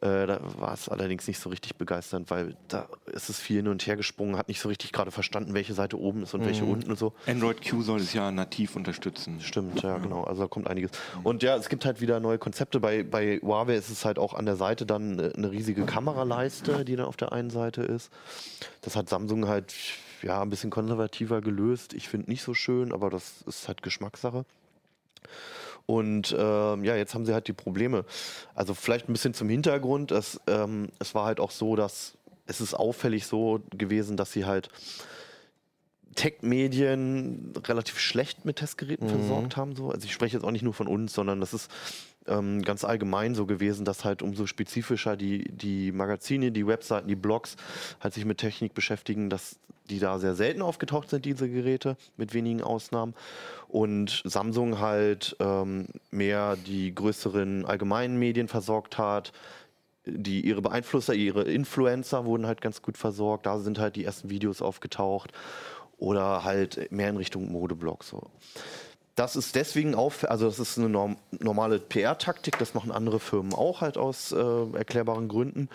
Äh, 0.00 0.26
da 0.26 0.40
war 0.58 0.74
es 0.74 0.88
allerdings 0.88 1.26
nicht 1.28 1.38
so 1.38 1.48
richtig 1.48 1.76
begeisternd, 1.76 2.28
weil 2.28 2.56
da 2.68 2.88
ist 3.06 3.30
es 3.30 3.38
viel 3.38 3.56
hin 3.58 3.68
und 3.68 3.86
her 3.86 3.96
gesprungen, 3.96 4.36
hat 4.36 4.48
nicht 4.48 4.60
so 4.60 4.68
richtig 4.68 4.92
gerade 4.92 5.10
verstanden, 5.10 5.54
welche 5.54 5.72
Seite 5.72 5.98
oben 5.98 6.24
ist 6.24 6.34
und 6.34 6.42
mhm. 6.42 6.46
welche 6.46 6.64
unten 6.64 6.90
und 6.90 6.98
so. 6.98 7.14
Android 7.26 7.66
Q 7.66 7.80
soll 7.82 8.00
es 8.00 8.12
ja 8.12 8.30
nativ 8.30 8.74
unterstützen. 8.76 9.40
Stimmt, 9.40 9.82
ja, 9.82 9.98
genau. 9.98 10.24
Also 10.24 10.42
da 10.42 10.48
kommt 10.48 10.68
einiges. 10.68 10.90
Und 11.22 11.42
ja, 11.42 11.56
es 11.56 11.68
gibt 11.68 11.84
halt 11.86 12.00
wieder 12.00 12.18
neue 12.18 12.38
Konzepte. 12.38 12.80
Bei, 12.80 13.02
bei 13.02 13.38
Huawei 13.38 13.76
ist 13.76 13.88
es 13.88 14.04
halt 14.04 14.18
auch 14.18 14.34
an 14.34 14.46
der 14.46 14.56
Seite 14.56 14.84
dann 14.84 15.18
eine 15.18 15.50
riesige 15.50 15.86
Kameraleiste, 15.86 16.84
die 16.84 16.96
dann 16.96 17.06
auf 17.06 17.16
der 17.16 17.32
einen 17.32 17.50
Seite 17.50 17.82
ist. 17.82 18.10
Das 18.82 18.96
hat 18.96 19.08
Samsung 19.08 19.46
halt 19.46 19.72
ja 20.24 20.42
ein 20.42 20.50
bisschen 20.50 20.70
konservativer 20.70 21.40
gelöst. 21.40 21.92
Ich 21.92 22.08
finde 22.08 22.30
nicht 22.30 22.42
so 22.42 22.54
schön, 22.54 22.92
aber 22.92 23.10
das 23.10 23.42
ist 23.46 23.68
halt 23.68 23.82
Geschmackssache. 23.82 24.44
Und 25.86 26.34
ähm, 26.36 26.82
ja, 26.84 26.96
jetzt 26.96 27.14
haben 27.14 27.26
sie 27.26 27.34
halt 27.34 27.46
die 27.46 27.52
Probleme. 27.52 28.04
Also 28.54 28.74
vielleicht 28.74 29.08
ein 29.08 29.12
bisschen 29.12 29.34
zum 29.34 29.48
Hintergrund. 29.48 30.12
Es, 30.12 30.40
ähm, 30.46 30.88
es 30.98 31.14
war 31.14 31.26
halt 31.26 31.40
auch 31.40 31.50
so, 31.50 31.76
dass 31.76 32.16
es 32.46 32.60
ist 32.60 32.74
auffällig 32.74 33.26
so 33.26 33.60
gewesen, 33.70 34.16
dass 34.16 34.32
sie 34.32 34.44
halt 34.44 34.68
Tech-Medien 36.14 37.52
relativ 37.66 37.98
schlecht 37.98 38.44
mit 38.44 38.56
Testgeräten 38.56 39.08
mhm. 39.08 39.12
versorgt 39.12 39.56
haben. 39.56 39.76
So. 39.76 39.90
Also 39.90 40.06
ich 40.06 40.12
spreche 40.12 40.36
jetzt 40.36 40.44
auch 40.44 40.50
nicht 40.50 40.62
nur 40.62 40.74
von 40.74 40.86
uns, 40.86 41.12
sondern 41.12 41.40
das 41.40 41.52
ist 41.52 41.70
ähm, 42.26 42.62
ganz 42.62 42.84
allgemein 42.84 43.34
so 43.34 43.46
gewesen, 43.46 43.84
dass 43.84 44.04
halt 44.04 44.22
umso 44.22 44.46
spezifischer 44.46 45.16
die, 45.16 45.44
die 45.50 45.92
Magazine, 45.92 46.52
die 46.52 46.66
Webseiten, 46.66 47.08
die 47.08 47.16
Blogs 47.16 47.56
halt 48.00 48.14
sich 48.14 48.24
mit 48.24 48.38
Technik 48.38 48.74
beschäftigen, 48.74 49.30
dass 49.30 49.58
die 49.90 49.98
da 49.98 50.18
sehr 50.18 50.34
selten 50.34 50.62
aufgetaucht 50.62 51.10
sind, 51.10 51.24
diese 51.24 51.48
Geräte, 51.48 51.96
mit 52.16 52.32
wenigen 52.32 52.62
Ausnahmen. 52.62 53.14
Und 53.68 54.22
Samsung 54.24 54.78
halt 54.78 55.36
ähm, 55.40 55.86
mehr 56.10 56.56
die 56.56 56.94
größeren 56.94 57.66
allgemeinen 57.66 58.18
Medien 58.18 58.48
versorgt 58.48 58.96
hat, 58.96 59.32
die 60.06 60.40
ihre 60.42 60.62
Beeinflusser, 60.62 61.14
ihre 61.14 61.42
Influencer 61.42 62.24
wurden 62.24 62.46
halt 62.46 62.60
ganz 62.60 62.82
gut 62.82 62.96
versorgt. 62.96 63.46
Da 63.46 63.58
sind 63.58 63.78
halt 63.78 63.96
die 63.96 64.04
ersten 64.04 64.30
Videos 64.30 64.62
aufgetaucht 64.62 65.32
oder 65.98 66.44
halt 66.44 66.90
mehr 66.90 67.10
in 67.10 67.16
Richtung 67.16 67.50
Modeblog 67.50 68.04
so. 68.04 68.30
Das 69.14 69.36
ist 69.36 69.54
deswegen 69.54 69.94
auf, 69.94 70.28
also 70.28 70.46
das 70.46 70.58
ist 70.58 70.76
eine 70.76 70.88
norm 70.88 71.16
normale 71.38 71.78
PR-Taktik, 71.78 72.58
das 72.58 72.74
machen 72.74 72.90
andere 72.90 73.20
Firmen 73.20 73.54
auch 73.54 73.80
halt 73.80 73.96
aus 73.96 74.32
äh, 74.32 74.76
erklärbaren 74.76 75.28
Gründen. 75.28 75.68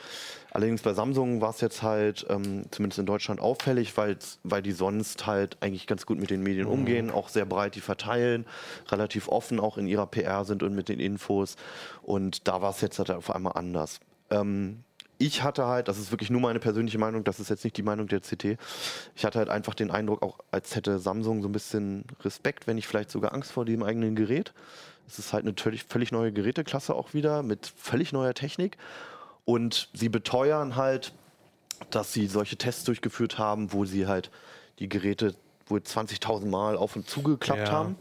Allerdings 0.51 0.81
bei 0.81 0.93
Samsung 0.93 1.39
war 1.39 1.51
es 1.51 1.61
jetzt 1.61 1.81
halt 1.81 2.25
ähm, 2.29 2.65
zumindest 2.71 2.99
in 2.99 3.05
Deutschland 3.05 3.39
auffällig, 3.39 3.95
weil 3.95 4.17
die 4.61 4.71
sonst 4.73 5.25
halt 5.25 5.57
eigentlich 5.61 5.87
ganz 5.87 6.05
gut 6.05 6.19
mit 6.19 6.31
den 6.31 6.43
Medien 6.43 6.65
mhm. 6.65 6.73
umgehen, 6.73 7.11
auch 7.11 7.29
sehr 7.29 7.45
breit 7.45 7.75
die 7.75 7.81
verteilen, 7.81 8.45
relativ 8.89 9.29
offen 9.29 9.59
auch 9.61 9.77
in 9.77 9.87
ihrer 9.87 10.07
PR 10.07 10.43
sind 10.43 10.61
und 10.61 10.75
mit 10.75 10.89
den 10.89 10.99
Infos. 10.99 11.55
Und 12.01 12.47
da 12.47 12.61
war 12.61 12.71
es 12.71 12.81
jetzt 12.81 12.99
halt 12.99 13.11
auf 13.11 13.33
einmal 13.33 13.53
anders. 13.53 14.01
Ähm, 14.31 14.83
ich 15.19 15.43
hatte 15.43 15.67
halt, 15.67 15.87
das 15.89 15.99
ist 15.99 16.11
wirklich 16.11 16.29
nur 16.29 16.41
meine 16.41 16.59
persönliche 16.59 16.97
Meinung, 16.97 17.23
das 17.23 17.39
ist 17.39 17.49
jetzt 17.49 17.63
nicht 17.63 17.77
die 17.77 17.83
Meinung 17.83 18.07
der 18.07 18.21
CT, 18.21 18.57
ich 19.15 19.25
hatte 19.25 19.37
halt 19.37 19.49
einfach 19.49 19.75
den 19.75 19.91
Eindruck, 19.91 20.23
auch 20.23 20.39
als 20.49 20.75
hätte 20.75 20.97
Samsung 20.97 21.41
so 21.41 21.49
ein 21.49 21.51
bisschen 21.51 22.05
Respekt, 22.21 22.65
wenn 22.65 22.77
nicht 22.77 22.87
vielleicht 22.87 23.11
sogar 23.11 23.33
Angst 23.33 23.51
vor 23.51 23.65
dem 23.65 23.83
eigenen 23.83 24.15
Gerät. 24.15 24.53
Es 25.07 25.19
ist 25.19 25.33
halt 25.33 25.43
eine 25.43 25.53
völlig, 25.57 25.83
völlig 25.83 26.11
neue 26.11 26.31
Geräteklasse 26.31 26.95
auch 26.95 27.13
wieder 27.13 27.43
mit 27.43 27.71
völlig 27.75 28.13
neuer 28.13 28.33
Technik. 28.33 28.77
Und 29.43 29.89
sie 29.93 30.07
beteuern 30.07 30.75
halt, 30.75 31.13
dass 31.89 32.13
sie 32.13 32.27
solche 32.27 32.57
Tests 32.57 32.83
durchgeführt 32.85 33.37
haben, 33.37 33.73
wo 33.73 33.85
sie 33.85 34.07
halt 34.07 34.31
die 34.77 34.87
Geräte 34.87 35.35
wohl 35.67 35.79
20.000 35.79 36.45
Mal 36.45 36.77
auf 36.77 36.95
und 36.95 37.09
zugeklappt 37.09 37.67
ja. 37.67 37.71
haben. 37.71 37.95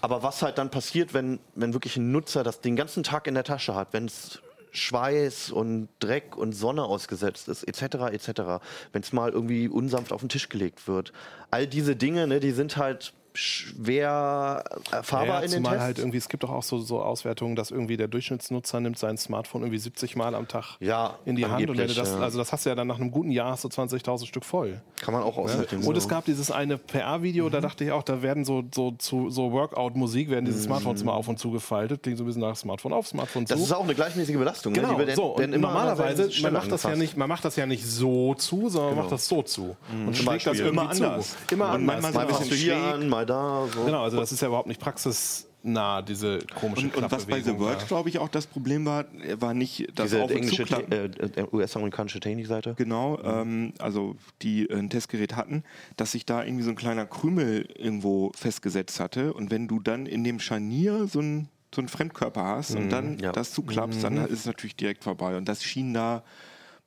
Aber 0.00 0.22
was 0.22 0.42
halt 0.42 0.58
dann 0.58 0.70
passiert, 0.70 1.14
wenn, 1.14 1.38
wenn 1.54 1.72
wirklich 1.72 1.96
ein 1.96 2.10
Nutzer 2.10 2.42
das 2.42 2.60
den 2.60 2.76
ganzen 2.76 3.02
Tag 3.02 3.26
in 3.26 3.34
der 3.34 3.44
Tasche 3.44 3.74
hat, 3.74 3.92
wenn 3.92 4.06
es 4.06 4.40
Schweiß 4.72 5.50
und 5.50 5.88
Dreck 6.00 6.36
und 6.36 6.52
Sonne 6.52 6.84
ausgesetzt 6.84 7.48
ist, 7.48 7.64
etc., 7.64 8.12
etc., 8.12 8.62
wenn 8.92 9.02
es 9.02 9.12
mal 9.12 9.30
irgendwie 9.30 9.68
unsanft 9.68 10.12
auf 10.12 10.20
den 10.20 10.28
Tisch 10.28 10.48
gelegt 10.48 10.88
wird. 10.88 11.12
All 11.50 11.66
diese 11.66 11.96
Dinge, 11.96 12.26
ne, 12.26 12.40
die 12.40 12.52
sind 12.52 12.76
halt 12.76 13.12
schwer 13.38 14.64
erfahrbar 14.90 15.40
ja, 15.40 15.44
in 15.44 15.50
den 15.52 15.64
Tests. 15.64 15.78
halt 15.78 15.98
irgendwie, 15.98 16.16
es 16.18 16.28
gibt 16.28 16.42
doch 16.42 16.50
auch 16.50 16.64
so, 16.64 16.78
so 16.78 17.00
Auswertungen, 17.00 17.54
dass 17.54 17.70
irgendwie 17.70 17.96
der 17.96 18.08
Durchschnittsnutzer 18.08 18.80
nimmt 18.80 18.98
sein 18.98 19.16
Smartphone 19.16 19.62
irgendwie 19.62 19.78
70 19.78 20.16
Mal 20.16 20.34
am 20.34 20.48
Tag 20.48 20.76
ja, 20.80 21.18
in 21.24 21.36
die 21.36 21.46
Hand. 21.46 21.70
Und 21.70 21.78
wenn 21.78 21.86
du 21.86 21.94
das, 21.94 22.10
ja. 22.10 22.18
also 22.18 22.36
das 22.36 22.52
hast 22.52 22.66
du 22.66 22.70
ja 22.70 22.74
dann 22.74 22.88
nach 22.88 22.96
einem 22.96 23.12
guten 23.12 23.30
Jahr 23.30 23.52
hast 23.52 23.62
du 23.62 23.68
20.000 23.68 24.26
Stück 24.26 24.44
voll. 24.44 24.80
Kann 25.00 25.14
man 25.14 25.22
auch 25.22 25.38
auswerten. 25.38 25.82
Ja? 25.82 25.88
Und 25.88 25.96
es 25.96 26.08
gab 26.08 26.24
dieses 26.24 26.50
eine 26.50 26.78
PR-Video, 26.78 27.46
mhm. 27.46 27.50
da 27.52 27.60
dachte 27.60 27.84
ich 27.84 27.92
auch, 27.92 28.02
da 28.02 28.22
werden 28.22 28.44
so, 28.44 28.64
so, 28.74 28.96
so, 29.00 29.30
so 29.30 29.52
Workout-Musik, 29.52 30.30
werden 30.30 30.44
diese 30.44 30.58
mhm. 30.58 30.64
Smartphones 30.64 31.02
immer 31.02 31.14
auf 31.14 31.28
und 31.28 31.38
zu 31.38 31.52
gefaltet. 31.52 32.02
Klingt 32.02 32.18
so 32.18 32.24
ein 32.24 32.26
bisschen 32.26 32.42
nach 32.42 32.56
Smartphone 32.56 32.92
auf, 32.92 33.06
Smartphone 33.06 33.46
zu. 33.46 33.54
Das 33.54 33.62
ist 33.62 33.72
auch 33.72 33.84
eine 33.84 33.94
gleichmäßige 33.94 34.36
Belastung. 34.36 34.72
Ne? 34.72 34.80
Genau, 34.80 34.98
ne? 34.98 35.14
so. 35.14 35.36
Und 35.36 35.50
normalerweise, 35.50 36.28
man 36.42 36.54
macht, 36.54 36.72
das 36.72 36.82
ja 36.82 36.96
nicht, 36.96 37.16
man 37.16 37.28
macht 37.28 37.44
das 37.44 37.54
ja 37.54 37.66
nicht 37.66 37.86
so 37.86 38.34
zu, 38.34 38.68
sondern 38.68 38.72
genau. 38.72 38.84
man 38.88 38.96
macht 39.04 39.12
das 39.12 39.28
so 39.28 39.42
zu. 39.42 39.76
Mhm. 39.92 40.08
Und 40.08 40.16
schlägt 40.16 40.46
das 40.46 40.58
immer 40.58 40.90
anders. 40.90 41.36
Immer 41.52 41.68
anders. 41.70 42.12
Mal 42.12 42.26
ein 42.26 42.26
bisschen 42.26 42.56
hier 42.56 42.76
an, 42.76 43.08
mal 43.08 43.27
da. 43.28 43.66
Genau, 43.84 44.02
also 44.02 44.18
das 44.18 44.32
ist 44.32 44.40
ja 44.40 44.48
überhaupt 44.48 44.68
nicht 44.68 44.80
praxisnah, 44.80 46.02
diese 46.02 46.38
komische 46.58 46.86
Und, 46.86 46.96
und 46.96 47.10
was 47.12 47.26
bei 47.26 47.40
The 47.40 47.54
Verge, 47.56 47.84
glaube 47.86 48.08
ich, 48.08 48.18
auch 48.18 48.28
das 48.28 48.46
Problem 48.46 48.84
war, 48.84 49.04
war 49.38 49.54
nicht 49.54 49.88
das 49.94 50.10
Diese 50.10 50.22
englische, 50.22 50.64
äh, 50.90 51.04
äh 51.04 51.46
US-amerikanische 51.52 52.20
Technikseite. 52.20 52.74
Genau, 52.76 53.18
ähm, 53.22 53.72
also 53.78 54.16
die 54.42 54.68
ein 54.70 54.90
Testgerät 54.90 55.36
hatten, 55.36 55.64
dass 55.96 56.12
sich 56.12 56.26
da 56.26 56.44
irgendwie 56.44 56.64
so 56.64 56.70
ein 56.70 56.76
kleiner 56.76 57.06
Krümel 57.06 57.68
irgendwo 57.76 58.32
festgesetzt 58.34 59.00
hatte. 59.00 59.32
Und 59.32 59.50
wenn 59.50 59.68
du 59.68 59.80
dann 59.80 60.06
in 60.06 60.24
dem 60.24 60.40
Scharnier 60.40 61.06
so 61.06 61.20
ein 61.20 61.48
so 61.74 61.82
einen 61.82 61.88
Fremdkörper 61.88 62.42
hast 62.42 62.74
und 62.74 62.86
mhm, 62.86 62.90
dann 62.90 63.18
ja. 63.18 63.32
das 63.32 63.52
zuklappst, 63.52 64.02
dann 64.02 64.14
mhm. 64.14 64.24
ist 64.24 64.40
es 64.40 64.46
natürlich 64.46 64.76
direkt 64.76 65.04
vorbei. 65.04 65.36
Und 65.36 65.46
das 65.48 65.62
schien 65.62 65.92
da 65.92 66.22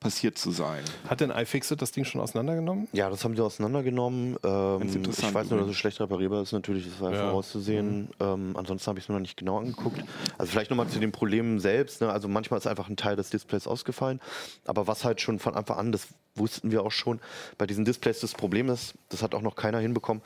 passiert 0.02 0.36
zu 0.36 0.50
sein. 0.50 0.82
Hat 1.08 1.20
denn 1.20 1.30
iFixit 1.30 1.80
das 1.80 1.92
Ding 1.92 2.04
schon 2.04 2.20
auseinandergenommen? 2.20 2.88
Ja, 2.92 3.08
das 3.08 3.24
haben 3.24 3.36
sie 3.36 3.42
auseinandergenommen. 3.42 4.36
Ähm, 4.44 4.82
ich 4.82 5.34
weiß 5.34 5.50
nur, 5.50 5.60
dass 5.60 5.68
es 5.68 5.76
schlecht 5.76 6.00
reparierbar 6.00 6.42
ist, 6.42 6.52
natürlich, 6.52 6.86
das 6.86 7.00
war 7.00 7.12
ja. 7.12 7.28
vorauszusehen. 7.28 8.02
Mhm. 8.02 8.08
Ähm, 8.20 8.56
ansonsten 8.56 8.88
habe 8.88 8.98
ich 8.98 9.04
es 9.04 9.08
mir 9.08 9.14
noch 9.14 9.22
nicht 9.22 9.36
genau 9.36 9.58
angeguckt. 9.58 10.02
Also 10.38 10.50
vielleicht 10.52 10.70
nochmal 10.70 10.88
zu 10.88 10.98
den 10.98 11.12
Problemen 11.12 11.60
selbst. 11.60 12.00
Ne? 12.00 12.10
Also 12.10 12.28
manchmal 12.28 12.58
ist 12.58 12.66
einfach 12.66 12.88
ein 12.88 12.96
Teil 12.96 13.16
des 13.16 13.30
Displays 13.30 13.66
ausgefallen. 13.66 14.20
Aber 14.64 14.86
was 14.86 15.04
halt 15.04 15.20
schon 15.20 15.38
von 15.38 15.54
Anfang 15.54 15.78
an, 15.78 15.92
das 15.92 16.08
wussten 16.34 16.70
wir 16.70 16.82
auch 16.82 16.92
schon, 16.92 17.20
bei 17.58 17.66
diesen 17.66 17.84
Displays 17.84 18.20
das 18.20 18.32
Problem 18.32 18.68
ist, 18.68 18.94
das 19.10 19.22
hat 19.22 19.34
auch 19.34 19.42
noch 19.42 19.54
keiner 19.54 19.78
hinbekommen, 19.78 20.22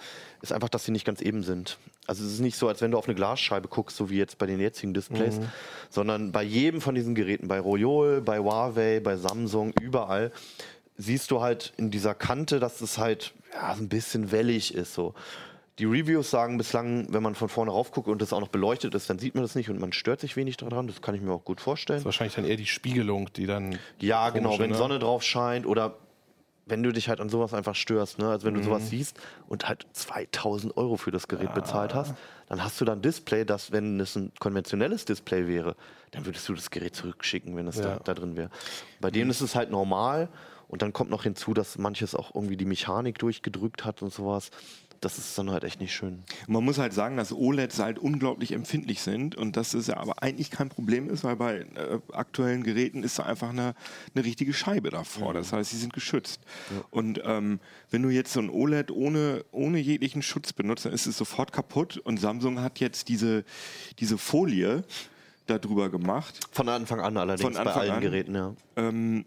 ist 0.48 0.52
einfach, 0.52 0.68
dass 0.68 0.84
sie 0.84 0.92
nicht 0.92 1.04
ganz 1.04 1.20
eben 1.20 1.42
sind. 1.42 1.78
Also 2.06 2.24
es 2.24 2.32
ist 2.32 2.40
nicht 2.40 2.56
so, 2.56 2.68
als 2.68 2.80
wenn 2.80 2.90
du 2.90 2.98
auf 2.98 3.06
eine 3.06 3.14
Glasscheibe 3.14 3.68
guckst, 3.68 3.96
so 3.96 4.10
wie 4.10 4.16
jetzt 4.16 4.38
bei 4.38 4.46
den 4.46 4.60
jetzigen 4.60 4.94
Displays, 4.94 5.38
mhm. 5.38 5.48
sondern 5.90 6.32
bei 6.32 6.42
jedem 6.42 6.80
von 6.80 6.94
diesen 6.94 7.14
Geräten, 7.14 7.48
bei 7.48 7.58
Royol, 7.58 8.20
bei 8.20 8.38
Huawei, 8.38 9.00
bei 9.00 9.16
Samsung, 9.16 9.72
überall, 9.80 10.32
siehst 10.96 11.30
du 11.30 11.40
halt 11.40 11.72
in 11.76 11.90
dieser 11.90 12.14
Kante, 12.14 12.60
dass 12.60 12.80
es 12.80 12.98
halt 12.98 13.34
ja, 13.52 13.72
ein 13.72 13.88
bisschen 13.88 14.32
wellig 14.32 14.74
ist. 14.74 14.94
So. 14.94 15.14
Die 15.78 15.84
Reviews 15.84 16.30
sagen 16.30 16.56
bislang, 16.56 17.12
wenn 17.12 17.22
man 17.22 17.34
von 17.34 17.48
vorne 17.48 17.70
raufguckt 17.70 18.08
und 18.08 18.22
das 18.22 18.32
auch 18.32 18.40
noch 18.40 18.48
beleuchtet 18.48 18.94
ist, 18.94 19.10
dann 19.10 19.18
sieht 19.18 19.34
man 19.34 19.42
das 19.44 19.54
nicht 19.54 19.68
und 19.68 19.78
man 19.78 19.92
stört 19.92 20.20
sich 20.20 20.36
wenig 20.36 20.56
daran. 20.56 20.86
Das 20.86 21.02
kann 21.02 21.14
ich 21.14 21.20
mir 21.20 21.32
auch 21.32 21.44
gut 21.44 21.60
vorstellen. 21.60 21.96
Das 21.96 22.02
ist 22.02 22.06
wahrscheinlich 22.06 22.34
dann 22.34 22.46
eher 22.46 22.56
die 22.56 22.66
Spiegelung, 22.66 23.30
die 23.34 23.46
dann. 23.46 23.78
Ja, 24.00 24.30
genau, 24.30 24.58
wenn 24.58 24.70
ne? 24.70 24.76
Sonne 24.76 24.98
drauf 24.98 25.22
scheint 25.22 25.66
oder 25.66 25.96
wenn 26.66 26.82
du 26.82 26.92
dich 26.92 27.08
halt 27.08 27.20
an 27.20 27.28
sowas 27.28 27.54
einfach 27.54 27.76
störst, 27.76 28.18
ne? 28.18 28.28
also 28.28 28.44
wenn 28.46 28.54
du 28.54 28.60
Mhm. 28.60 28.64
sowas 28.64 28.88
siehst 28.90 29.18
und 29.48 29.68
halt 29.68 29.86
2000 29.92 30.76
Euro 30.76 30.96
für 30.96 31.12
das 31.12 31.28
Gerät 31.28 31.54
bezahlt 31.54 31.94
hast, 31.94 32.14
dann 32.48 32.62
hast 32.62 32.80
du 32.80 32.84
dann 32.84 32.98
ein 32.98 33.02
Display, 33.02 33.44
das, 33.44 33.70
wenn 33.70 33.98
es 34.00 34.16
ein 34.16 34.32
konventionelles 34.40 35.04
Display 35.04 35.46
wäre, 35.46 35.76
dann 36.10 36.26
würdest 36.26 36.48
du 36.48 36.54
das 36.54 36.70
Gerät 36.70 36.96
zurückschicken, 36.96 37.56
wenn 37.56 37.68
es 37.68 37.76
da, 37.80 37.90
Ja. 37.94 37.98
da 38.00 38.14
drin 38.14 38.36
wäre. 38.36 38.50
Bei 39.00 39.10
denen 39.12 39.30
ist 39.30 39.40
es 39.40 39.54
halt 39.54 39.70
normal 39.70 40.28
und 40.68 40.82
dann 40.82 40.92
kommt 40.92 41.10
noch 41.10 41.22
hinzu, 41.22 41.54
dass 41.54 41.78
manches 41.78 42.16
auch 42.16 42.34
irgendwie 42.34 42.56
die 42.56 42.64
Mechanik 42.64 43.18
durchgedrückt 43.20 43.84
hat 43.84 44.02
und 44.02 44.12
sowas. 44.12 44.50
Das 45.00 45.18
ist 45.18 45.36
dann 45.36 45.50
halt 45.50 45.64
echt 45.64 45.80
nicht 45.80 45.94
schön. 45.94 46.22
Man 46.46 46.64
muss 46.64 46.78
halt 46.78 46.92
sagen, 46.92 47.16
dass 47.16 47.32
OLEDs 47.32 47.78
halt 47.78 47.98
unglaublich 47.98 48.52
empfindlich 48.52 49.02
sind 49.02 49.34
und 49.34 49.56
dass 49.56 49.74
es 49.74 49.86
ja 49.88 49.96
aber 49.96 50.22
eigentlich 50.22 50.50
kein 50.50 50.68
Problem 50.68 51.10
ist, 51.10 51.24
weil 51.24 51.36
bei 51.36 51.58
äh, 51.58 51.98
aktuellen 52.12 52.62
Geräten 52.62 53.02
ist 53.02 53.18
da 53.18 53.24
einfach 53.24 53.50
eine, 53.50 53.74
eine 54.14 54.24
richtige 54.24 54.52
Scheibe 54.52 54.90
davor. 54.90 55.34
Das 55.34 55.52
heißt, 55.52 55.70
sie 55.70 55.76
sind 55.76 55.92
geschützt. 55.92 56.40
Und 56.90 57.20
ähm, 57.24 57.60
wenn 57.90 58.02
du 58.02 58.08
jetzt 58.08 58.32
so 58.32 58.40
ein 58.40 58.50
OLED 58.50 58.90
ohne, 58.90 59.44
ohne 59.52 59.78
jeglichen 59.78 60.22
Schutz 60.22 60.52
benutzt, 60.52 60.84
dann 60.84 60.92
ist 60.92 61.06
es 61.06 61.16
sofort 61.16 61.52
kaputt. 61.52 61.98
Und 61.98 62.18
Samsung 62.18 62.60
hat 62.60 62.80
jetzt 62.80 63.08
diese, 63.08 63.44
diese 63.98 64.18
Folie 64.18 64.84
darüber 65.46 65.90
gemacht. 65.90 66.40
Von 66.52 66.68
Anfang 66.68 67.00
an 67.00 67.16
allerdings 67.16 67.42
Von 67.42 67.54
bei 67.54 67.60
Anfang 67.60 67.82
allen 67.82 67.92
an. 67.92 68.00
Geräten, 68.00 68.34
ja. 68.34 68.54
Ähm, 68.76 69.24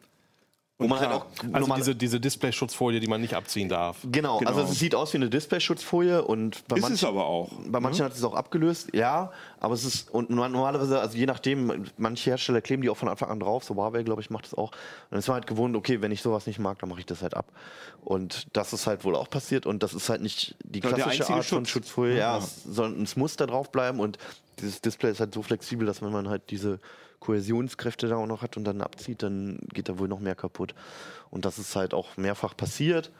Wo 0.81 0.87
man 0.87 0.97
halt 1.01 1.11
auch 1.11 1.25
Also 1.51 1.73
diese, 1.75 1.93
diese 1.93 2.19
Display-Schutzfolie, 2.21 3.01
die 3.01 3.07
man 3.07 3.19
nicht 3.19 3.33
abziehen 3.33 3.67
darf. 3.67 3.97
Genau, 4.09 4.37
Genau. 4.37 4.49
also 4.49 4.61
es 4.61 4.79
sieht 4.79 4.95
aus 4.95 5.11
wie 5.11 5.17
eine 5.17 5.29
Displayschutzfolie 5.29 6.23
und 6.23 6.65
bei 6.69 6.77
ist 6.77 6.81
manchen, 6.83 6.95
es 6.95 7.03
aber 7.03 7.25
auch. 7.25 7.51
bei 7.67 7.81
manchen 7.81 8.05
hat 8.05 8.13
es 8.13 8.23
auch 8.23 8.33
abgelöst, 8.33 8.87
ja, 8.93 9.29
aber 9.59 9.73
es 9.73 9.83
ist 9.83 10.09
und 10.09 10.29
no- 10.29 10.47
normalerweise, 10.47 11.01
also 11.01 11.17
je 11.17 11.25
nachdem, 11.25 11.85
manche 11.97 12.29
Hersteller 12.29 12.61
kleben 12.61 12.81
die 12.81 12.89
auch 12.89 12.95
von 12.95 13.09
Anfang 13.09 13.29
an 13.29 13.41
drauf, 13.41 13.65
so 13.65 13.75
Huawei, 13.75 14.03
glaube 14.03 14.21
ich, 14.21 14.29
macht 14.29 14.45
das 14.45 14.53
auch. 14.53 14.71
Und 14.71 14.77
dann 15.11 15.19
ist 15.19 15.27
man 15.27 15.35
halt 15.35 15.47
gewohnt, 15.47 15.75
okay, 15.75 16.01
wenn 16.01 16.13
ich 16.13 16.21
sowas 16.21 16.47
nicht 16.47 16.59
mag, 16.59 16.79
dann 16.79 16.87
mache 16.87 17.01
ich 17.01 17.05
das 17.05 17.21
halt 17.21 17.33
ab. 17.33 17.51
Und 18.05 18.47
das 18.53 18.71
ist 18.71 18.87
halt 18.87 19.03
wohl 19.03 19.17
auch 19.17 19.29
passiert 19.29 19.65
und 19.65 19.83
das 19.83 19.93
ist 19.93 20.07
halt 20.07 20.21
nicht 20.21 20.55
die 20.63 20.79
klassische 20.79 21.27
Art 21.29 21.43
von 21.43 21.65
Schutz. 21.65 21.69
Schutzfolie, 21.71 22.13
ja, 22.17 22.37
Ja. 22.37 22.37
es, 22.37 22.63
sondern 22.63 23.03
es 23.03 23.17
muss 23.17 23.35
da 23.35 23.47
drauf 23.47 23.69
bleiben 23.73 23.99
und 23.99 24.17
dieses 24.61 24.79
Display 24.79 25.11
ist 25.11 25.19
halt 25.19 25.33
so 25.33 25.41
flexibel, 25.43 25.85
dass 25.85 26.01
wenn 26.01 26.13
man 26.13 26.29
halt 26.29 26.43
diese 26.51 26.79
Kohäsionskräfte 27.19 28.07
da 28.07 28.15
auch 28.17 28.25
noch 28.25 28.41
hat 28.41 28.57
und 28.57 28.63
dann 28.63 28.81
abzieht, 28.81 29.23
dann 29.23 29.59
geht 29.73 29.89
da 29.89 29.99
wohl 29.99 30.07
noch 30.07 30.19
mehr 30.19 30.35
kaputt. 30.35 30.73
Und 31.29 31.45
das 31.45 31.59
ist 31.59 31.75
halt 31.75 31.93
auch 31.93 32.17
mehrfach 32.17 32.55
passiert. 32.55 33.11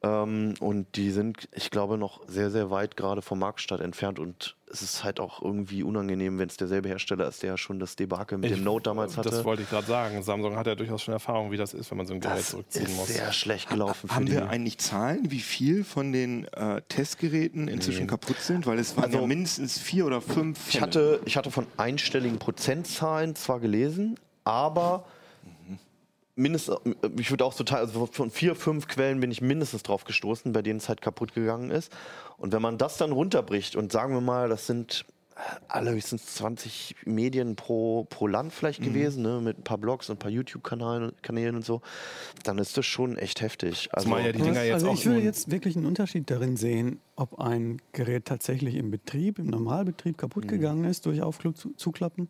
Ähm, 0.00 0.54
und 0.60 0.94
die 0.94 1.10
sind, 1.10 1.48
ich 1.52 1.70
glaube, 1.70 1.98
noch 1.98 2.20
sehr, 2.28 2.50
sehr 2.52 2.70
weit 2.70 2.96
gerade 2.96 3.20
vom 3.20 3.40
Marktstart 3.40 3.80
entfernt. 3.80 4.20
Und 4.20 4.54
es 4.70 4.80
ist 4.80 5.02
halt 5.02 5.18
auch 5.18 5.42
irgendwie 5.42 5.82
unangenehm, 5.82 6.38
wenn 6.38 6.48
es 6.48 6.56
derselbe 6.56 6.88
Hersteller 6.88 7.26
ist, 7.26 7.42
der 7.42 7.50
ja 7.50 7.56
schon 7.56 7.80
das 7.80 7.96
Debakel 7.96 8.38
mit 8.38 8.50
dem 8.52 8.62
Note 8.62 8.84
damals 8.84 9.16
hatte. 9.16 9.30
Das 9.30 9.44
wollte 9.44 9.62
ich 9.64 9.70
gerade 9.70 9.88
sagen. 9.88 10.22
Samsung 10.22 10.54
hat 10.56 10.68
ja 10.68 10.76
durchaus 10.76 11.02
schon 11.02 11.14
Erfahrung, 11.14 11.50
wie 11.50 11.56
das 11.56 11.74
ist, 11.74 11.90
wenn 11.90 11.98
man 11.98 12.06
so 12.06 12.14
ein 12.14 12.20
Gerät 12.20 12.38
das 12.38 12.50
zurückziehen 12.50 12.86
ist 12.86 12.96
muss. 12.96 13.08
sehr 13.08 13.32
schlecht 13.32 13.70
gelaufen 13.70 14.08
für 14.08 14.14
Haben 14.14 14.26
die. 14.26 14.32
wir 14.32 14.48
eigentlich 14.48 14.78
Zahlen, 14.78 15.32
wie 15.32 15.40
viel 15.40 15.82
von 15.82 16.12
den 16.12 16.44
äh, 16.52 16.80
Testgeräten 16.88 17.66
inzwischen 17.66 18.06
kaputt 18.06 18.38
sind? 18.38 18.66
Weil 18.66 18.78
es 18.78 18.96
waren 18.96 19.06
Also- 19.06 19.18
ja 19.20 19.26
mindestens 19.26 19.78
vier 19.80 20.06
oder 20.06 20.20
fünf. 20.20 20.68
Ich 20.68 20.80
hatte, 20.80 21.20
ich 21.24 21.36
hatte 21.36 21.50
von 21.50 21.66
einstelligen 21.76 22.38
Prozentzahlen 22.38 23.34
zwar 23.34 23.58
gelesen, 23.58 24.14
aber 24.44 25.04
mindestens, 26.38 26.76
ich 27.18 27.30
würde 27.30 27.44
auch 27.44 27.52
so 27.52 27.64
teil, 27.64 27.80
also 27.80 28.06
von 28.06 28.30
vier, 28.30 28.54
fünf 28.54 28.88
Quellen 28.88 29.20
bin 29.20 29.30
ich 29.30 29.40
mindestens 29.40 29.82
drauf 29.82 30.04
gestoßen, 30.04 30.52
bei 30.52 30.62
denen 30.62 30.78
es 30.78 30.88
halt 30.88 31.00
kaputt 31.02 31.34
gegangen 31.34 31.70
ist. 31.70 31.92
Und 32.38 32.52
wenn 32.52 32.62
man 32.62 32.78
das 32.78 32.96
dann 32.96 33.12
runterbricht 33.12 33.76
und 33.76 33.92
sagen 33.92 34.14
wir 34.14 34.20
mal, 34.20 34.48
das 34.48 34.66
sind 34.66 35.04
allerhöchstens 35.68 36.34
20 36.34 36.96
Medien 37.04 37.54
pro, 37.54 38.04
pro 38.10 38.26
Land 38.26 38.52
vielleicht 38.52 38.82
gewesen, 38.82 39.22
ne, 39.22 39.40
mit 39.40 39.58
ein 39.58 39.62
paar 39.62 39.78
Blogs 39.78 40.10
und 40.10 40.16
ein 40.16 40.18
paar 40.18 40.32
YouTube-Kanälen 40.32 41.12
Kanälen 41.22 41.54
und 41.54 41.64
so, 41.64 41.80
dann 42.42 42.58
ist 42.58 42.76
das 42.76 42.86
schon 42.86 43.16
echt 43.16 43.40
heftig. 43.40 43.88
Also, 43.92 44.06
Zumal 44.06 44.26
ja 44.26 44.32
die 44.32 44.42
Dinger 44.42 44.64
jetzt 44.64 44.74
also 44.74 44.88
auch 44.90 44.94
ich 44.94 45.06
würde 45.06 45.20
jetzt 45.20 45.50
wirklich 45.50 45.76
einen 45.76 45.86
Unterschied 45.86 46.28
darin 46.28 46.56
sehen, 46.56 47.00
ob 47.14 47.38
ein 47.38 47.80
Gerät 47.92 48.24
tatsächlich 48.24 48.74
im 48.74 48.90
Betrieb, 48.90 49.38
im 49.38 49.46
Normalbetrieb 49.46 50.18
kaputt 50.18 50.44
Mhm. 50.44 50.48
gegangen 50.48 50.84
ist 50.84 51.06
durch 51.06 51.22
Aufklug 51.22 51.56
zu, 51.56 51.72
zuklappen 51.76 52.28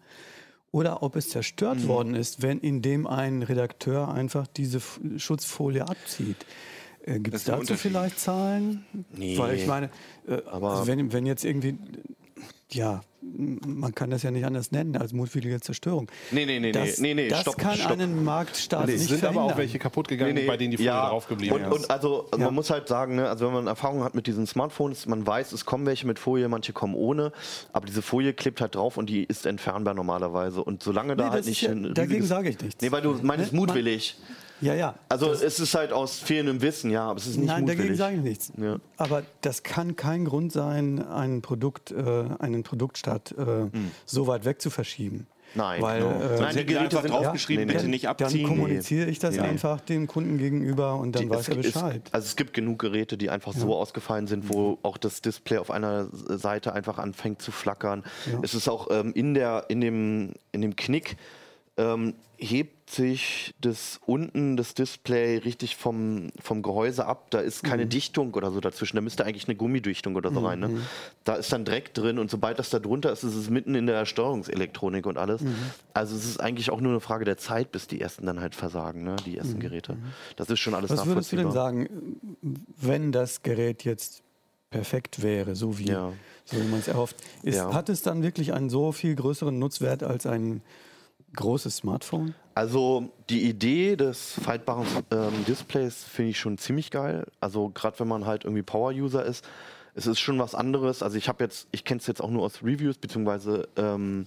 oder 0.71 1.03
ob 1.03 1.17
es 1.17 1.31
zerstört 1.31 1.79
Mhm. 1.81 1.89
worden 1.89 2.15
ist, 2.15 2.43
wenn 2.43 2.59
indem 2.61 3.07
ein 3.07 3.43
Redakteur 3.43 4.09
einfach 4.13 4.47
diese 4.47 4.79
F 4.79 5.01
Schutzfolie 5.17 5.83
abzieht. 5.89 6.37
Äh, 7.03 7.21
Gibt 7.21 7.35
es 7.37 7.45
dazu 7.45 7.75
vielleicht 7.77 8.19
Zahlen? 8.21 8.85
Nee. 9.15 9.39
Weil 9.39 9.57
ich 9.57 9.67
meine, 9.67 9.91
äh, 10.27 10.43
Aber- 10.51 10.73
also 10.73 10.87
wenn, 10.87 11.13
wenn 11.13 11.25
jetzt 11.27 11.45
irgendwie, 11.45 11.79
ja, 12.71 13.01
man 13.21 13.95
kann 13.95 14.11
das 14.11 14.23
ja 14.23 14.31
nicht 14.31 14.47
anders 14.47 14.71
nennen 14.71 14.97
als 14.97 15.13
mutwillige 15.13 15.61
Zerstörung. 15.61 16.09
Nee, 16.31 16.47
nee, 16.47 16.61
nee, 16.61 16.71
das, 16.73 16.99
nee, 16.99 17.15
nee, 17.15 17.29
das 17.29 17.41
stopp, 17.41 17.59
kann 17.59 17.77
stopp. 17.77 17.91
einen 17.93 18.23
Marktstart 18.25 18.89
Es 18.89 19.01
nicht 19.01 19.09
sind 19.09 19.25
aber 19.25 19.33
verhindern. 19.35 19.53
auch 19.55 19.59
welche 19.59 19.79
kaputt 19.81 20.07
gegangen, 20.09 20.47
bei 20.47 20.57
denen 20.57 20.71
die 20.71 20.77
Folie 20.77 20.91
draufgeblieben 20.93 21.57
und, 21.65 21.73
ist. 21.73 21.81
Und 21.85 21.91
also 21.91 22.27
Ja. 22.33 22.45
man 22.45 22.55
muss 22.55 22.71
halt 22.71 22.87
sagen, 22.87 23.17
ne, 23.17 23.29
also 23.29 23.47
wenn 23.47 23.55
man 23.55 23.67
Erfahrung 23.67 24.05
hat 24.05 24.15
mit 24.15 24.27
diesen 24.29 24.47
Smartphones, 24.47 25.07
man 25.07 25.27
weiß, 25.27 25.51
es 25.53 25.65
kommen 25.65 25.85
welche 25.87 26.07
mit 26.07 26.19
Folie, 26.19 26.49
manche 26.49 26.73
kommen 26.73 26.95
ohne, 26.95 27.33
aber 27.73 27.87
diese 27.87 28.03
Folie 28.03 28.33
klebt 28.35 28.61
halt 28.61 28.77
drauf 28.77 28.97
und 28.97 29.09
die 29.11 29.25
ist 29.25 29.47
entfernbar 29.47 29.95
normalerweise. 29.95 30.63
Und 30.63 30.83
solange 30.83 31.17
da 31.17 31.25
Nee, 31.27 31.31
halt 31.31 31.47
nicht 31.47 31.63
ist 31.65 31.69
ja, 31.69 31.75
dagegen 31.75 32.25
sage 32.25 32.51
ich 32.51 32.61
nichts. 32.61 32.81
Nee, 32.83 32.93
weil 32.93 33.03
du 33.03 33.15
meinst 33.23 33.53
Ne? 33.53 33.59
mutwillig. 33.59 34.17
Ja, 34.61 34.75
ja. 34.75 34.95
Also 35.09 35.31
es 35.33 35.61
ist 35.61 35.75
halt 35.75 35.93
aus 35.93 36.19
fehlendem 36.19 36.61
Wissen, 36.63 36.91
ja, 36.91 37.09
aber 37.09 37.19
es 37.19 37.27
ist 37.27 37.37
nicht 37.37 37.47
Nein, 37.47 37.61
mutwillig. 37.63 37.79
dagegen 37.79 37.97
sage 37.97 38.17
ich 38.17 38.23
nichts. 38.23 38.53
Ja. 38.57 38.77
Aber 38.97 39.23
das 39.41 39.63
kann 39.63 39.95
kein 39.97 40.25
Grund 40.25 40.53
sein, 40.53 41.01
ein 41.07 41.43
Produkt, 41.43 41.91
äh, 41.93 42.25
einen 42.39 42.63
Produktstart 42.65 43.33
äh, 43.39 43.71
so 44.05 44.27
weit 44.27 44.45
weg 44.45 44.61
zu 44.61 44.71
verschieben. 44.71 45.27
Nein, 45.55 45.81
Weil, 45.81 46.03
genau. 46.03 46.11
äh, 46.21 46.41
Nein, 46.41 46.57
die 46.59 46.67
Geräte 46.67 47.01
sind 47.01 47.11
draufgeschrieben, 47.11 47.67
nee. 47.67 47.73
bitte 47.73 47.89
nicht 47.89 48.05
Dann 48.05 48.11
abziehen. 48.11 48.47
kommuniziere 48.47 49.09
ich 49.09 49.19
das 49.19 49.37
Ja. 49.37 49.45
einfach 49.45 49.81
dem 49.81 50.07
Kunden 50.07 50.37
gegenüber 50.37 50.97
und 50.97 51.15
dann 51.15 51.23
Die- 51.23 51.31
weiß 51.31 51.41
es, 51.41 51.49
er 51.49 51.57
es, 51.61 51.67
Bescheid. 51.73 52.03
also 52.13 52.27
es 52.27 52.37
gibt 52.37 52.53
genug 52.53 52.79
Geräte, 52.81 53.17
die 53.17 53.31
einfach 53.31 53.55
so 53.55 53.75
ausgefallen 53.75 54.27
sind, 54.27 54.53
wo 54.53 54.79
auch 54.83 54.99
das 54.99 55.23
Display 55.23 55.57
auf 55.57 55.71
einer 55.71 56.09
Seite 56.13 56.75
einfach 56.75 56.99
anfängt 56.99 57.41
zu 57.41 57.51
flackern. 57.51 58.05
Ja. 58.31 58.41
Es 58.43 58.53
ist 58.53 58.69
auch 58.69 58.89
ähm, 58.91 59.13
in, 59.15 59.33
der, 59.33 59.65
in, 59.69 59.81
dem, 59.81 60.35
in 60.53 60.61
dem 60.61 60.77
Knick 60.77 61.17
ähm, 61.79 62.15
hebt 62.37 62.77
sich 62.91 63.55
das 63.61 64.01
unten 64.07 64.57
das 64.57 64.75
Display 64.75 65.37
richtig 65.39 65.77
vom, 65.77 66.31
vom 66.41 66.63
Gehäuse 66.63 67.07
ab. 67.07 67.31
Da 67.31 67.41
ist 67.41 67.63
keine 67.63 67.85
Mhm. 67.85 67.89
Dichtung 67.91 68.35
oder 68.35 68.51
so 68.51 68.61
dazwischen. 68.61 68.97
Da 68.97 69.03
müsste 69.03 69.25
eigentlich 69.27 69.47
eine 69.47 69.57
Gummidichtung 69.57 70.17
oder 70.17 70.33
so 70.33 70.41
rein. 70.41 70.61
Ne? 70.61 70.81
Da 71.25 71.35
ist 71.35 71.53
dann 71.53 71.65
Dreck 71.65 71.93
drin 71.95 72.19
und 72.19 72.31
sobald 72.31 72.59
das 72.59 72.71
da 72.71 72.79
drunter 72.79 73.13
ist, 73.13 73.25
ist 73.25 73.35
es 73.35 73.51
mitten 73.51 73.75
in 73.75 73.87
der 73.87 74.07
Steuerungselektronik 74.07 75.07
und 75.07 75.19
alles. 75.19 75.43
Mhm. 75.43 75.55
Also 75.93 76.17
es 76.17 76.25
ist 76.25 76.41
eigentlich 76.41 76.71
auch 76.71 76.81
nur 76.81 76.93
eine 76.93 77.01
Frage 77.01 77.25
der 77.25 77.37
Zeit, 77.37 77.73
bis 77.73 77.87
die 77.89 78.01
ersten 78.01 78.25
dann 78.27 78.41
halt 78.41 78.55
versagen, 78.55 79.05
ne? 79.05 79.17
die 79.27 79.33
Mhm. 79.33 79.37
ersten 79.39 79.61
Geräte. 79.61 79.97
Das 80.37 80.49
ist 80.49 80.61
schon 80.61 80.75
alles 80.75 80.91
Was 80.91 81.05
würdest 81.07 81.31
du 81.33 81.37
denn 81.37 81.47
nachvollziehbar. 81.49 81.89
sagen, 81.89 82.19
wenn 82.81 83.13
das 83.13 83.43
Gerät 83.43 83.85
jetzt 83.85 84.23
perfekt 84.71 85.23
wäre, 85.23 85.55
so 85.57 85.79
wie, 85.79 85.89
Ja. 85.89 86.13
so 86.45 86.57
wie 86.57 86.69
man 86.69 86.81
es 86.81 86.89
erhofft? 86.89 87.17
Ist, 87.43 87.57
Ja. 87.57 87.73
Hat 87.73 87.89
es 87.89 88.03
dann 88.03 88.23
wirklich 88.23 88.53
einen 88.55 88.71
so 88.71 88.93
viel 88.93 89.15
größeren 89.15 89.59
Nutzwert 89.59 90.03
als 90.03 90.27
ein 90.27 90.63
großes 91.37 91.77
Smartphone? 91.77 92.35
Also 92.59 93.13
die 93.31 93.49
Idee 93.49 93.95
des 93.95 94.33
faltbaren 94.33 94.85
ähm, 95.13 95.45
Displays 95.47 96.03
finde 96.03 96.31
ich 96.31 96.41
schon 96.41 96.59
ziemlich 96.59 96.91
geil. 96.91 97.25
Also 97.39 97.69
gerade 97.69 98.01
wenn 98.01 98.09
man 98.09 98.27
halt 98.27 98.45
irgendwie 98.45 98.65
Power-User 98.65 99.25
ist, 99.25 99.47
es 99.95 100.09
ist 100.09 100.19
schon 100.19 100.41
was 100.41 100.57
anderes. 100.57 101.05
Also 101.05 101.19
ich 101.19 101.29
habe 101.29 101.45
jetzt, 101.45 101.69
ich 101.71 101.85
kenne 101.85 102.01
es 102.01 102.09
jetzt 102.09 102.21
auch 102.21 102.31
nur 102.31 102.43
aus 102.43 102.65
Reviews 102.65 102.99
beziehungsweise 102.99 103.69
ähm, 103.77 104.27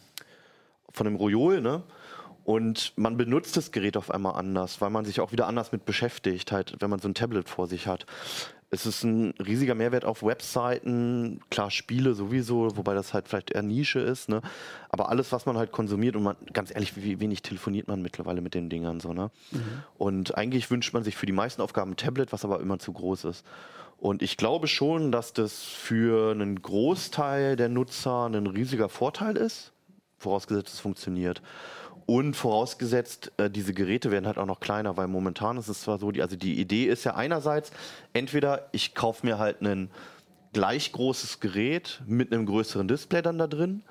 von 0.93 1.03
dem 1.07 1.17
Royol, 1.17 1.59
ne? 1.59 1.84
Und 2.45 2.93
man 2.95 3.17
benutzt 3.17 3.57
das 3.57 3.73
Gerät 3.73 3.97
auf 3.97 4.09
einmal 4.09 4.36
anders, 4.36 4.79
weil 4.79 4.91
man 4.91 5.03
sich 5.03 5.19
auch 5.19 5.34
wieder 5.34 5.47
anders 5.47 5.73
mit 5.73 5.84
beschäftigt, 5.84 6.53
halt, 6.53 6.77
wenn 6.79 6.89
man 6.89 6.99
so 6.99 7.09
ein 7.09 7.13
Tablet 7.13 7.49
vor 7.49 7.67
sich 7.67 7.86
hat. 7.86 8.05
Es 8.74 8.86
ist 8.86 9.03
ein 9.03 9.34
riesiger 9.45 9.76
Mehrwert 9.76 10.05
auf 10.05 10.24
Webseiten, 10.24 11.41
klar 11.49 11.69
Spiele 11.69 12.13
sowieso, 12.13 12.78
wobei 12.78 12.93
das 12.93 13.13
halt 13.13 13.28
vielleicht 13.28 13.51
eher 13.51 13.63
Nische 13.63 13.99
ist, 13.99 14.30
ne? 14.30 14.41
Aber 14.89 15.09
alles, 15.09 15.34
was 15.34 15.45
man 15.45 15.57
halt 15.57 15.74
konsumiert 15.74 16.15
und 16.15 16.24
man, 16.24 16.38
ganz 16.53 16.74
ehrlich, 16.74 16.95
wie 16.95 17.19
wenig 17.19 17.41
telefoniert 17.41 17.89
man 17.89 18.01
mittlerweile 18.01 18.39
mit 18.39 18.53
den 18.53 18.69
Dingern 18.69 19.01
so, 19.01 19.11
ne? 19.11 19.30
Und 19.97 20.38
eigentlich 20.38 20.72
wünscht 20.72 20.93
man 20.93 21.03
sich 21.03 21.17
für 21.17 21.26
die 21.26 21.34
meisten 21.34 21.61
Aufgaben 21.61 21.91
ein 21.91 21.97
Tablet, 21.97 22.32
was 22.32 22.45
aber 22.45 22.61
immer 22.61 22.80
zu 22.80 22.93
groß 22.93 23.26
ist. 23.26 23.45
Und 23.97 24.22
ich 24.22 24.38
glaube 24.38 24.67
schon, 24.67 25.11
dass 25.11 25.34
das 25.34 25.63
für 25.63 26.32
einen 26.32 26.61
Großteil 26.61 27.57
der 27.57 27.67
Nutzer 27.67 28.28
ein 28.28 28.47
riesiger 28.47 28.88
Vorteil 28.88 29.36
ist, 29.36 29.74
vorausgesetzt 30.17 30.74
es 30.74 30.80
funktioniert. 30.80 31.41
Und 32.05 32.35
vorausgesetzt, 32.35 33.31
äh, 33.37 33.49
diese 33.49 33.73
Geräte 33.73 34.11
werden 34.11 34.25
halt 34.27 34.37
auch 34.37 34.45
noch 34.45 34.59
kleiner, 34.59 34.97
weil 34.97 35.07
momentan 35.07 35.57
ist 35.57 35.67
es 35.67 35.81
zwar 35.81 35.99
so, 35.99 36.11
die, 36.11 36.21
also 36.21 36.35
die 36.35 36.59
Idee 36.59 36.85
ist 36.85 37.03
ja 37.03 37.15
einerseits, 37.15 37.71
entweder 38.13 38.67
ich 38.71 38.95
kaufe 38.95 39.25
mir 39.25 39.37
halt 39.37 39.61
ein 39.61 39.89
gleich 40.53 40.91
großes 40.91 41.39
Gerät 41.39 42.01
mit 42.05 42.33
einem 42.33 42.45
größeren 42.45 42.87
Display 42.87 43.21
dann 43.21 43.37
da 43.37 43.47
drin, 43.47 43.83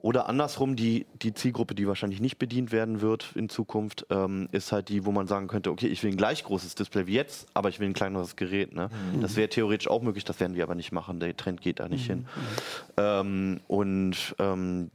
Oder 0.00 0.28
andersrum, 0.28 0.76
die, 0.76 1.06
die 1.22 1.34
Zielgruppe, 1.34 1.74
die 1.74 1.88
wahrscheinlich 1.88 2.20
nicht 2.20 2.38
bedient 2.38 2.70
werden 2.70 3.00
wird 3.00 3.32
in 3.34 3.48
Zukunft, 3.48 4.06
ähm, 4.10 4.48
ist 4.52 4.70
halt 4.70 4.90
die, 4.90 5.04
wo 5.04 5.10
man 5.10 5.26
sagen 5.26 5.48
könnte, 5.48 5.72
okay, 5.72 5.88
ich 5.88 6.04
will 6.04 6.12
ein 6.12 6.16
gleich 6.16 6.44
großes 6.44 6.76
Display 6.76 7.08
wie 7.08 7.14
jetzt, 7.14 7.48
aber 7.52 7.68
ich 7.68 7.80
will 7.80 7.88
ein 7.88 7.94
kleineres 7.94 8.36
Gerät. 8.36 8.74
Ne? 8.74 8.90
Mhm. 9.12 9.22
Das 9.22 9.34
wäre 9.34 9.48
theoretisch 9.48 9.88
auch 9.88 10.00
möglich, 10.00 10.24
das 10.24 10.38
werden 10.38 10.54
wir 10.54 10.62
aber 10.62 10.76
nicht 10.76 10.92
machen. 10.92 11.18
Der 11.18 11.36
Trend 11.36 11.60
geht 11.60 11.80
da 11.80 11.88
nicht 11.88 12.08
mhm. 12.08 12.12
hin. 12.12 12.28
Ähm, 12.96 13.60
und 13.66 14.36
ähm, 14.38 14.92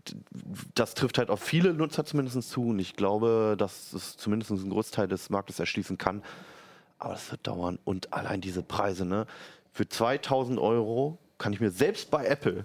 das 0.73 0.93
trifft 0.93 1.17
halt 1.17 1.29
auf 1.29 1.41
viele 1.41 1.73
Nutzer 1.73 2.05
zumindest 2.05 2.49
zu. 2.49 2.67
Und 2.67 2.79
ich 2.79 2.95
glaube, 2.95 3.55
dass 3.57 3.91
es 3.91 4.15
zumindest 4.15 4.51
einen 4.51 4.69
Großteil 4.69 5.09
des 5.09 5.29
Marktes 5.29 5.59
erschließen 5.59 5.97
kann. 5.97 6.23
Aber 6.97 7.13
das 7.13 7.29
wird 7.29 7.45
dauern. 7.45 7.77
Und 7.83 8.13
allein 8.13 8.39
diese 8.39 8.63
Preise, 8.63 9.05
ne? 9.05 9.25
Für 9.73 9.89
2000 9.89 10.59
Euro 10.59 11.17
kann 11.39 11.51
ich 11.51 11.59
mir 11.59 11.71
selbst 11.71 12.09
bei 12.09 12.25
Apple 12.25 12.63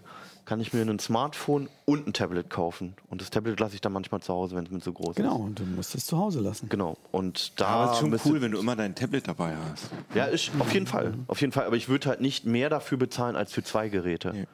kann 0.49 0.61
ich 0.61 0.73
mir 0.73 0.81
ein 0.81 0.99
Smartphone 0.99 1.69
und 1.85 2.07
ein 2.07 2.15
Tablet 2.15 2.49
kaufen. 2.49 2.95
Und 3.11 3.21
das 3.21 3.29
Tablet 3.29 3.61
lasse 3.61 3.75
ich 3.75 3.83
dann 3.83 3.93
manchmal 3.93 4.23
zu 4.23 4.33
Hause, 4.33 4.57
wenn 4.57 4.65
es 4.65 4.71
mir 4.71 4.81
zu 4.81 4.95
groß 4.95 5.15
genau, 5.15 5.29
ist. 5.29 5.35
Genau, 5.35 5.45
und 5.45 5.59
du 5.59 5.65
musst 5.65 5.95
es 5.95 6.07
zu 6.07 6.17
Hause 6.17 6.41
lassen. 6.41 6.71
Genau. 6.71 6.97
Und 7.13 7.61
da 7.61 7.67
Aber 7.67 7.93
ist 7.93 7.99
schon 7.99 8.19
cool, 8.25 8.41
wenn 8.41 8.53
du 8.53 8.59
immer 8.59 8.75
dein 8.75 8.95
Tablet 8.95 9.29
dabei 9.29 9.55
hast. 9.71 9.91
Ja, 10.15 10.25
ist 10.25 10.51
auf 10.59 10.73
jeden 10.73 10.87
Fall. 10.87 11.13
Auf 11.27 11.43
jeden 11.43 11.53
Fall. 11.53 11.67
Aber 11.67 11.77
ich 11.77 11.91
würde 11.91 12.09
halt 12.09 12.23
nicht 12.23 12.47
mehr 12.47 12.71
dafür 12.71 12.97
bezahlen 12.97 13.37
als 13.37 13.53
für 13.53 13.63
zwei 13.63 13.91
Geräte. 13.91 14.33
Nee. 14.33 14.47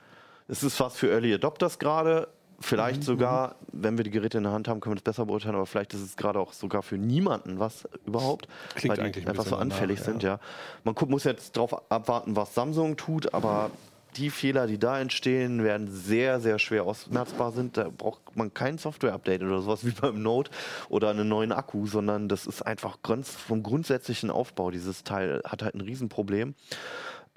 Es 0.49 0.65
ist 0.65 0.81
was 0.81 0.97
für 0.97 1.13
Early 1.13 1.33
Adopters 1.33 1.79
gerade. 1.79 2.27
Vielleicht 2.59 3.03
mhm. 3.03 3.05
sogar, 3.05 3.55
wenn 3.71 3.97
wir 3.97 4.03
die 4.03 4.11
Geräte 4.11 4.39
in 4.39 4.45
der 4.45 4.53
Hand 4.53 4.67
haben, 4.67 4.81
können 4.81 4.97
wir 4.97 4.97
das 4.97 5.05
besser 5.05 5.27
beurteilen, 5.27 5.55
aber 5.55 5.67
vielleicht 5.67 5.95
ist 5.95 6.01
es 6.01 6.17
gerade 6.17 6.41
auch 6.41 6.53
sogar 6.53 6.83
für 6.83 6.99
niemanden 6.99 7.61
was 7.61 7.89
überhaupt, 8.05 8.49
Klingt 8.75 8.99
weil 8.99 9.13
die 9.13 9.27
einfach 9.29 9.47
so 9.47 9.55
anfällig 9.55 10.01
nach, 10.01 10.07
sind. 10.07 10.23
Ja. 10.25 10.31
ja. 10.31 10.41
Man 10.83 10.97
muss 11.09 11.23
jetzt 11.23 11.57
darauf 11.57 11.89
abwarten, 11.89 12.35
was 12.35 12.53
Samsung 12.53 12.97
tut, 12.97 13.33
aber 13.33 13.71
die 14.17 14.31
Fehler, 14.31 14.67
die 14.67 14.79
da 14.79 15.01
entstehen, 15.01 15.63
werden 15.65 15.89
sehr, 15.91 16.41
sehr 16.41 16.59
schwer 16.59 16.85
ausmerzbar 16.85 17.53
sind. 17.53 17.77
Da 17.77 17.89
braucht 17.97 18.37
man 18.37 18.53
kein 18.53 18.79
Software-Update 18.79 19.43
oder 19.43 19.61
sowas 19.61 19.85
wie 19.85 19.91
beim 19.91 20.23
Note 20.23 20.51
oder 20.89 21.11
einen 21.11 21.29
neuen 21.29 21.53
Akku, 21.53 21.87
sondern 21.87 22.29
das 22.29 22.47
ist 22.47 22.63
einfach 22.63 22.99
vom 23.03 23.63
grundsätzlichen 23.63 24.31
Aufbau. 24.31 24.71
Dieses 24.71 25.05
Teil 25.05 25.43
hat 25.45 25.63
halt 25.63 25.75
ein 25.75 25.81
Riesenproblem. 25.81 26.55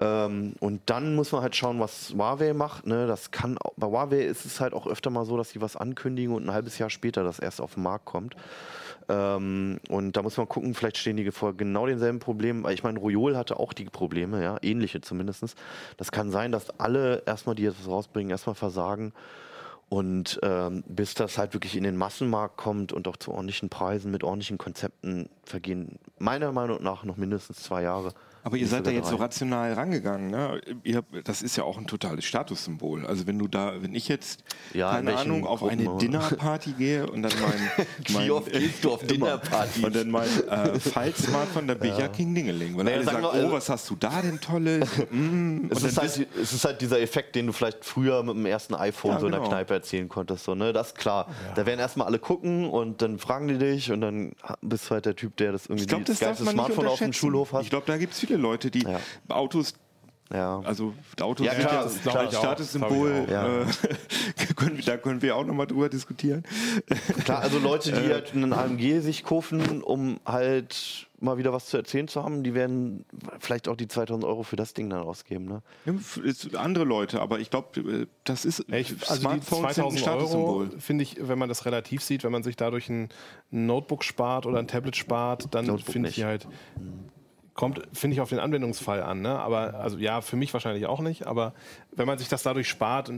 Ähm, 0.00 0.54
und 0.60 0.82
dann 0.86 1.14
muss 1.14 1.32
man 1.32 1.42
halt 1.42 1.56
schauen, 1.56 1.80
was 1.80 2.14
Huawei 2.14 2.52
macht. 2.52 2.86
Ne? 2.86 3.06
Das 3.06 3.30
kann, 3.30 3.58
bei 3.76 3.86
Huawei 3.86 4.22
ist 4.22 4.44
es 4.44 4.60
halt 4.60 4.72
auch 4.72 4.86
öfter 4.86 5.10
mal 5.10 5.24
so, 5.24 5.36
dass 5.36 5.50
sie 5.50 5.60
was 5.60 5.76
ankündigen 5.76 6.34
und 6.34 6.46
ein 6.46 6.52
halbes 6.52 6.78
Jahr 6.78 6.90
später 6.90 7.24
das 7.24 7.38
erst 7.38 7.60
auf 7.60 7.74
den 7.74 7.82
Markt 7.82 8.04
kommt. 8.04 8.36
Ähm, 9.08 9.80
und 9.88 10.16
da 10.16 10.22
muss 10.22 10.36
man 10.36 10.48
gucken, 10.48 10.74
vielleicht 10.74 10.98
stehen 10.98 11.16
die 11.16 11.30
vor 11.30 11.56
genau 11.56 11.86
denselben 11.86 12.18
Problemen. 12.18 12.68
Ich 12.70 12.82
meine, 12.82 12.98
Royol 12.98 13.36
hatte 13.36 13.58
auch 13.58 13.72
die 13.72 13.84
Probleme, 13.84 14.42
ja, 14.42 14.58
ähnliche 14.62 15.00
zumindest. 15.00 15.56
Das 15.96 16.12
kann 16.12 16.30
sein, 16.30 16.52
dass 16.52 16.78
alle 16.78 17.22
erstmal, 17.26 17.54
die 17.54 17.66
etwas 17.66 17.88
rausbringen, 17.88 18.30
erstmal 18.30 18.54
versagen. 18.54 19.12
Und 19.88 20.38
ähm, 20.42 20.84
bis 20.86 21.14
das 21.14 21.38
halt 21.38 21.54
wirklich 21.54 21.74
in 21.74 21.82
den 21.82 21.96
Massenmarkt 21.96 22.58
kommt 22.58 22.92
und 22.92 23.08
auch 23.08 23.16
zu 23.16 23.32
ordentlichen 23.32 23.70
Preisen 23.70 24.10
mit 24.10 24.22
ordentlichen 24.22 24.58
Konzepten 24.58 25.30
vergehen 25.44 25.98
meiner 26.18 26.52
Meinung 26.52 26.82
nach 26.82 27.04
noch 27.04 27.16
mindestens 27.16 27.62
zwei 27.62 27.82
Jahre. 27.82 28.12
Aber 28.48 28.56
ihr 28.56 28.66
seid 28.66 28.86
da 28.86 28.90
jetzt 28.90 29.10
so 29.10 29.16
rational 29.16 29.74
rangegangen. 29.74 30.30
Ne? 30.30 30.58
Ihr, 30.82 31.04
das 31.22 31.42
ist 31.42 31.56
ja 31.56 31.64
auch 31.64 31.76
ein 31.76 31.86
totales 31.86 32.24
Statussymbol. 32.24 33.04
Also 33.04 33.26
wenn 33.26 33.38
du 33.38 33.46
da, 33.46 33.74
wenn 33.82 33.94
ich 33.94 34.08
jetzt, 34.08 34.42
ja, 34.72 34.90
keine 34.90 35.18
Ahnung, 35.18 35.46
auf 35.46 35.60
Gruppen, 35.60 35.86
eine 35.86 35.98
Dinnerparty 35.98 36.72
gehe 36.72 37.06
und 37.10 37.24
dann 37.24 37.32
mein... 37.42 37.86
mein 38.14 38.24
Wie 38.24 38.30
oft 38.30 38.50
gehst 38.50 38.82
du 38.82 38.92
auf 38.92 39.02
Dinnerparty? 39.06 39.84
Und 39.84 39.94
dann 39.94 40.10
mein 40.10 40.28
äh, 40.48 40.80
Fall-Smartphone, 40.80 41.68
da 41.68 41.74
bin 41.74 41.90
ja. 41.90 41.94
ich 41.94 42.00
ja 42.00 42.08
King 42.08 42.34
Dingeling. 42.34 42.74
Weil 42.74 42.84
naja, 42.84 42.96
alle 42.96 43.04
sagen, 43.04 43.48
oh, 43.48 43.52
was 43.52 43.68
hast 43.68 43.90
du 43.90 43.96
da 43.96 44.22
denn 44.22 44.40
Tolles? 44.40 44.88
mm, 45.10 45.66
es, 45.68 45.82
ist 45.82 45.98
halt, 45.98 46.26
es 46.40 46.52
ist 46.54 46.64
halt 46.64 46.80
dieser 46.80 47.02
Effekt, 47.02 47.36
den 47.36 47.48
du 47.48 47.52
vielleicht 47.52 47.84
früher 47.84 48.22
mit 48.22 48.34
dem 48.34 48.46
ersten 48.46 48.74
iPhone 48.74 49.12
ja, 49.12 49.20
so 49.20 49.26
in 49.26 49.32
der 49.32 49.40
genau. 49.40 49.50
Kneipe 49.50 49.74
erzählen 49.74 50.08
konntest. 50.08 50.44
So, 50.44 50.54
ne? 50.54 50.72
Das 50.72 50.86
ist 50.86 50.96
klar. 50.96 51.26
Ja. 51.28 51.54
Da 51.54 51.66
werden 51.66 51.80
erstmal 51.80 52.06
alle 52.06 52.18
gucken 52.18 52.70
und 52.70 53.02
dann 53.02 53.18
fragen 53.18 53.46
die 53.48 53.58
dich 53.58 53.92
und 53.92 54.00
dann 54.00 54.32
bist 54.62 54.86
du 54.86 54.92
halt 54.92 55.04
der 55.04 55.16
Typ, 55.16 55.36
der 55.36 55.52
das 55.52 55.66
irgendwie 55.66 55.84
glaub, 55.84 56.06
das, 56.06 56.18
das 56.18 56.38
Smartphone 56.38 56.86
auf 56.86 56.98
dem 56.98 57.12
Schulhof 57.12 57.52
hat. 57.52 57.62
Ich 57.62 57.70
glaube, 57.70 57.84
da 57.86 57.98
gibt 57.98 58.14
es 58.14 58.20
viele 58.20 58.37
Leute, 58.38 58.70
die 58.70 58.82
ja. 58.82 59.00
Autos 59.28 59.74
ja. 60.32 60.60
Also 60.60 60.94
Autos 61.20 61.46
ja, 61.46 61.54
klar, 61.54 61.84
das 61.84 62.02
klar, 62.02 62.30
Statussymbol, 62.30 63.26
ja. 63.30 63.62
äh, 63.62 63.66
können, 64.56 64.80
da 64.84 64.98
können 64.98 65.22
wir 65.22 65.36
auch 65.36 65.44
nochmal 65.44 65.66
drüber 65.66 65.88
diskutieren. 65.88 66.44
Klar, 67.24 67.40
also 67.40 67.58
Leute, 67.58 67.92
die 67.92 68.10
äh. 68.10 68.12
halt 68.12 68.34
einen 68.34 68.52
AMG 68.52 69.00
sich 69.00 69.24
kaufen, 69.24 69.82
um 69.82 70.20
halt 70.26 71.06
mal 71.20 71.38
wieder 71.38 71.52
was 71.52 71.66
zu 71.66 71.76
erzählen 71.76 72.06
zu 72.06 72.22
haben, 72.22 72.44
die 72.44 72.54
werden 72.54 73.04
vielleicht 73.40 73.68
auch 73.68 73.74
die 73.74 73.88
2000 73.88 74.24
Euro 74.24 74.42
für 74.42 74.54
das 74.54 74.74
Ding 74.74 74.88
dann 74.90 75.00
ausgeben. 75.00 75.46
Ne? 75.46 75.62
Ja, 75.86 76.60
andere 76.60 76.84
Leute, 76.84 77.20
aber 77.20 77.40
ich 77.40 77.50
glaube, 77.50 77.80
äh, 77.80 78.06
das 78.24 78.44
ist 78.44 78.66
ich, 78.68 78.94
also 79.08 79.22
Smartphones 79.22 79.74
die 79.74 80.02
2000 80.02 80.34
Euro 80.36 80.66
finde 80.78 81.02
ich, 81.02 81.16
wenn 81.20 81.38
man 81.38 81.48
das 81.48 81.64
relativ 81.64 82.02
sieht, 82.02 82.22
wenn 82.22 82.32
man 82.32 82.42
sich 82.42 82.56
dadurch 82.56 82.88
ein 82.88 83.08
Notebook 83.50 84.04
spart 84.04 84.46
oder 84.46 84.58
ein 84.58 84.68
Tablet 84.68 84.96
spart, 84.96 85.46
dann 85.54 85.78
finde 85.78 86.10
ich 86.10 86.22
halt 86.22 86.46
Kommt, 87.58 87.82
finde 87.92 88.14
ich, 88.14 88.20
auf 88.20 88.28
den 88.28 88.38
Anwendungsfall 88.38 89.02
an. 89.02 89.20
Ne? 89.20 89.36
Aber, 89.36 89.74
also 89.74 89.98
ja, 89.98 90.20
für 90.20 90.36
mich 90.36 90.52
wahrscheinlich 90.52 90.86
auch 90.86 91.00
nicht. 91.00 91.26
Aber 91.26 91.54
wenn 91.90 92.06
man 92.06 92.16
sich 92.16 92.28
das 92.28 92.44
dadurch 92.44 92.68
spart, 92.68 93.10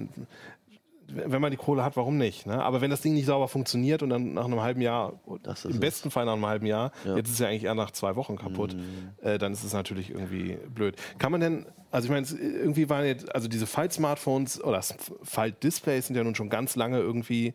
wenn 1.09 1.43
man 1.43 1.51
die 1.51 1.59
Kohle 1.59 1.85
hat, 1.85 1.95
warum 1.99 2.17
nicht? 2.17 2.47
Ne? 2.47 2.63
Aber 2.63 2.81
wenn 2.81 2.89
das 2.89 3.03
Ding 3.03 3.13
nicht 3.13 3.27
sauber 3.27 3.49
funktioniert 3.49 4.03
und 4.03 4.09
dann 4.09 4.33
nach 4.33 4.47
einem 4.47 4.63
halben 4.63 4.81
Jahr, 4.81 5.21
im 5.65 5.79
besten 5.81 6.09
es. 6.09 6.15
Fall 6.15 6.25
nach 6.25 6.33
einem 6.33 6.47
halben 6.47 6.65
Jahr, 6.65 6.91
ja. 7.05 7.17
jetzt 7.17 7.27
ist 7.27 7.35
es 7.35 7.39
ja 7.41 7.49
eigentlich 7.49 7.65
eher 7.65 7.75
nach 7.75 7.91
zwei 7.91 8.17
Wochen 8.17 8.37
kaputt, 8.39 8.75
mhm. 8.75 9.11
äh, 9.21 9.37
dann 9.37 9.53
ist 9.53 9.63
es 9.63 9.75
natürlich 9.75 10.09
irgendwie 10.09 10.57
blöd. 10.75 10.97
Kann 11.19 11.33
man 11.33 11.43
denn, 11.43 11.67
also 11.91 12.07
ich 12.07 12.11
meine, 12.11 12.27
irgendwie 12.41 12.89
waren 12.89 13.05
jetzt, 13.05 13.35
also 13.35 13.47
diese 13.47 13.67
Fight-Smartphones 13.67 14.65
oder 14.65 14.81
Fight-Displays 15.23 16.07
sind 16.07 16.17
ja 16.17 16.25
nun 16.25 16.35
schon 16.35 16.49
ganz 16.49 16.77
lange 16.77 16.99
irgendwie 16.99 17.53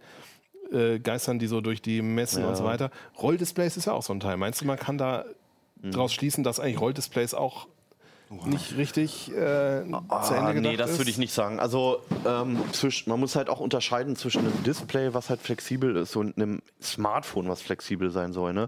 äh, 0.72 1.00
geistern 1.00 1.40
die 1.40 1.48
so 1.48 1.62
durch 1.62 1.82
die 1.82 2.04
Messen 2.04 2.44
ja. 2.44 2.50
und 2.50 2.58
so 2.58 2.64
weiter. 2.64 2.92
Rolldisplays 3.20 3.76
ist 3.76 3.86
ja 3.86 3.94
auch 3.94 4.04
so 4.04 4.14
ein 4.14 4.20
Teil. 4.20 4.38
Meinst 4.38 4.62
du, 4.62 4.66
man 4.66 4.78
kann 4.78 5.00
da 5.00 5.26
mhm. 5.86 5.92
daraus 5.92 6.14
schließen, 6.14 6.44
dass 6.44 6.60
eigentlich 6.60 6.80
Rolldisplays 6.80 7.34
auch 7.34 7.68
Wow. 8.30 8.48
nicht 8.48 8.76
richtig 8.76 9.32
äh, 9.32 9.84
ah, 10.08 10.24
zu 10.24 10.34
Ende 10.34 10.56
gedacht 10.56 10.72
Nee, 10.72 10.78
das 10.78 10.98
würde 10.98 11.12
ich 11.12 11.20
nicht 11.20 11.32
sagen. 11.32 11.60
Also 11.60 12.02
ähm, 12.26 12.58
zwisch, 12.72 13.06
man 13.06 13.20
muss 13.20 13.36
halt 13.36 13.50
auch 13.50 13.60
unterscheiden 13.60 14.16
zwischen 14.16 14.40
einem 14.40 14.64
Display, 14.64 15.14
was 15.14 15.30
halt 15.30 15.42
flexibel 15.42 15.96
ist, 15.96 16.16
und 16.16 16.36
einem 16.36 16.62
Smartphone, 16.82 17.48
was 17.48 17.62
flexibel 17.62 18.10
sein 18.10 18.34
soll. 18.34 18.54
Ne? 18.54 18.68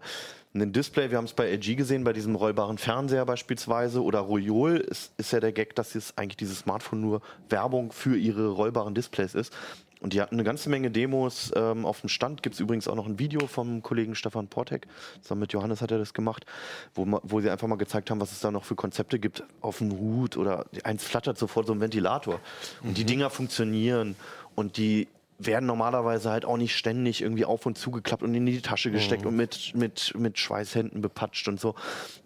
Ein 0.54 0.74
Display, 0.74 1.10
wir 1.10 1.18
haben 1.18 1.26
es 1.26 1.34
bei 1.34 1.50
LG 1.50 1.76
gesehen, 1.76 2.04
bei 2.04 2.14
diesem 2.14 2.36
rollbaren 2.36 2.78
Fernseher 2.78 3.26
beispielsweise, 3.26 4.04
oder 4.04 4.20
Royol 4.20 4.78
ist, 4.78 5.12
ist 5.18 5.32
ja 5.32 5.40
der 5.40 5.52
Gag, 5.52 5.76
dass 5.76 5.96
jetzt 5.96 6.20
eigentlich 6.20 6.38
dieses 6.38 6.60
Smartphone 6.60 7.02
nur 7.02 7.22
Werbung 7.50 7.92
für 7.92 8.16
ihre 8.16 8.50
rollbaren 8.50 8.94
Displays 8.94 9.34
ist. 9.34 9.54
Und 10.00 10.14
die 10.14 10.22
hatten 10.22 10.36
eine 10.36 10.44
ganze 10.44 10.70
Menge 10.70 10.92
Demos 10.92 11.52
ähm, 11.56 11.86
auf 11.86 12.02
dem 12.02 12.10
Stand. 12.10 12.44
Gibt 12.44 12.56
es 12.56 12.60
übrigens 12.60 12.88
auch 12.88 12.96
noch 12.96 13.08
ein 13.08 13.20
Video 13.20 13.48
vom 13.48 13.82
Kollegen 13.82 14.16
Stefan 14.16 14.48
Portek. 14.48 14.88
Zusammen 15.22 15.42
mit 15.42 15.54
Johannes 15.54 15.82
hat 15.82 15.92
er 15.92 15.98
das 15.98 16.14
gemacht, 16.14 16.46
wo, 16.94 17.20
wo 17.24 17.42
sie 17.42 17.50
einfach 17.50 17.68
mal 17.68 17.78
gezeigt 17.78 18.12
haben, 18.12 18.22
was 18.22 18.32
es 18.32 18.40
da 18.40 18.52
noch 18.52 18.64
für 18.64 18.76
Konzepte 18.76 19.20
gibt 19.20 19.44
auf 19.62 19.80
dem 19.80 19.92
Hut 19.92 20.38
oder 20.38 20.66
eins 20.84 21.04
flattert 21.04 21.38
sofort 21.38 21.68
so 21.68 21.74
ein 21.74 21.82
Ventilator. 21.82 22.40
Und 22.84 22.90
mhm. 22.90 22.94
die 22.94 23.06
Dinger 23.06 23.30
funktionieren 23.30 24.16
und 24.56 24.78
die 24.78 25.08
werden 25.40 25.66
normalerweise 25.66 26.32
halt 26.32 26.46
auch 26.46 26.58
nicht 26.58 26.76
ständig 26.76 27.22
irgendwie 27.22 27.46
auf 27.46 27.66
und 27.66 27.78
zugeklappt 27.78 28.24
und 28.24 28.34
in 28.34 28.46
die 28.46 28.62
Tasche 28.62 28.92
gesteckt 28.92 29.24
mhm. 29.24 29.30
und 29.30 29.36
mit, 29.36 29.72
mit, 29.76 30.14
mit 30.18 30.40
Schweißhänden 30.40 31.02
bepatscht 31.02 31.48
und 31.48 31.60
so. 31.60 31.76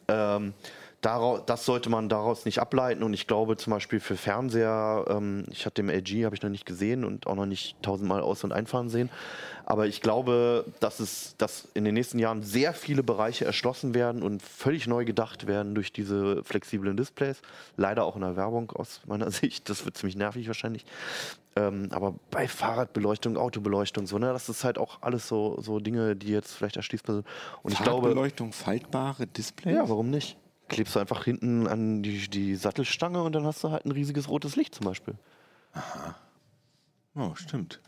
Ähm, 0.07 0.53
daraus, 1.01 1.41
das 1.45 1.65
sollte 1.65 1.89
man 1.89 2.09
daraus 2.09 2.45
nicht 2.45 2.59
ableiten. 2.59 3.03
Und 3.03 3.13
ich 3.13 3.27
glaube 3.27 3.57
zum 3.57 3.71
Beispiel 3.71 3.99
für 3.99 4.15
Fernseher, 4.15 5.05
ähm, 5.09 5.45
ich 5.51 5.65
hatte 5.65 5.81
den 5.81 5.89
LG, 5.89 6.25
habe 6.25 6.35
ich 6.35 6.41
noch 6.41 6.49
nicht 6.49 6.65
gesehen 6.65 7.03
und 7.03 7.27
auch 7.27 7.35
noch 7.35 7.45
nicht 7.45 7.75
tausendmal 7.81 8.21
aus- 8.21 8.43
und 8.43 8.53
einfahren 8.53 8.89
sehen. 8.89 9.09
Aber 9.65 9.87
ich 9.87 10.01
glaube, 10.01 10.65
dass 10.79 10.99
es, 10.99 11.35
dass 11.37 11.67
in 11.73 11.85
den 11.85 11.93
nächsten 11.93 12.19
Jahren 12.19 12.43
sehr 12.43 12.73
viele 12.73 13.03
Bereiche 13.03 13.45
erschlossen 13.45 13.93
werden 13.93 14.21
und 14.21 14.41
völlig 14.41 14.87
neu 14.87 15.05
gedacht 15.05 15.47
werden 15.47 15.75
durch 15.75 15.93
diese 15.93 16.43
flexiblen 16.43 16.97
Displays. 16.97 17.41
Leider 17.77 18.05
auch 18.05 18.15
in 18.15 18.21
der 18.21 18.35
Werbung 18.35 18.71
aus 18.71 19.01
meiner 19.05 19.31
Sicht. 19.31 19.69
Das 19.69 19.85
wird 19.85 19.97
ziemlich 19.97 20.15
nervig 20.15 20.47
wahrscheinlich. 20.47 20.85
Ähm, 21.55 21.89
aber 21.91 22.15
bei 22.31 22.47
Fahrradbeleuchtung, 22.47 23.35
Autobeleuchtung, 23.35 24.07
so, 24.07 24.17
ne, 24.17 24.31
das 24.31 24.47
ist 24.47 24.63
halt 24.63 24.77
auch 24.77 25.01
alles 25.01 25.27
so, 25.27 25.59
so 25.59 25.79
Dinge, 25.79 26.15
die 26.15 26.29
jetzt 26.29 26.53
vielleicht 26.53 26.77
erschließbar 26.77 27.17
sind. 27.17 27.27
Und 27.61 27.73
ich 27.73 27.79
glaube. 27.79 28.03
Fahrradbeleuchtung, 28.03 28.53
faltbare 28.53 29.27
Displays? 29.27 29.75
Ja, 29.75 29.89
warum 29.89 30.09
nicht? 30.09 30.37
Klebst 30.71 30.95
du 30.95 30.99
einfach 30.99 31.25
hinten 31.25 31.67
an 31.67 32.01
die, 32.01 32.27
die 32.29 32.55
Sattelstange 32.55 33.21
und 33.21 33.33
dann 33.33 33.45
hast 33.45 33.63
du 33.63 33.71
halt 33.71 33.85
ein 33.85 33.91
riesiges 33.91 34.29
rotes 34.29 34.55
Licht 34.55 34.73
zum 34.73 34.85
Beispiel. 34.85 35.13
Aha. 35.73 36.15
Oh, 37.15 37.35
stimmt. 37.35 37.81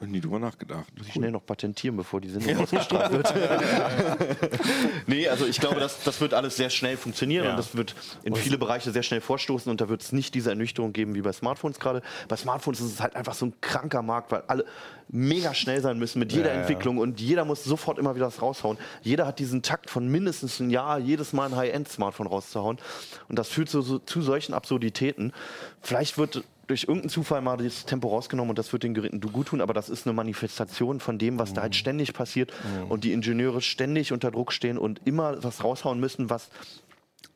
Hab 0.00 0.08
nie 0.08 0.20
drüber 0.20 0.38
nachgedacht. 0.38 0.86
Muss 0.96 1.08
ich 1.08 1.12
schnell 1.12 1.30
noch 1.30 1.44
patentieren, 1.44 1.96
bevor 1.96 2.22
die 2.22 2.30
Sendung 2.30 2.56
ausgestrahlt 2.62 3.12
wird. 3.12 3.34
nee, 5.06 5.28
also 5.28 5.46
ich 5.46 5.60
glaube, 5.60 5.78
das, 5.78 6.02
das 6.04 6.20
wird 6.22 6.32
alles 6.32 6.56
sehr 6.56 6.70
schnell 6.70 6.96
funktionieren 6.96 7.44
ja. 7.44 7.50
und 7.50 7.58
das 7.58 7.76
wird 7.76 7.94
in 8.24 8.34
viele 8.34 8.56
Bereiche 8.56 8.92
sehr 8.92 9.02
schnell 9.02 9.20
vorstoßen 9.20 9.70
und 9.70 9.80
da 9.82 9.90
wird 9.90 10.00
es 10.00 10.12
nicht 10.12 10.34
diese 10.34 10.50
Ernüchterung 10.50 10.94
geben 10.94 11.14
wie 11.14 11.20
bei 11.20 11.32
Smartphones 11.32 11.78
gerade. 11.78 12.00
Bei 12.28 12.36
Smartphones 12.36 12.80
ist 12.80 12.94
es 12.94 13.00
halt 13.00 13.14
einfach 13.14 13.34
so 13.34 13.46
ein 13.46 13.54
kranker 13.60 14.00
Markt, 14.00 14.32
weil 14.32 14.42
alle 14.46 14.64
mega 15.08 15.52
schnell 15.52 15.82
sein 15.82 15.98
müssen 15.98 16.18
mit 16.18 16.32
jeder 16.32 16.54
ja, 16.54 16.60
Entwicklung 16.60 16.96
ja. 16.96 17.02
und 17.02 17.20
jeder 17.20 17.44
muss 17.44 17.62
sofort 17.62 17.98
immer 17.98 18.14
wieder 18.14 18.26
was 18.26 18.40
raushauen. 18.40 18.78
Jeder 19.02 19.26
hat 19.26 19.38
diesen 19.38 19.60
Takt 19.60 19.90
von 19.90 20.08
mindestens 20.08 20.60
ein 20.60 20.70
Jahr, 20.70 20.98
jedes 20.98 21.34
Mal 21.34 21.50
ein 21.50 21.56
High-End-Smartphone 21.56 22.26
rauszuhauen 22.26 22.78
und 23.28 23.38
das 23.38 23.48
führt 23.48 23.68
zu, 23.68 23.98
zu 23.98 24.22
solchen 24.22 24.54
Absurditäten. 24.54 25.32
Vielleicht 25.82 26.16
wird 26.16 26.44
durch 26.70 26.84
irgendeinen 26.84 27.10
Zufall 27.10 27.40
mal 27.42 27.56
das 27.56 27.84
Tempo 27.84 28.08
rausgenommen 28.08 28.50
und 28.50 28.58
das 28.58 28.72
wird 28.72 28.84
den 28.84 28.94
Geräten 28.94 29.20
gut 29.20 29.48
tun, 29.48 29.60
aber 29.60 29.74
das 29.74 29.88
ist 29.88 30.06
eine 30.06 30.14
Manifestation 30.14 31.00
von 31.00 31.18
dem, 31.18 31.38
was 31.38 31.52
da 31.52 31.62
halt 31.62 31.74
ständig 31.74 32.14
passiert 32.14 32.52
und 32.88 33.04
die 33.04 33.12
Ingenieure 33.12 33.60
ständig 33.60 34.12
unter 34.12 34.30
Druck 34.30 34.52
stehen 34.52 34.78
und 34.78 35.00
immer 35.04 35.42
was 35.42 35.64
raushauen 35.64 35.98
müssen, 36.00 36.30
was 36.30 36.48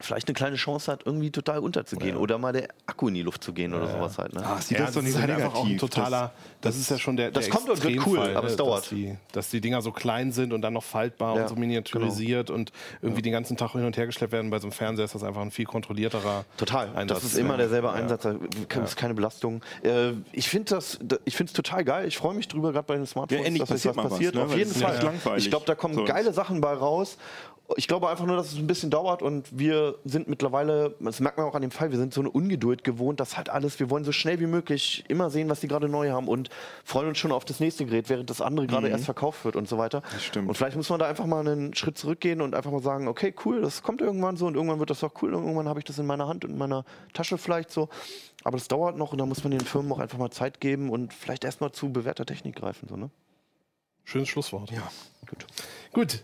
vielleicht 0.01 0.29
eine 0.29 0.35
kleine 0.35 0.57
Chance 0.57 0.91
hat, 0.91 1.03
irgendwie 1.07 1.31
total 1.31 1.61
unterzugehen 1.61 2.17
oder 2.17 2.37
mal 2.39 2.53
der 2.53 2.69
Akku 2.87 3.09
in 3.09 3.15
die 3.15 3.23
Luft 3.23 3.43
zu 3.45 3.53
gehen 3.53 3.73
oder 3.73 3.87
sowas 3.89 4.19
halt. 4.19 4.35
Ne? 4.35 4.43
Ach, 4.45 4.61
sieht 4.61 4.79
Ja, 4.79 4.87
das 4.87 4.95
doch 4.95 5.01
nicht 5.03 5.11
ist 5.11 5.15
so 5.17 5.21
halt 5.23 5.31
einfach 5.31 5.55
auch 5.55 5.63
ein 5.65 5.69
negativ. 5.73 5.91
totaler, 5.91 6.33
das, 6.61 6.77
ist 6.77 6.91
ja 6.91 6.99
schon 6.99 7.17
der, 7.17 7.31
das 7.31 7.45
der 7.45 7.53
kommt 7.55 7.69
und 7.71 7.83
wird 7.83 7.93
cool, 7.95 8.19
Extremfall, 8.19 8.37
aber 8.37 8.47
es 8.47 8.53
ne, 8.53 8.57
dauert. 8.59 8.83
Dass 8.83 8.89
die, 8.91 9.17
dass 9.33 9.51
die 9.51 9.61
Dinger 9.61 9.83
so 9.83 9.93
klein 9.93 10.33
sind 10.33 10.53
und 10.53 10.63
dann 10.63 10.73
noch 10.73 10.83
faltbar 10.85 11.37
Ja, 11.37 11.43
und 11.43 11.49
so 11.49 11.55
miniaturisiert 11.57 12.51
und 12.51 12.73
irgendwie 13.03 13.23
den 13.23 13.33
ganzen 13.33 13.57
Tag 13.57 13.73
hin 13.73 13.85
und 13.85 13.97
her 13.97 14.07
geschleppt 14.07 14.33
werden. 14.33 14.51
Bei 14.51 14.59
so 14.59 14.65
einem 14.67 14.73
Fernseher 14.73 15.05
ist 15.05 15.15
das 15.15 15.23
einfach 15.23 15.43
ein 15.43 15.51
viel 15.51 15.65
kontrollierterer 15.67 16.45
Total. 16.57 16.89
Einsatz. 16.95 17.21
Das 17.23 17.33
ist 17.33 17.39
immer 17.39 17.57
derselbe 17.57 17.89
Ja. 17.89 17.93
Einsatz. 17.95 18.23
Da 18.23 18.83
ist 18.83 18.97
keine 18.97 19.15
Belastung. 19.15 19.63
Äh, 19.83 20.13
ich 20.33 20.49
finde 20.49 20.75
das, 20.75 20.99
da- 21.03 21.17
ich 21.25 21.37
finde 21.37 21.51
es 21.51 21.55
total 21.55 21.85
geil. 21.85 22.07
Ich 22.09 22.17
freue 22.19 22.35
mich 22.35 22.49
drüber, 22.49 22.73
gerade 22.73 22.87
bei 22.87 22.97
den 22.97 23.07
Smartphones, 23.07 23.41
Ja, 23.43 23.47
endlich 23.47 23.61
dass 23.63 23.71
passiert 23.71 23.97
was, 23.97 24.09
passiert. 24.09 24.35
ne? 24.35 24.43
Auf 24.43 24.51
jeden 24.57 24.69
das 24.73 24.77
ist 24.77 25.23
Fall. 25.23 25.39
Ich 25.39 25.49
glaube, 25.51 25.67
da 25.67 25.75
kommen 25.75 26.05
geile 26.05 26.33
Sachen 26.33 26.61
bei 26.61 26.73
raus. 26.73 27.17
Ich 27.77 27.89
glaube 27.89 28.11
einfach 28.11 28.27
nur, 28.27 28.37
dass 28.37 28.53
es 28.53 28.59
ein 28.59 28.67
bisschen 28.67 28.91
dauert 28.91 29.23
und 29.23 29.59
wir 29.59 29.97
sind 30.05 30.29
mittlerweile, 30.29 30.95
das 31.01 31.21
merkt 31.21 31.39
man 31.39 31.47
auch 31.47 31.55
an 31.55 31.63
dem 31.63 31.71
Fall, 31.71 31.91
wir 31.91 31.99
sind 31.99 32.13
so 32.13 32.21
eine 32.21 32.31
Ungeduld 32.31 32.85
gewohnt, 32.85 33.21
dass 33.21 33.39
halt 33.39 33.49
alles, 33.49 33.81
wir 33.81 33.89
wollen 33.89 34.05
so 34.05 34.13
schnell 34.13 34.39
wie 34.39 34.47
möglich 34.47 35.03
immer 35.09 35.31
sehen, 35.31 35.49
was 35.49 35.61
die 35.61 35.69
gerade 35.69 35.89
neu 35.89 36.11
haben 36.11 36.29
und 36.29 36.51
freuen 36.85 37.09
uns 37.09 37.19
schon 37.19 37.33
auf 37.33 37.47
das 37.47 37.61
nächste 37.61 37.87
Gerät, 37.87 38.11
während 38.11 38.29
das 38.29 38.43
andere 38.43 38.67
gerade 38.67 38.89
erst 38.89 39.07
verkauft 39.07 39.47
wird 39.47 39.57
und 39.57 39.67
so 39.67 39.79
weiter. 39.79 40.03
Das 40.13 40.23
stimmt. 40.23 40.49
Und 40.49 40.57
vielleicht 40.57 40.77
muss 40.77 40.91
man 40.91 40.99
da 40.99 41.09
einfach 41.09 41.25
mal 41.25 41.41
einen 41.41 41.75
Schritt 41.75 41.97
zurückgehen 41.97 42.43
und 42.43 42.55
einfach 42.55 42.71
mal 42.71 42.83
sagen, 42.83 43.09
okay, 43.09 43.35
cool, 43.47 43.63
das 43.63 43.83
kommt 43.83 44.03
irgendwann 44.03 44.37
so 44.37 44.47
und 44.47 44.57
irgendwann 44.57 44.79
wird 44.79 44.91
das 44.91 45.03
auch 45.03 45.13
cool 45.23 45.33
und 45.33 45.45
irgendwann 45.45 45.69
habe 45.69 45.81
ich 45.81 45.87
das 45.87 45.99
in 45.99 46.05
meiner 46.05 46.29
Hand 46.29 46.45
und 46.45 46.51
in 46.51 46.59
meiner 46.59 46.85
Tasche 47.15 47.39
vielleicht 47.39 47.71
so. 47.71 47.89
Aber 48.43 48.59
das 48.59 48.69
dauert 48.69 48.99
noch 48.99 49.13
und 49.13 49.19
da 49.19 49.25
muss 49.25 49.43
man 49.43 49.53
den 49.53 49.61
Firmen 49.61 49.91
auch 49.91 50.01
einfach 50.01 50.19
mal 50.19 50.31
Zeit 50.31 50.61
geben 50.61 50.91
und 50.91 51.15
vielleicht 51.15 51.45
erstmal 51.45 51.73
zu 51.73 51.91
bewährter 51.91 52.27
Technik 52.27 52.57
greifen. 52.57 52.89
So, 52.89 52.97
ne? 52.97 53.09
Schönes 54.05 54.29
Schlusswort. 54.29 54.71
Ja, 54.71 54.83
gut. 55.27 55.47
Gut. 55.95 56.23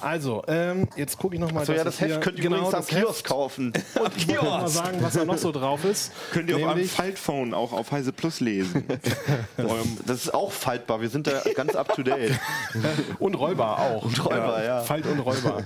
Also, 0.00 0.42
ähm, 0.48 0.88
jetzt 0.96 1.18
gucke 1.18 1.34
ich 1.34 1.40
nochmal. 1.40 1.64
So, 1.66 1.72
ja, 1.72 1.84
das 1.84 2.00
Heft 2.00 2.20
könnt 2.20 2.38
ihr 2.38 2.46
übrigens 2.46 2.74
am 2.74 2.86
Kiosk 2.86 3.24
kaufen. 3.26 3.72
Und 3.94 4.28
wollte 4.28 4.34
noch 4.34 4.60
mal 4.60 4.68
sagen, 4.68 4.98
was 5.00 5.14
da 5.14 5.24
noch 5.24 5.38
so 5.38 5.52
drauf 5.52 5.84
ist. 5.84 6.12
Könnt 6.32 6.48
ihr 6.48 6.56
auf 6.56 6.62
einem 6.62 6.70
Nämlich- 6.74 6.92
Faltphone 6.92 7.54
auch 7.54 7.72
auf 7.72 7.92
Heise 7.92 8.12
Plus 8.12 8.40
lesen. 8.40 8.84
Eurem 9.58 9.98
Das 10.06 10.24
ist 10.24 10.34
auch 10.34 10.52
faltbar, 10.52 11.00
wir 11.00 11.08
sind 11.08 11.26
da 11.26 11.42
ganz 11.54 11.74
up 11.74 11.94
to 11.94 12.02
date. 12.02 12.38
Und 13.18 13.34
rollbar 13.34 13.80
auch. 13.80 14.04
Und 14.04 14.24
rollbar, 14.24 14.64
ja. 14.64 14.80
Falt 14.82 15.06
und 15.06 15.20
rollbar. 15.20 15.64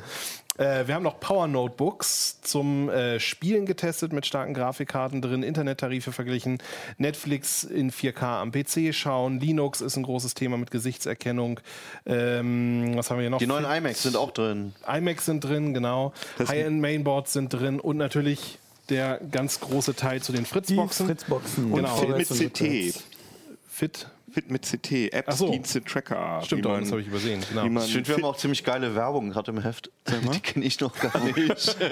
Äh, 0.56 0.86
wir 0.86 0.94
haben 0.94 1.02
noch 1.02 1.18
Power 1.18 1.48
Notebooks 1.48 2.40
zum 2.42 2.88
äh, 2.88 3.18
Spielen 3.18 3.66
getestet 3.66 4.12
mit 4.12 4.24
starken 4.24 4.54
Grafikkarten 4.54 5.20
drin, 5.20 5.42
Internettarife 5.42 6.12
verglichen, 6.12 6.58
Netflix 6.96 7.64
in 7.64 7.90
4K 7.90 8.22
am 8.40 8.52
PC 8.52 8.94
schauen, 8.94 9.40
Linux 9.40 9.80
ist 9.80 9.96
ein 9.96 10.04
großes 10.04 10.34
Thema 10.34 10.56
mit 10.56 10.70
Gesichtserkennung. 10.70 11.60
Ähm, 12.06 12.92
was 12.94 13.10
haben 13.10 13.16
wir 13.18 13.22
hier 13.22 13.30
noch? 13.30 13.38
Die 13.38 13.46
neuen 13.46 13.64
iMacs 13.64 14.04
sind 14.04 14.16
auch 14.16 14.30
drin. 14.30 14.74
iMacs 14.86 15.26
sind 15.26 15.42
drin, 15.42 15.74
genau. 15.74 16.12
High-End 16.38 16.80
Mainboards 16.80 17.32
sind 17.32 17.52
drin 17.52 17.80
und 17.80 17.96
natürlich 17.96 18.58
der 18.90 19.18
ganz 19.30 19.60
große 19.60 19.96
Teil 19.96 20.22
zu 20.22 20.32
den 20.32 20.44
Die 20.44 20.50
Fritzboxen. 20.50 21.06
Fritzboxen. 21.06 21.72
und 21.72 21.76
Genau. 21.76 21.96
Fit 21.96 22.16
mit 22.16 22.28
CT. 22.28 23.02
Fit. 23.68 24.08
Fit 24.34 24.50
mit 24.50 24.62
CT. 24.62 25.12
Apps, 25.12 25.38
so. 25.38 25.50
Dienste, 25.50 25.82
Tracker. 25.84 26.40
Stimmt 26.44 26.64
man- 26.64 26.80
das 26.80 26.90
habe 26.90 27.00
ich 27.00 27.06
übersehen. 27.06 27.40
Genau. 27.48 27.68
man 27.68 27.84
Ich 27.84 27.92
finde, 27.92 28.08
wir 28.08 28.14
haben 28.16 28.24
auch 28.24 28.36
ziemlich 28.36 28.64
geile 28.64 28.94
Werbung 28.96 29.30
gerade 29.30 29.52
im 29.52 29.60
Heft. 29.62 29.90
Die 30.32 30.40
kenne 30.40 30.64
ich 30.64 30.80
noch 30.80 30.94
gar 30.98 31.18
nicht. 31.24 31.76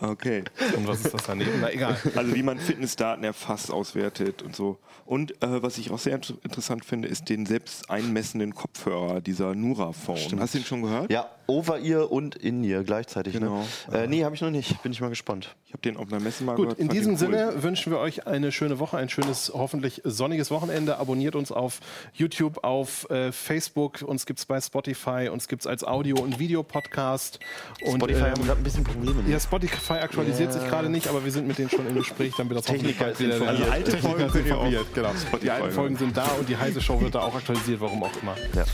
Okay. 0.00 0.44
Und 0.76 0.86
was 0.86 1.00
ist 1.04 1.12
das 1.12 1.24
daneben? 1.24 1.50
Na 1.60 1.72
egal. 1.72 1.96
Also 2.14 2.32
wie 2.34 2.42
man 2.44 2.58
Fitnessdaten 2.60 3.24
erfasst, 3.24 3.72
auswertet 3.72 4.42
und 4.42 4.54
so. 4.54 4.78
Und 5.06 5.32
äh, 5.42 5.60
was 5.62 5.76
ich 5.78 5.90
auch 5.90 5.98
sehr 5.98 6.14
int- 6.14 6.34
interessant 6.44 6.84
finde, 6.84 7.08
ist 7.08 7.28
den 7.28 7.46
selbst 7.46 7.90
einmessenden 7.90 8.54
Kopfhörer, 8.54 9.20
dieser 9.20 9.54
Nura-Phone. 9.56 10.38
Hast 10.38 10.54
du 10.54 10.58
ihn 10.58 10.64
schon 10.64 10.82
gehört? 10.82 11.10
Ja, 11.10 11.28
Over-Ear 11.48 12.12
und 12.12 12.36
In-Ear 12.36 12.84
gleichzeitig. 12.84 13.32
Genau. 13.32 13.64
Ne? 13.90 13.98
Äh, 14.04 14.06
nee, 14.06 14.22
habe 14.24 14.34
ich 14.36 14.40
noch 14.42 14.50
nicht. 14.50 14.80
Bin 14.82 14.92
ich 14.92 15.00
mal 15.00 15.08
gespannt. 15.08 15.56
Ich 15.66 15.72
habe 15.72 15.80
den 15.82 15.96
auf 15.96 16.06
einer 16.12 16.20
Messe 16.20 16.44
mal 16.44 16.54
Gut, 16.54 16.64
gehört. 16.66 16.78
in 16.78 16.86
fand 16.88 16.96
diesem 16.98 17.12
cool. 17.14 17.18
Sinne 17.18 17.62
wünschen 17.62 17.90
wir 17.90 17.98
euch 17.98 18.26
eine 18.26 18.52
schöne 18.52 18.78
Woche, 18.78 18.98
ein 18.98 19.08
schönes, 19.08 19.50
hoffentlich 19.54 20.02
sonniges 20.04 20.50
Wochenende. 20.52 20.98
Abonniert 20.98 21.34
uns 21.34 21.50
auf 21.50 21.67
YouTube, 22.12 22.64
auf 22.64 23.08
äh, 23.10 23.32
Facebook, 23.32 24.02
uns 24.02 24.26
gibt 24.26 24.38
es 24.38 24.46
bei 24.46 24.60
Spotify, 24.60 25.28
uns 25.32 25.48
gibt 25.48 25.62
es 25.62 25.66
als 25.66 25.84
Audio- 25.84 26.20
und 26.20 26.38
Videopodcast. 26.38 27.38
Und, 27.82 27.96
Spotify 27.96 28.20
haben 28.20 28.40
ähm, 28.40 28.46
gerade 28.46 28.60
ein 28.60 28.64
bisschen 28.64 28.84
Probleme. 28.84 29.22
Ne? 29.22 29.30
ja, 29.30 29.40
Spotify 29.40 29.94
aktualisiert 29.94 30.52
sich 30.52 30.62
gerade 30.64 30.88
nicht, 30.88 31.08
aber 31.08 31.24
wir 31.24 31.32
sind 31.32 31.46
mit 31.46 31.58
denen 31.58 31.70
schon 31.70 31.86
im 31.86 31.94
Gespräch, 31.94 32.34
dann 32.36 32.48
wird 32.48 32.58
das 32.58 32.66
Techniker 32.66 33.04
bald 33.06 33.20
wieder. 33.20 33.48
Also 33.48 33.64
alte 33.64 33.96
Folgen 33.98 34.24
auf 34.24 34.34
informiert, 34.34 34.86
genau. 34.94 35.10
Spotify 35.14 35.38
Die 35.42 35.50
alten. 35.50 35.70
Folgen 35.72 35.96
sind 35.96 36.16
da 36.16 36.26
und 36.38 36.48
die 36.48 36.56
heiße 36.56 36.80
Show 36.80 37.00
wird 37.00 37.14
da 37.14 37.20
auch 37.20 37.34
aktualisiert, 37.34 37.80
warum 37.80 38.02
auch 38.02 38.22
immer. 38.22 38.36
Ja. 38.54 38.64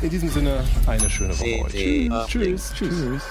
In 0.00 0.10
diesem 0.10 0.28
Sinne, 0.28 0.64
eine 0.86 1.10
schöne 1.10 1.36
Woche 1.38 1.64
euch. 1.64 1.72
Tschüss. 1.72 2.72
Tschüss. 2.72 2.72
Tschüss. 2.74 3.22